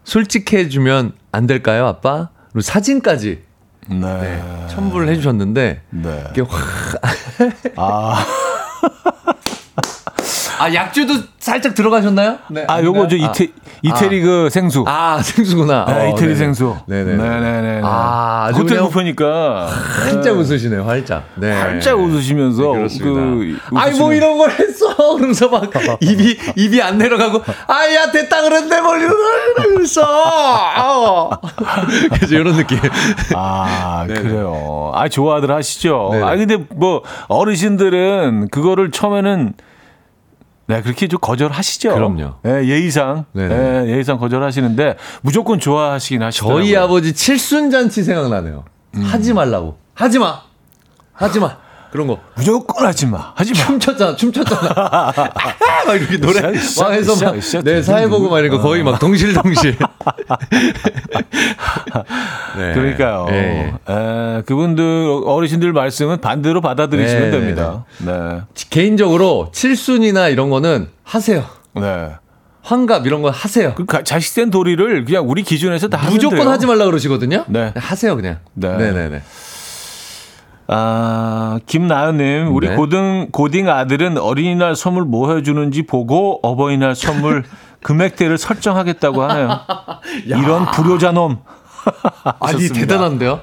솔직해 0.03 0.69
주면 0.69 1.13
안 1.31 1.47
될까요, 1.47 1.87
아빠? 1.87 2.31
그리고 2.51 2.63
사진까지 2.63 3.43
네. 3.89 4.43
첨부를 4.69 5.09
해 5.09 5.15
주셨는데 5.15 5.83
네. 5.91 6.25
이게 6.33 6.41
확. 6.43 7.01
아, 7.77 8.25
아, 10.61 10.75
약주도 10.75 11.15
살짝 11.39 11.75
들어가셨나요? 11.75 12.37
네. 12.51 12.67
아 12.69 12.83
요거 12.83 13.09
저 13.09 13.17
이태, 13.17 13.49
이태리 13.81 14.21
그 14.21 14.51
생수. 14.51 14.85
아, 14.87 15.23
생수구나. 15.23 15.87
네, 15.87 15.93
어, 15.93 16.09
이태리 16.11 16.27
네네. 16.27 16.35
생수. 16.35 16.77
네네. 16.87 17.17
네네네. 17.17 17.81
아, 17.83 18.51
호텔 18.53 18.77
그냥 18.77 18.91
뷔페니까 18.91 19.67
활짝 20.05 20.37
웃으시네요, 20.37 20.85
활짝. 20.85 21.25
네. 21.37 21.51
활짝 21.59 21.99
웃으시면서 21.99 22.75
네. 22.75 22.99
그 23.01 23.59
아이 23.75 23.93
뭐 23.99 24.13
이런 24.13 24.37
걸 24.37 24.51
했어 24.51 24.95
그러면서 25.17 25.49
막 25.49 25.71
입이 26.01 26.37
입이 26.57 26.83
안 26.83 26.99
내려가고 26.99 27.43
아야 27.67 28.11
됐다 28.11 28.43
그랬는데 28.43 28.81
뭘 28.83 29.01
있어 29.83 30.03
어. 30.05 31.31
그래서 32.13 32.35
이런 32.35 32.55
느낌 32.55 32.79
아, 33.35 34.05
네네. 34.07 34.21
그래요. 34.29 34.93
아, 34.95 35.09
좋아들 35.09 35.51
하시죠. 35.53 36.11
네네. 36.13 36.25
아, 36.25 36.37
근데 36.37 36.59
뭐, 36.75 37.03
어르신들은 37.29 38.49
그거를 38.51 38.91
처음에는 38.91 39.55
네, 40.71 40.83
그렇게 40.83 41.09
좀 41.09 41.19
거절하시죠. 41.21 41.93
그럼요. 41.95 42.35
예, 42.47 42.65
예의상. 42.65 43.25
네네. 43.33 43.55
예, 43.55 43.93
예의상 43.93 44.19
거절하시는데 44.19 44.97
무조건 45.23 45.59
좋아하시긴 45.59 46.23
하시더라고요. 46.23 46.63
저희 46.63 46.77
아버지 46.77 47.13
칠순잔치 47.13 48.05
생각나네요 48.05 48.65
하지 49.03 49.35
말라고 49.35 49.79
하지 49.95 50.21
마 50.21 50.43
하지 51.13 51.41
마 51.41 51.57
그런 51.91 52.07
거 52.07 52.21
무조건 52.37 52.87
하지 52.87 53.07
마. 53.07 53.33
하지 53.35 53.53
마. 53.53 53.59
춤췄잖아 53.67 54.17
춤췄잖아 54.17 54.71
아, 54.77 55.13
막 55.87 55.95
이렇게 55.97 56.19
노래 56.19 56.41
막 56.41 56.53
해서 56.93 57.15
시작, 57.15 57.35
막 57.35 57.43
시작. 57.43 57.65
내 57.65 57.83
사회 57.83 58.07
보고 58.07 58.29
막 58.31 58.39
이런 58.39 58.51
거 58.57 58.63
거의 58.63 58.83
막 58.85 58.99
동실동실 59.01 59.77
네. 62.57 62.73
그러니까요. 62.75 63.27
예, 63.31 63.35
예. 63.35 63.93
에, 63.93 64.43
그분들 64.43 65.23
어르신들 65.25 65.73
말씀은 65.73 66.21
반대로 66.21 66.61
받아들이시면 66.61 67.23
네, 67.25 67.31
됩니다. 67.31 67.85
네. 67.99 68.43
개인적으로 68.71 69.51
칠순이나 69.53 70.29
이런 70.29 70.51
거는 70.51 70.89
하세요 71.03 71.45
네. 71.75 72.11
환갑 72.63 73.07
이런 73.07 73.23
거 73.23 73.31
하세요. 73.31 73.75
그 73.75 73.85
가- 73.87 74.03
자식된 74.05 74.51
도리를 74.51 75.05
그냥 75.07 75.29
우리 75.29 75.43
기준에서 75.43 75.89
다 75.89 76.09
무조건. 76.11 76.47
하지 76.49 76.67
말라 76.67 76.85
그러시거든요. 76.85 77.45
네. 77.49 77.73
하세요 77.75 78.15
그냥. 78.17 78.39
네. 78.55 78.77
네, 78.77 78.93
네, 78.93 79.09
네. 79.09 79.23
아, 80.73 81.59
김나은님, 81.67 82.55
우리 82.55 82.69
네. 82.69 82.77
고등, 82.77 83.31
고딩 83.33 83.69
아들은 83.69 84.19
어린이날 84.19 84.77
선물 84.77 85.05
뭐 85.05 85.35
해주는지 85.35 85.83
보고 85.83 86.39
어버이날 86.45 86.95
선물 86.95 87.43
금액대를 87.83 88.39
설정하겠다고 88.39 89.23
하네요. 89.23 89.61
이런 90.27 90.67
불효자 90.71 91.11
놈. 91.11 91.39
아니. 92.41 92.69
대단한데요. 92.69 93.41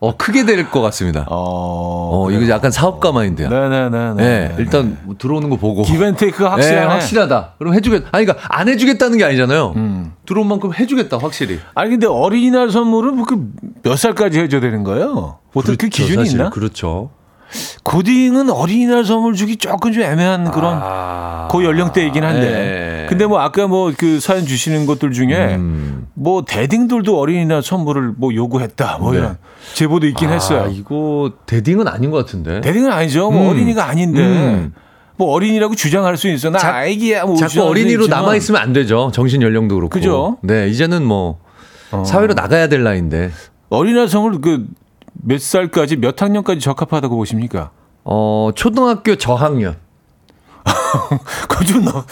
어 0.00 0.16
크게 0.16 0.44
될 0.44 0.70
것 0.70 0.80
같습니다. 0.82 1.26
어, 1.28 2.26
어 2.26 2.30
이거 2.30 2.48
약간 2.48 2.70
사업가 2.70 3.12
마인드야. 3.12 3.48
네, 3.48 3.68
네네 3.68 4.14
네. 4.14 4.54
일단 4.58 4.98
뭐 5.04 5.14
들어오는 5.18 5.50
거 5.50 5.56
보고. 5.56 5.82
기벤테이크가 5.82 6.52
확실하네. 6.52 6.80
네, 6.80 6.86
확실하다. 6.86 7.54
그럼 7.58 7.74
해주겠. 7.74 8.04
아니 8.12 8.24
그러니까 8.24 8.46
안 8.56 8.68
해주겠다는 8.68 9.18
게 9.18 9.24
아니잖아요. 9.24 9.72
음. 9.76 10.12
들어온 10.26 10.46
만큼 10.48 10.72
해주겠다 10.74 11.18
확실히. 11.18 11.58
아니, 11.74 11.90
근데 11.90 12.06
어린이날 12.06 12.70
선물은 12.70 13.16
뭐그몇 13.16 13.98
살까지 13.98 14.38
해줘야 14.40 14.60
되는 14.60 14.84
거예요? 14.84 15.38
보통 15.52 15.76
그 15.76 15.88
기준이 15.88 16.16
사실. 16.24 16.38
있나? 16.38 16.50
그렇죠. 16.50 17.10
고딩은 17.84 18.50
어린이날 18.50 19.04
선물 19.04 19.34
주기 19.34 19.56
조금 19.56 19.92
좀 19.92 20.02
애매한 20.02 20.50
그런 20.50 20.78
아, 20.82 21.48
그 21.50 21.64
연령대이긴 21.64 22.22
한데. 22.24 22.40
네. 22.50 23.06
근데 23.08 23.26
뭐 23.26 23.40
아까 23.40 23.66
뭐 23.66 23.92
그 23.96 24.20
사연 24.20 24.46
주시는 24.46 24.86
것들 24.86 25.12
중에 25.12 25.56
음. 25.56 26.06
뭐 26.14 26.44
대딩들도 26.46 27.18
어린이날 27.18 27.62
선물을 27.62 28.14
뭐 28.16 28.34
요구했다 28.34 28.98
뭐 29.00 29.12
네. 29.12 29.18
이런 29.18 29.38
제보도 29.74 30.06
있긴 30.06 30.30
아, 30.30 30.32
했어요. 30.32 30.70
이거 30.72 31.32
대딩은 31.46 31.86
아닌 31.88 32.10
것 32.10 32.18
같은데. 32.18 32.60
대딩은 32.62 32.90
아니죠. 32.90 33.30
뭐 33.30 33.42
음. 33.44 33.48
어린이가 33.50 33.86
아닌데 33.86 34.20
음. 34.22 34.72
뭐 35.16 35.32
어린이라고 35.32 35.74
주장할 35.74 36.16
수 36.16 36.28
있어. 36.28 36.50
나 36.50 36.58
자- 36.58 36.76
아기야. 36.78 37.24
뭐 37.26 37.36
자꾸 37.36 37.62
어린이로 37.64 38.06
남아 38.06 38.34
있으면 38.36 38.60
안 38.62 38.72
되죠. 38.72 39.10
정신 39.12 39.42
연령도 39.42 39.74
그렇고. 39.74 39.90
그죠? 39.90 40.38
네, 40.42 40.68
이제는 40.68 41.04
뭐 41.04 41.38
사회로 42.06 42.32
나가야 42.34 42.68
될 42.68 42.82
나이인데. 42.82 43.30
어린이날 43.68 44.08
선물 44.08 44.40
그 44.40 44.66
몇 45.12 45.40
살까지 45.40 45.96
몇 45.96 46.20
학년까지 46.20 46.60
적합하다고 46.60 47.16
보십니까? 47.16 47.70
어, 48.04 48.50
초등학교 48.54 49.16
저학년. 49.16 49.76
그거 51.48 51.64
좀 51.64 51.84
너무 51.84 52.02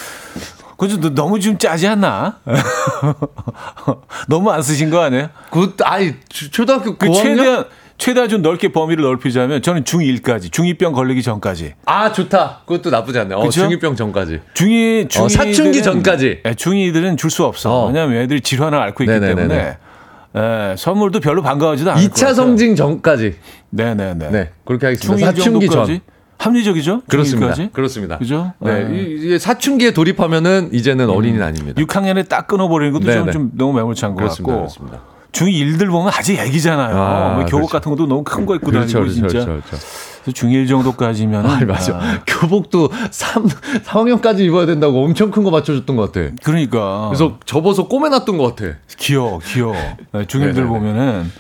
그거 0.71 0.89
좀 0.89 1.15
너무 1.15 1.39
좀 1.41 1.59
짜지 1.59 1.87
않나? 1.87 2.39
너무 4.29 4.51
안 4.51 4.63
쓰신 4.63 4.91
거 4.91 5.01
아니에요? 5.03 5.29
그 5.51 5.75
아이 5.85 6.15
초- 6.29 6.51
초등학교 6.51 6.97
그 6.97 7.07
고학년? 7.07 7.37
최대한 7.37 7.65
최대한 7.99 8.29
좀 8.31 8.41
넓게 8.43 8.73
범위를 8.73 9.05
넓히자면 9.05 9.61
저는 9.63 9.85
중1까지 9.85 10.51
중2병 10.51 10.95
걸리기 10.95 11.23
전까지 11.23 11.75
아 11.85 12.11
좋다. 12.13 12.63
그것도 12.67 12.89
나쁘지 12.91 13.19
않네. 13.19 13.35
어, 13.35 13.41
그쵸? 13.43 13.69
중2병 13.69 13.95
전까지. 13.97 14.41
중2 14.55 15.11
중 15.11 15.25
어, 15.25 15.29
사춘기 15.29 15.83
전까지. 15.83 16.41
중2들은 16.45 17.19
줄 17.19 17.31
수 17.31 17.45
없어. 17.45 17.83
어. 17.83 17.87
왜냐하면 17.89 18.23
애들이 18.23 18.41
질환을 18.41 18.79
앓고 18.79 19.05
있기 19.05 19.13
네네네네. 19.13 19.35
때문에 19.49 19.77
예, 20.37 20.75
선물도 20.79 21.21
별로 21.21 21.43
반가워하지도 21.43 21.91
않을 21.91 22.03
것 22.05 22.15
2차 22.15 22.21
같아요. 22.21 22.35
성징 22.35 22.77
전까지. 22.77 23.35
네네네. 23.71 24.31
네, 24.31 24.51
그렇게 24.65 24.87
하겠습니다. 24.87 25.17
중1 25.33 25.37
사춘기 25.37 25.67
정도까지 25.67 25.93
전. 25.95 26.01
합리적이죠? 26.39 27.03
그렇습니다. 27.09 27.53
중1까지? 27.53 27.73
그렇습니다. 27.73 28.19
그죠? 28.19 28.53
네, 28.61 28.85
네. 28.85 29.39
사춘기에 29.39 29.91
돌입하면 29.93 30.71
이제는 30.73 31.11
어린이는 31.11 31.45
아닙니다. 31.45 31.83
6학년에 31.83 32.29
딱 32.29 32.47
끊어버리는 32.47 32.93
것도 32.93 33.05
좀, 33.05 33.13
네네. 33.15 33.33
좀 33.33 33.51
너무 33.55 33.73
매몰찬 33.75 34.11
것 34.13 34.17
그렇습니다. 34.17 34.53
같고 34.55 34.61
그렇습니다. 34.61 35.01
중1들 35.33 35.91
보면 35.91 36.13
아직 36.17 36.39
애기잖아요. 36.39 36.97
아, 36.97 37.35
뭐 37.35 37.45
교복 37.45 37.51
그렇죠. 37.51 37.73
같은 37.73 37.91
것도 37.91 38.07
너무 38.07 38.25
큰 38.25 38.47
거 38.47 38.55
입고 38.55 38.71
그렇죠, 38.71 38.99
다니고 38.99 38.99
그렇죠, 39.01 39.15
진짜. 39.15 39.45
그렇죠, 39.45 39.63
그렇죠. 39.69 39.87
중1 40.27 40.69
정도까지면 40.69 41.47
아, 41.47 41.61
맞아. 41.65 41.99
교복도 42.27 42.91
3, 43.11 43.47
3학년까지 43.47 44.41
입어야 44.41 44.67
된다고 44.67 45.05
엄청 45.05 45.31
큰 45.31 45.45
거 45.45 45.51
맞춰줬던 45.51 45.97
것 45.97 46.13
같아. 46.13 46.35
그러니까. 46.43 47.09
그래서 47.09 47.39
접어서 47.47 47.89
꼬매놨던 47.89 48.37
것 48.39 48.55
같아. 48.55 48.77
귀여워, 48.99 49.39
귀여워. 49.43 49.75
네, 49.75 50.25
중1들 50.27 50.55
네네네. 50.55 50.67
보면은 50.67 51.33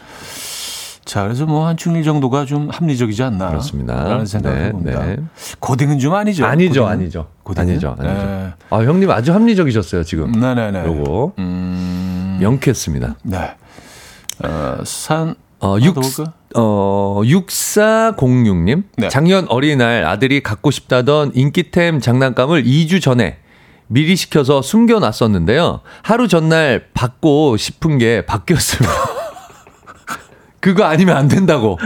자, 1.04 1.24
그래서 1.24 1.44
뭐 1.44 1.66
한 1.66 1.76
중1 1.76 2.04
정도가 2.04 2.44
좀 2.46 2.68
합리적이지 2.70 3.22
않나. 3.24 3.48
그렇습니다. 3.48 4.04
라는 4.04 4.24
생각을 4.26 4.58
네, 4.58 4.64
해봅니다. 4.66 5.04
네. 5.06 5.16
고딩은 5.58 5.98
좀 5.98 6.14
아니죠. 6.14 6.46
아니죠, 6.46 6.82
고딩은? 6.82 6.88
아니죠. 6.92 7.26
고딩은? 7.42 7.68
아니죠, 7.68 7.96
아니죠. 7.98 8.14
네. 8.24 8.50
아, 8.70 8.76
형님 8.78 9.10
아주 9.10 9.32
합리적이셨어요, 9.34 10.04
지금. 10.04 10.30
네네네. 10.32 10.84
요거. 10.86 11.32
음, 11.38 12.38
명쾌했습니다. 12.40 13.16
네. 13.24 13.50
어, 14.44 14.78
산, 14.84 15.34
어, 15.58 15.74
하나 15.74 15.84
6, 15.84 15.94
더 15.94 16.00
볼까요? 16.00 16.32
어, 16.56 17.20
6406님. 17.24 18.84
네. 18.96 19.08
작년 19.08 19.46
어린이날 19.48 20.04
아들이 20.04 20.42
갖고 20.42 20.70
싶다던 20.70 21.32
인기템 21.34 22.00
장난감을 22.00 22.64
2주 22.64 23.00
전에 23.00 23.38
미리 23.86 24.16
시켜서 24.16 24.62
숨겨놨었는데요. 24.62 25.80
하루 26.02 26.28
전날 26.28 26.86
받고 26.94 27.56
싶은 27.56 27.98
게 27.98 28.24
바뀌었습니다. 28.24 28.92
그거 30.60 30.84
아니면 30.84 31.16
안 31.16 31.28
된다고. 31.28 31.78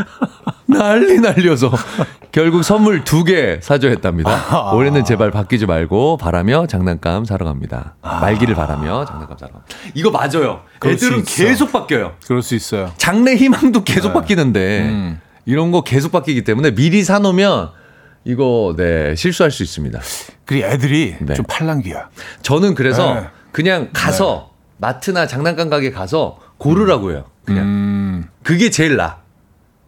난리 0.66 1.20
날려서. 1.20 1.70
결국 2.32 2.64
선물 2.64 3.04
두 3.04 3.22
개 3.24 3.60
사줘 3.62 3.88
했답니다. 3.88 4.72
올해는 4.72 5.04
제발 5.04 5.30
바뀌지 5.30 5.66
말고 5.66 6.16
바라며 6.16 6.66
장난감 6.66 7.24
사러 7.24 7.44
갑니다. 7.46 7.94
말기를 8.02 8.54
바라며 8.56 9.04
장난감 9.04 9.38
사러 9.38 9.52
갑니다. 9.52 9.76
이거 9.94 10.10
맞아요. 10.10 10.62
애들은. 10.84 11.24
계속 11.24 11.70
바뀌어요. 11.70 12.14
그럴 12.26 12.42
수 12.42 12.54
있어요. 12.56 12.90
장래 12.96 13.34
희망도 13.36 13.84
계속 13.84 14.12
바뀌는데 14.12 14.80
음. 14.88 15.20
이런 15.46 15.70
거 15.70 15.82
계속 15.82 16.10
바뀌기 16.10 16.42
때문에 16.42 16.74
미리 16.74 17.04
사놓으면 17.04 17.70
이거 18.24 18.74
네 18.76 19.14
실수할 19.14 19.50
수 19.52 19.62
있습니다. 19.62 20.00
그리고 20.44 20.66
애들이 20.66 21.14
네. 21.20 21.34
좀 21.34 21.44
팔랑귀야. 21.48 22.08
저는 22.42 22.74
그래서 22.74 23.14
네. 23.14 23.26
그냥 23.52 23.90
가서 23.92 24.50
마트나 24.78 25.26
장난감 25.28 25.70
가게 25.70 25.92
가서 25.92 26.38
고르라고 26.58 27.12
해요. 27.12 27.24
그냥 27.44 27.64
음, 27.64 28.24
그게 28.42 28.70
제일 28.70 28.96
나. 28.96 29.18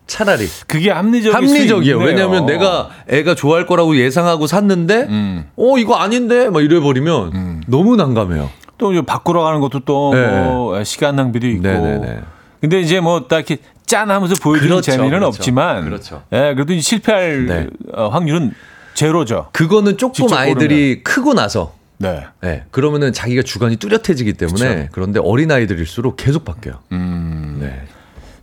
차라리 0.06 0.46
그게 0.66 0.90
합리적일 0.90 1.48
수 1.48 1.54
합리적이에요. 1.54 1.98
왜냐하면 1.98 2.46
내가 2.46 2.90
애가 3.08 3.34
좋아할 3.34 3.66
거라고 3.66 3.96
예상하고 3.96 4.46
샀는데 4.46 5.06
음. 5.08 5.48
어 5.56 5.78
이거 5.78 5.96
아닌데 5.96 6.48
막 6.48 6.62
이래 6.62 6.80
버리면 6.80 7.62
너무 7.66 7.96
난감해요. 7.96 8.50
또 8.78 9.02
바꾸러 9.04 9.42
가는 9.42 9.60
것도 9.60 9.80
또 9.80 10.12
네. 10.14 10.26
뭐 10.26 10.84
시간 10.84 11.16
낭비도 11.16 11.46
있고. 11.48 11.62
네네네. 11.62 12.20
근데 12.60 12.80
이제 12.80 13.00
뭐 13.00 13.26
딱히 13.28 13.58
짠 13.84 14.10
하면서 14.10 14.34
보여주는 14.42 14.68
그렇죠, 14.68 14.90
재미는 14.90 15.10
그렇죠. 15.10 15.26
없지만 15.26 15.84
그렇죠. 15.84 16.22
예, 16.32 16.54
그래도 16.54 16.78
실패할 16.78 17.46
네. 17.46 17.66
어, 17.92 18.08
확률은 18.08 18.52
제로죠. 18.94 19.48
그거는 19.52 19.98
조금 19.98 20.32
아이들이 20.32 21.02
크고 21.02 21.34
나서 21.34 21.74
네. 21.98 22.24
네, 22.40 22.64
그러면은 22.70 23.12
자기가 23.12 23.42
주관이 23.42 23.76
뚜렷해지기 23.76 24.34
때문에 24.34 24.74
그쵸. 24.74 24.88
그런데 24.92 25.20
어린 25.22 25.50
아이들일수록 25.50 26.16
계속 26.16 26.44
바뀌어요. 26.44 26.80
음. 26.92 27.58
네. 27.60 27.82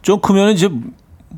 좀 0.01 0.19
크면 0.19 0.51
이제 0.51 0.69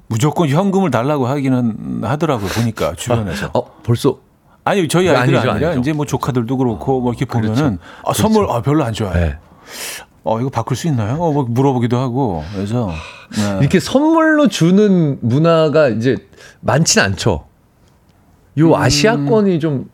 무조건 0.07 0.47
현금을 0.49 0.91
달라고 0.91 1.27
하기는 1.27 2.01
하더라고요. 2.03 2.47
보니까 2.49 2.93
주변에서. 2.95 3.49
어 3.53 3.65
벌써 3.83 4.17
아니 4.63 4.87
저희 4.87 5.07
그거 5.07 5.19
아이들이 5.19 5.37
아니죠, 5.37 5.51
아니라 5.51 5.67
아니죠. 5.69 5.81
이제 5.81 5.93
뭐 5.93 6.05
조카들도 6.05 6.57
그렇고 6.57 7.01
뭐 7.01 7.11
이렇게 7.11 7.25
그렇죠. 7.25 7.53
보면은 7.53 7.79
아, 8.05 8.13
선물 8.13 8.47
아, 8.49 8.61
별로 8.61 8.83
안 8.83 8.93
좋아해. 8.93 9.19
네. 9.19 9.37
어 10.23 10.39
이거 10.39 10.49
바꿀 10.49 10.75
수 10.77 10.87
있나요? 10.87 11.13
어, 11.19 11.31
뭐 11.31 11.43
물어보기도 11.47 11.97
하고 11.97 12.43
그래서 12.53 12.89
네. 13.35 13.57
이렇게 13.61 13.79
선물로 13.79 14.47
주는 14.47 15.17
문화가 15.21 15.89
이제 15.89 16.15
많지는 16.61 17.05
않죠. 17.07 17.45
요 18.57 18.75
아시아권이 18.75 19.59
좀 19.59 19.89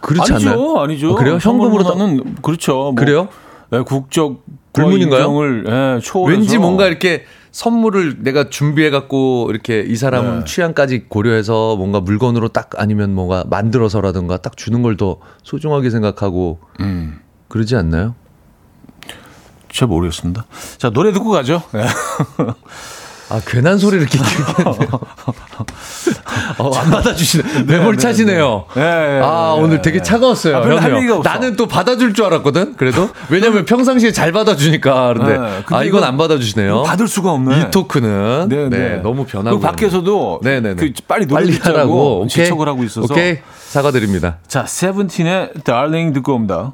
그렇지 0.00 0.32
음. 0.32 0.34
아니죠, 0.36 0.50
않나요? 0.50 0.78
아니죠. 0.80 1.10
어, 1.12 1.14
그래요? 1.14 1.38
현금으로 1.40 1.84
다- 1.84 1.94
는 1.94 2.36
그렇죠. 2.42 2.74
뭐, 2.74 2.94
그래요? 2.94 3.28
네, 3.70 3.80
국적 3.82 4.42
불문인가요? 4.72 5.66
예, 5.66 6.00
왠지 6.26 6.58
뭔가 6.58 6.86
이렇게 6.86 7.24
선물을 7.58 8.22
내가 8.22 8.48
준비해 8.50 8.88
갖고 8.88 9.48
이렇게 9.50 9.80
이 9.80 9.96
사람 9.96 10.38
네. 10.38 10.44
취향까지 10.44 11.06
고려해서 11.08 11.74
뭔가 11.74 11.98
물건으로 11.98 12.46
딱 12.50 12.70
아니면 12.76 13.12
뭔가 13.16 13.42
만들어서라든가 13.50 14.36
딱 14.36 14.56
주는 14.56 14.80
걸 14.80 14.96
더 14.96 15.18
소중하게 15.42 15.90
생각하고 15.90 16.60
음, 16.80 17.18
그러지 17.48 17.74
않나요? 17.74 18.14
잘 19.72 19.88
모르겠습니다. 19.88 20.44
자 20.76 20.90
노래 20.90 21.12
듣고 21.12 21.30
가죠. 21.30 21.60
네. 23.30 23.34
아 23.36 23.40
괜한 23.46 23.78
소리를 23.78 24.06
이렇게. 24.10 24.18
어, 26.58 26.74
안 26.74 26.90
받아주시네. 26.90 27.62
매몰차시네요. 27.68 28.64
네, 28.74 28.80
네, 28.80 29.20
아 29.22 29.54
네, 29.56 29.62
오늘 29.62 29.76
네, 29.76 29.82
되게 29.82 29.98
네. 29.98 30.02
차가웠어요. 30.02 30.56
아, 30.56 30.60
별로 30.62 30.76
할 30.76 30.84
형님. 30.84 30.98
얘기가 30.98 31.16
없어. 31.18 31.28
나는 31.30 31.56
또 31.56 31.66
받아줄 31.66 32.14
줄 32.14 32.24
알았거든. 32.26 32.76
그래도 32.76 33.10
왜냐면 33.28 33.64
평상시에 33.64 34.12
잘 34.12 34.32
받아주니까 34.32 35.12
그런데 35.14 35.38
네, 35.38 35.62
아 35.76 35.82
이건 35.84 36.04
안 36.04 36.16
받아주시네요. 36.16 36.82
받을 36.84 37.06
수가 37.08 37.32
없네. 37.32 37.60
이 37.60 37.70
토크는 37.70 38.48
네, 38.48 38.68
네, 38.68 38.78
네. 38.78 38.96
너무 39.02 39.24
변하고 39.26 39.58
그 39.58 39.62
밖에서도 39.66 40.40
네네네. 40.42 40.74
그 40.76 40.92
빨리 41.06 41.26
빨리 41.26 41.56
하라고. 41.58 42.26
지척을 42.28 42.66
하고 42.68 42.82
있어서 42.84 43.12
오케이 43.12 43.38
사과드립니다. 43.68 44.38
자 44.46 44.64
세븐틴의 44.66 45.52
Darling 45.64 46.14
듣고 46.14 46.34
옵니다. 46.34 46.72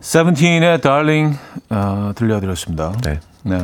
세븐틴의 0.00 0.80
Darling 0.80 1.38
어, 1.70 2.12
들려드렸습니다. 2.14 2.92
네. 3.04 3.20
네. 3.42 3.58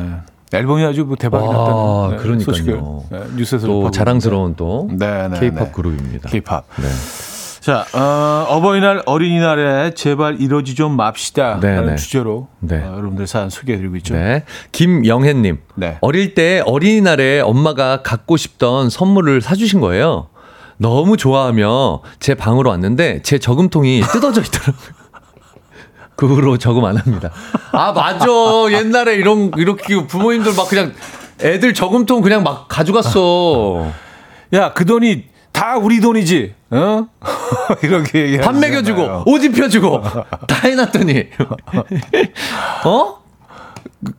앨범이 0.53 0.83
아주 0.85 1.03
뭐 1.03 1.15
대박이 1.17 1.45
와, 1.45 1.53
났다는 1.53 2.17
네, 2.17 2.23
그러니까요. 2.23 2.45
소식을 2.45 2.81
네, 3.11 3.19
뉴스에서 3.35 3.67
또 3.67 3.91
자랑스러운 3.91 4.55
또 4.55 4.87
네, 4.91 5.27
네. 5.27 5.51
그룹입니다. 5.73 6.29
K-팝. 6.29 6.65
네. 6.77 6.87
자, 7.67 7.85
어, 7.91 8.61
버이날 8.61 9.03
어린이날에 9.05 9.93
제발 9.93 10.39
이러지 10.39 10.73
좀 10.73 10.95
맙시다. 10.95 11.59
네, 11.59 11.75
라는 11.75 11.87
네. 11.89 11.95
주제로 11.97 12.47
네. 12.61 12.77
어, 12.77 12.93
여러분들 12.93 13.27
사연 13.27 13.49
소개해드리고 13.49 13.97
있죠. 13.97 14.13
네. 14.13 14.45
김영혜님. 14.71 15.57
네. 15.75 15.97
어릴 15.99 16.33
때 16.33 16.61
어린이날에 16.65 17.41
엄마가 17.41 18.03
갖고 18.03 18.37
싶던 18.37 18.89
선물을 18.89 19.41
사주신 19.41 19.81
거예요. 19.81 20.29
너무 20.77 21.17
좋아하며 21.17 22.03
제 22.21 22.35
방으로 22.35 22.69
왔는데 22.69 23.21
제 23.23 23.37
저금통이 23.37 23.99
뜯어져 24.13 24.41
있더라고요. 24.41 25.06
그 26.17 26.25
후로 26.27 26.57
저금 26.57 26.83
안 26.83 26.97
합니다. 26.97 27.29
아, 27.71 27.91
맞아. 27.93 28.25
옛날에 28.71 29.15
이런, 29.15 29.51
이렇게 29.55 30.05
부모님들 30.07 30.53
막 30.57 30.67
그냥 30.67 30.93
애들 31.41 31.73
저금통 31.75 32.21
그냥 32.21 32.41
막 32.43 32.67
가져갔어. 32.67 33.87
야, 34.53 34.73
그 34.73 34.83
돈이 34.83 35.25
다 35.53 35.77
우리 35.77 36.01
돈이지. 36.01 36.55
어? 36.71 37.05
이렇게. 37.83 38.39
밥 38.41 38.55
먹여주고, 38.55 39.23
옷 39.27 39.43
입혀주고, 39.43 40.01
다 40.47 40.55
해놨더니. 40.63 41.27
어? 42.85 43.17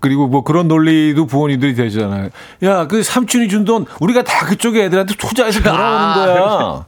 그리고 0.01 0.29
뭐 0.29 0.45
그런 0.45 0.69
논리도 0.69 1.27
부모님들이 1.27 1.75
되잖아요. 1.75 2.31
야, 2.63 2.87
그 2.87 3.03
삼촌이 3.03 3.49
준 3.49 3.65
돈 3.65 3.87
우리가 4.01 4.23
다 4.23 4.47
그쪽에 4.47 4.85
애들한테 4.85 5.15
투자해서 5.17 5.63
돌아오는 5.63 5.85
아, 5.85 6.15
거야. 6.15 6.87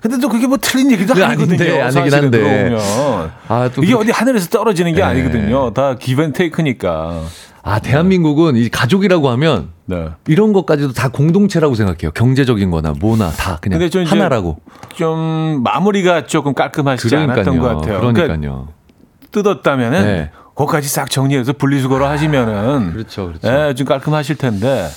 근데 0.00 0.18
또 0.18 0.28
그게 0.28 0.46
뭐 0.46 0.58
틀린 0.60 0.90
얘기도 0.92 1.14
네, 1.14 1.24
아니거든요. 1.24 1.82
아닌데, 1.82 1.98
아니긴 2.00 2.14
한데. 2.14 2.76
아, 3.48 3.68
또 3.74 3.82
이게 3.82 3.92
그렇게- 3.92 3.94
어디 3.94 4.10
하늘에서 4.12 4.48
떨어지는 4.48 4.92
게 4.92 4.98
네. 4.98 5.02
아니거든요. 5.02 5.72
다 5.74 5.96
기브앤테이크니까. 5.96 7.20
아, 7.62 7.78
대한민국은 7.80 8.56
이 8.56 8.68
가족이라고 8.68 9.28
하면 9.30 9.70
네. 9.86 10.08
이런 10.26 10.52
것까지도 10.52 10.92
다 10.92 11.08
공동체라고 11.08 11.74
생각해요. 11.74 12.12
경제적인 12.12 12.70
거나 12.70 12.92
뭐나 12.98 13.30
다 13.30 13.58
그냥 13.60 13.78
근데 13.80 13.90
좀 13.90 14.04
하나라고. 14.04 14.58
좀 14.94 15.62
마무리가 15.64 16.26
조금 16.26 16.54
깔끔하지 16.54 17.14
않았던 17.14 17.58
것 17.58 17.68
같아요. 17.68 18.00
그러니까요. 18.00 18.26
그러니까 18.28 18.66
뜯었다면은 19.32 20.02
네. 20.04 20.30
그거까지 20.54 20.88
싹 20.88 21.10
정리해서 21.10 21.52
분리수거로 21.52 22.06
하시면은 22.06 22.92
그렇죠, 22.92 23.26
그렇죠. 23.28 23.48
예, 23.48 23.74
좀 23.74 23.86
깔끔하실 23.86 24.36
텐데. 24.36 24.88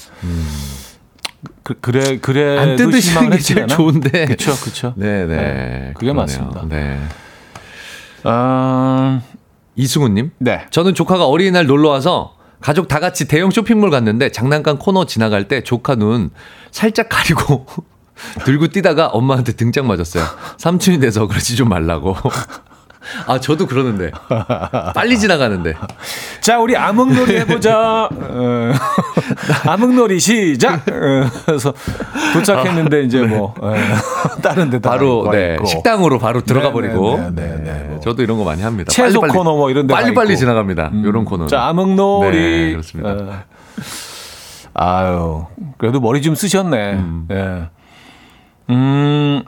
그, 1.64 1.76
그래 1.80 2.20
그래 2.20 2.58
안 2.58 2.76
뜯으시는 2.76 3.30
게 3.32 3.38
제일 3.40 3.68
좋은데. 3.68 4.26
그렇죠, 4.26 4.56
그렇죠. 4.56 4.94
네, 4.96 5.26
네. 5.26 5.36
네, 5.36 5.94
그게 5.96 6.14
맞습니다. 6.14 6.66
네. 6.68 7.00
아, 8.24 9.22
이승우님. 9.76 10.32
네. 10.38 10.66
저는 10.70 10.94
조카가 10.94 11.26
어린이날 11.26 11.66
놀러 11.66 11.90
와서 11.90 12.36
가족 12.60 12.88
다 12.88 13.00
같이 13.00 13.28
대형 13.28 13.50
쇼핑몰 13.50 13.90
갔는데 13.90 14.32
장난감 14.32 14.78
코너 14.78 15.06
지나갈 15.06 15.48
때 15.48 15.64
조카 15.64 15.96
눈 15.96 16.30
살짝 16.70 17.10
가리고 17.10 17.66
들고 18.46 18.68
뛰다가 18.68 19.08
엄마한테 19.08 19.54
등짝 19.54 19.86
맞았어요. 19.86 20.24
삼촌이 20.58 21.00
돼서 21.00 21.28
그러지 21.28 21.56
좀 21.56 21.70
말라고. 21.70 22.16
아, 23.28 23.40
저도 23.40 23.66
그러는데. 23.68 24.12
빨리 24.94 25.18
지나가는데. 25.18 25.74
자, 26.42 26.60
우리 26.60 26.76
암흑놀이 26.78 27.36
해보자. 27.40 28.10
어, 28.12 28.72
암흑놀이 29.68 30.20
시작. 30.20 30.88
어, 30.88 31.30
그래서 31.46 31.74
도착했는데 32.34 33.04
이제 33.04 33.22
뭐 33.22 33.54
어, 33.60 33.74
다른 34.42 34.70
데 34.70 34.80
바로 34.80 35.28
네, 35.32 35.58
식당으로 35.66 36.20
바로 36.20 36.42
들어가 36.42 36.68
네, 36.68 36.74
버리고. 36.74 37.18
네, 37.18 37.30
네, 37.32 37.48
네, 37.58 37.88
네. 37.90 38.00
저도 38.04 38.22
이런 38.24 38.38
거 38.38 38.44
많이 38.44 38.62
합니다. 38.62 38.92
채소 38.92 39.20
빨리빨리- 39.22 39.32
코너 39.34 39.56
뭐 39.56 39.70
이런 39.72 39.88
데가 39.88 40.00
빨리빨리 40.00 40.34
있고. 40.34 40.40
지나갑니다. 40.40 40.92
이런 41.04 41.26
코너. 41.26 41.48
자, 41.48 41.64
암흑놀이. 41.68 42.38
네, 42.38 42.72
그렇습니다. 42.72 43.10
어. 43.12 43.44
아유, 44.74 45.46
그래도 45.78 46.00
머리 46.00 46.22
좀 46.22 46.36
쓰셨네. 46.36 46.94
음. 46.94 47.28
예. 47.32 47.70
음, 48.70 49.44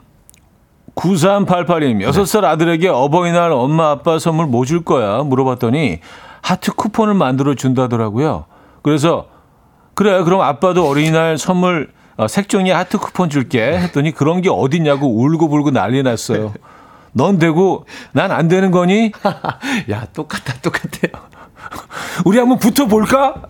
9388님, 0.94 1.96
네. 1.98 2.06
6살 2.06 2.44
아들에게 2.44 2.88
어버이날 2.88 3.50
엄마 3.52 3.90
아빠 3.90 4.18
선물 4.18 4.46
뭐 4.46 4.64
줄 4.64 4.84
거야? 4.84 5.22
물어봤더니 5.22 6.00
하트 6.42 6.72
쿠폰을 6.74 7.14
만들어 7.14 7.54
준다더라고요. 7.54 8.44
그래서, 8.82 9.26
그래, 9.94 10.22
그럼 10.24 10.40
아빠도 10.40 10.86
어린이날 10.88 11.38
선물 11.38 11.92
어, 12.16 12.28
색종이 12.28 12.70
하트 12.70 12.96
쿠폰 12.98 13.28
줄게. 13.28 13.60
했더니 13.76 14.12
그런 14.12 14.40
게 14.40 14.48
어딨냐고 14.48 15.08
울고불고 15.20 15.72
난리 15.72 16.02
났어요. 16.04 16.52
넌 17.12 17.38
되고 17.38 17.86
난 18.12 18.30
안 18.30 18.46
되는 18.48 18.70
거니? 18.70 19.10
야, 19.90 20.06
똑같다, 20.12 20.54
똑같아. 20.62 21.08
우리 22.24 22.38
한번 22.38 22.58
붙어 22.58 22.86
볼까? 22.86 23.42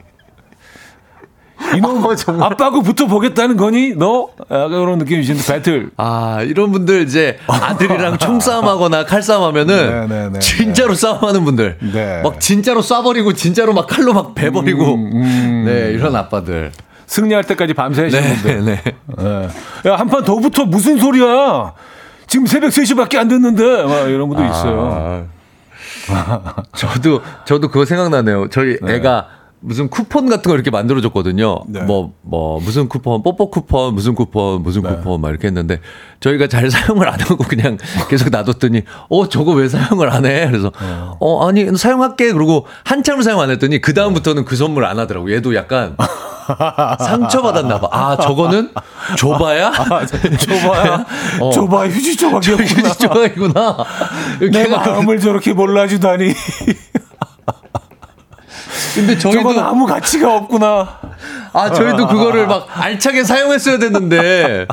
이놈 1.77 2.05
아빠하고 2.41 2.83
붙어 2.83 3.07
보겠다는 3.07 3.57
거니? 3.57 3.95
너? 3.97 4.29
약간 4.51 4.71
그런 4.71 4.99
느낌이신데 4.99 5.43
배틀. 5.55 5.91
아, 5.97 6.41
이런 6.43 6.71
분들 6.73 7.03
이제 7.03 7.39
아들이랑 7.47 8.19
총싸움하거나 8.19 9.05
칼싸움하면은 9.07 10.09
네, 10.09 10.15
네, 10.23 10.29
네. 10.33 10.39
진짜로 10.41 10.95
싸움하는 10.95 11.45
분들. 11.45 11.79
네. 11.93 12.21
막 12.23 12.41
진짜로 12.41 12.81
쏴버리고 12.81 13.35
진짜로 13.37 13.73
막 13.73 13.87
칼로 13.87 14.13
막 14.13 14.35
베버리고. 14.35 14.95
음, 14.95 15.65
네, 15.67 15.91
이런 15.93 16.15
아빠들. 16.17 16.71
승리할 17.07 17.45
때까지 17.45 17.75
밤새 17.75 18.05
하시는 18.05 18.23
네, 18.23 18.35
분들. 18.35 18.65
네. 18.65 18.83
예. 19.21 19.91
야, 19.91 19.97
한 19.97 20.09
판 20.09 20.25
더 20.25 20.37
붙어. 20.37 20.65
무슨 20.65 20.99
소리야? 20.99 21.73
지금 22.27 22.47
새벽 22.47 22.71
3시밖에 22.71 23.17
안 23.17 23.29
됐는데. 23.29 23.83
막 23.85 24.09
이런 24.09 24.29
있어요. 24.33 25.27
아. 26.11 26.55
저도 26.77 27.23
저도 27.45 27.69
그거 27.69 27.85
생각나네요. 27.85 28.49
저희 28.51 28.77
애가 28.87 29.29
무슨 29.67 29.89
쿠폰 29.89 30.29
같은 30.29 30.51
거 30.51 30.55
이렇게 30.55 30.71
만들어줬거든요. 30.71 31.62
네. 31.69 31.81
뭐, 31.81 32.12
뭐, 32.21 32.61
무슨 32.61 32.87
쿠폰, 32.87 33.23
뽀뽀 33.23 33.51
쿠폰, 33.51 33.95
무슨 33.95 34.15
쿠폰, 34.15 34.62
무슨 34.62 34.83
네. 34.83 34.91
쿠폰, 34.91 35.23
막 35.23 35.31
이렇게 35.31 35.47
했는데, 35.47 35.81
저희가 36.21 36.49
잘 36.49 36.69
사용을 36.71 37.09
안 37.09 37.19
하고 37.19 37.39
그냥 37.39 37.79
계속 38.11 38.29
놔뒀더니, 38.29 38.83
어, 39.09 39.29
저거 39.29 39.53
왜 39.53 39.69
사용을 39.69 40.11
안 40.12 40.27
해? 40.27 40.47
그래서, 40.47 40.71
어, 41.19 41.49
아니, 41.49 41.75
사용할게. 41.77 42.33
그러고 42.33 42.67
한참을 42.85 43.23
사용 43.23 43.41
안 43.41 43.49
했더니, 43.51 43.81
그다음부터는 43.81 44.45
그 44.45 44.55
선물 44.55 44.85
안 44.85 44.99
하더라고. 44.99 45.33
얘도 45.33 45.55
약간 45.55 45.97
상처받았나 47.01 47.81
봐. 47.81 47.89
아, 47.91 48.17
저거는 48.19 48.71
줘봐야? 49.17 49.73
줘봐야. 50.39 51.07
어. 51.41 51.51
줘봐야 51.51 51.89
휴지 51.89 52.17
조각이었구나. 52.19 52.67
휴지 52.67 52.99
조각이구나. 52.99 53.77
내 54.53 54.69
마음을 54.69 55.19
저렇게 55.21 55.55
몰라주다니. 55.55 56.35
근데 58.95 59.18
저희도 59.18 59.41
저건 59.43 59.59
아무 59.59 59.87
가치가 59.87 60.37
없구나. 60.37 61.01
아, 61.53 61.72
저희도 61.72 62.09
그거를 62.09 62.47
막 62.47 62.66
알차게 62.70 63.24
사용했어야 63.24 63.78
됐는데, 63.78 64.66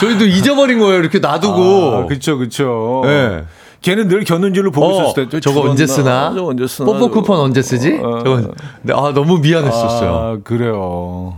저희도 0.00 0.26
잊어버린 0.26 0.78
거예요. 0.78 0.98
이렇게 1.00 1.18
놔두고. 1.18 1.94
아, 1.94 2.06
그쵸, 2.06 2.38
그쵸. 2.38 3.02
네. 3.04 3.44
걔는 3.80 4.08
늘 4.08 4.24
견눈질로 4.24 4.72
보고 4.72 4.86
어, 4.86 5.02
있었을 5.04 5.28
때. 5.28 5.40
저거 5.40 5.60
언제 5.62 5.86
쓰나? 5.86 6.32
저거 6.34 6.48
언제 6.48 6.66
쓰나? 6.66 6.86
뽀뽀 6.86 7.10
쿠폰 7.10 7.38
언제 7.38 7.62
쓰지? 7.62 7.98
어. 8.02 8.22
근데 8.24 8.92
아, 8.92 9.12
너무 9.14 9.38
미안했었어요. 9.38 10.10
아, 10.10 10.38
그래요. 10.42 11.36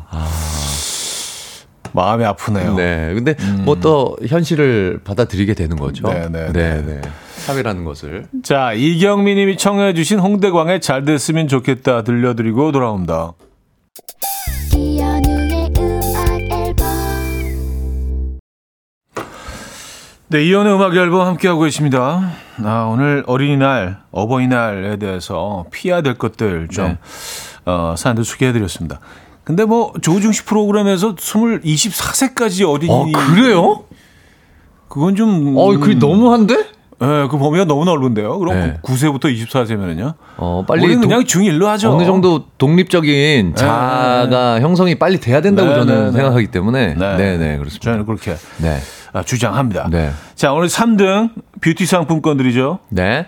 마음이 1.92 2.24
아프네요. 2.24 2.74
네. 2.76 3.12
근데 3.14 3.34
뭐또 3.64 4.16
현실을 4.26 5.00
받아들이게 5.04 5.54
되는 5.54 5.76
거죠. 5.76 6.06
네, 6.08 6.28
네, 6.30 6.52
네, 6.52 6.82
네. 6.82 7.00
사회라는 7.46 7.84
것을. 7.84 8.26
자, 8.42 8.72
이경미 8.72 9.34
님이 9.34 9.56
청해 9.56 9.94
주신 9.94 10.18
홍대광의 10.18 10.80
잘 10.80 11.04
됐으면 11.04 11.48
좋겠다 11.48 12.02
들려드리고 12.04 12.72
돌아옵니다. 12.72 13.32
네, 20.28 20.44
이연의 20.44 20.74
음악 20.74 20.94
앨범 20.94 21.26
함께하고 21.26 21.62
계십니다. 21.62 22.30
아, 22.62 22.88
오늘 22.92 23.24
어린이날, 23.26 23.98
어버이날에 24.12 24.96
대해서 24.98 25.64
피해야 25.72 26.02
될 26.02 26.14
것들 26.14 26.68
좀, 26.68 26.86
네. 26.86 26.98
어, 27.64 27.94
사연들 27.96 28.24
소개해드렸습니다. 28.24 29.00
근데 29.42 29.64
뭐, 29.64 29.92
조중식 30.00 30.46
프로그램에서 30.46 31.16
20, 31.18 31.62
24세까지 31.62 32.68
어린이. 32.68 32.92
어, 32.92 33.06
그래요? 33.26 33.84
그건 34.88 35.16
좀. 35.16 35.56
어, 35.56 35.76
그게 35.78 35.94
너무한데? 35.94 36.79
예, 37.02 37.28
그 37.30 37.38
범위가 37.38 37.64
너무 37.64 37.84
넓은데요. 37.86 38.38
그럼 38.38 38.54
네. 38.54 38.76
9세부터 38.82 39.24
24세면은요. 39.24 40.14
어, 40.36 40.64
빨리 40.68 40.84
우리는 40.84 41.00
도- 41.00 41.08
그냥 41.08 41.24
중1로 41.24 41.64
하죠. 41.64 41.92
어느 41.92 42.04
정도 42.04 42.44
독립적인 42.58 43.54
자아가 43.54 44.60
형성이 44.60 44.96
빨리 44.96 45.18
돼야 45.18 45.40
된다고 45.40 45.70
네, 45.70 45.74
저는 45.76 45.94
네, 45.94 46.04
네. 46.06 46.12
생각하기 46.12 46.46
때문에 46.48 46.94
네. 46.94 47.16
네, 47.16 47.36
네, 47.38 47.56
그렇습니다. 47.58 47.84
저는 47.90 48.04
그렇게 48.06 48.34
네. 48.58 48.78
아, 49.12 49.22
주장합니다. 49.22 49.88
네. 49.90 50.10
자, 50.34 50.52
오늘 50.52 50.68
3등 50.68 51.30
뷰티 51.62 51.86
상품권들이죠. 51.86 52.80
네. 52.90 53.26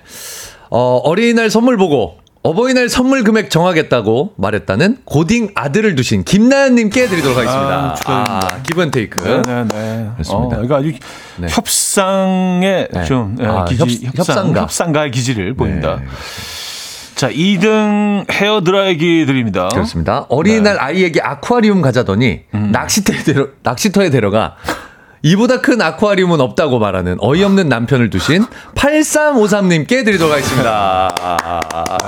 어, 0.70 0.96
어린이날 1.04 1.50
선물 1.50 1.76
보고 1.76 2.18
어버이날 2.44 2.88
선물 2.88 3.22
금액 3.22 3.50
정하겠다고 3.50 4.34
말했다는 4.36 4.98
고딩 5.04 5.50
아들을 5.54 5.94
두신 5.94 6.24
김나연님께 6.24 7.06
드리도록 7.06 7.36
하겠습니다. 7.38 7.90
아, 7.90 7.94
축하드립니다. 7.94 8.48
아, 8.52 8.62
기브앤테이크. 8.62 9.20
네, 9.20 9.42
네, 9.42 9.64
네. 9.68 10.08
그렇습니다. 10.14 10.58
어, 10.58 10.62
이거 10.64 10.76
아주 10.76 10.92
네. 11.36 11.46
협상의 11.48 12.88
네. 12.92 13.04
좀 13.04 13.36
예, 13.40 13.46
아, 13.46 13.64
기지, 13.64 13.80
협- 14.06 14.18
협상, 14.18 14.36
협상가. 14.36 14.62
협상가의 14.62 15.10
기지를 15.12 15.54
보입니다. 15.54 15.96
네, 16.00 16.06
자, 17.14 17.30
2등 17.30 18.28
헤어 18.32 18.60
드라이기 18.64 19.24
드립니다. 19.26 19.68
그렇습니다. 19.68 20.26
어린이날 20.28 20.80
아이에게 20.80 21.20
아쿠아리움 21.20 21.80
가자더니 21.80 22.40
낚시터에, 22.50 23.18
데려, 23.18 23.46
낚시터에 23.62 24.10
데려가 24.10 24.56
이보다 25.22 25.60
큰 25.60 25.80
아쿠아리움은 25.80 26.40
없다고 26.40 26.78
말하는 26.78 27.16
어이없는 27.20 27.68
남편을 27.68 28.10
두신 28.10 28.44
8353님께 28.74 30.04
드리도록 30.04 30.32
하겠습니다. 30.32 31.10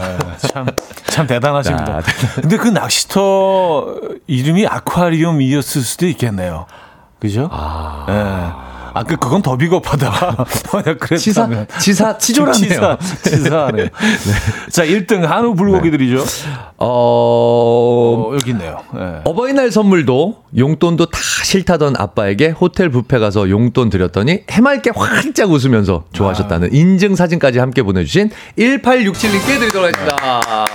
네, 0.00 0.48
참, 0.48 0.66
참 1.06 1.26
대단하십니다. 1.26 2.02
자, 2.02 2.12
근데 2.40 2.56
그 2.56 2.68
낚시터 2.68 3.96
이름이 4.26 4.66
아쿠아리움이었을 4.66 5.82
수도 5.82 6.06
있겠네요. 6.06 6.66
그죠? 7.20 7.48
아. 7.52 8.06
예. 8.70 8.73
아, 8.94 9.02
그, 9.02 9.16
그건 9.16 9.42
더 9.42 9.56
비겁하다. 9.56 10.10
만약 10.72 10.98
치사, 11.18 11.46
그랬다면. 11.46 11.66
치사, 11.80 12.16
치졸하네요. 12.18 12.54
치사, 12.70 12.98
치사하네요. 13.22 13.88
자, 14.70 14.84
1등 14.84 15.22
한우 15.22 15.54
불고기들이죠. 15.56 16.24
어, 16.78 18.28
어, 18.30 18.34
여기 18.34 18.50
있네요. 18.50 18.80
예. 18.96 19.20
어버이날 19.24 19.70
선물도 19.72 20.44
용돈도 20.56 21.06
다 21.06 21.18
싫다던 21.44 21.96
아빠에게 21.98 22.50
호텔 22.50 22.88
뷔페 22.90 23.18
가서 23.18 23.50
용돈 23.50 23.90
드렸더니 23.90 24.42
해맑게 24.50 24.92
활짝 24.94 25.50
웃으면서 25.50 26.04
좋아하셨다는 26.12 26.72
인증 26.72 27.16
사진까지 27.16 27.58
함께 27.58 27.82
보내주신 27.82 28.30
1867님께 28.58 29.58
드리도록 29.60 29.88
하겠습니다. 29.88 30.66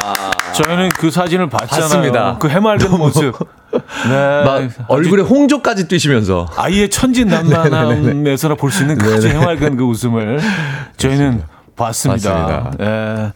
저희는 0.54 0.90
그 0.98 1.10
사진을 1.10 1.50
봤잖아요. 1.50 1.82
봤습니다. 1.90 2.38
그 2.40 2.50
해맑은 2.50 2.98
모습. 2.98 3.34
네. 3.72 4.44
막 4.44 4.70
얼굴에 4.88 5.22
홍조까지 5.22 5.88
뛰시면서 5.88 6.48
아이의 6.56 6.90
천진난만함에서나 6.90 8.56
볼 8.56 8.72
수 8.72 8.82
있는 8.84 8.98
그 8.98 9.14
아주 9.14 9.28
해맑은 9.28 9.78
그 9.78 9.84
웃음을 9.84 10.40
저희는 10.98 11.44
봤습니다. 11.76 12.72
예. 12.80 13.32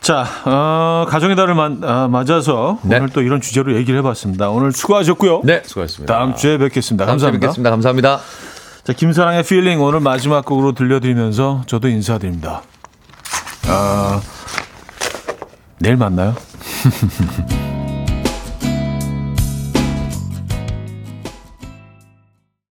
자, 0.00 0.26
어, 0.46 1.06
가정의 1.08 1.36
달을 1.36 1.54
마, 1.54 1.70
아, 1.82 2.08
맞아서 2.08 2.78
네. 2.82 2.96
오늘 2.96 3.10
또 3.10 3.20
이런 3.20 3.40
주제로 3.40 3.74
얘기를 3.76 3.98
해봤습니다. 4.00 4.48
오늘 4.48 4.72
수고하셨고요. 4.72 5.42
네 5.44 5.62
수고하셨습니다. 5.64 6.12
다음 6.14 6.34
주에 6.34 6.56
뵙겠습니다. 6.58 7.04
다음 7.06 7.18
주에 7.18 7.26
감사합니다. 7.26 7.46
뵙겠습니다. 7.46 7.70
감사합니다. 7.70 8.20
자, 8.84 8.92
김사랑의 8.94 9.42
Feeling 9.42 9.80
오늘 9.82 10.00
마지막 10.00 10.44
곡으로 10.46 10.72
들려드리면서 10.72 11.64
저도 11.66 11.88
인사드립니다. 11.88 12.62
아, 13.68 14.20
내일 15.78 15.96
만나요. 15.96 16.34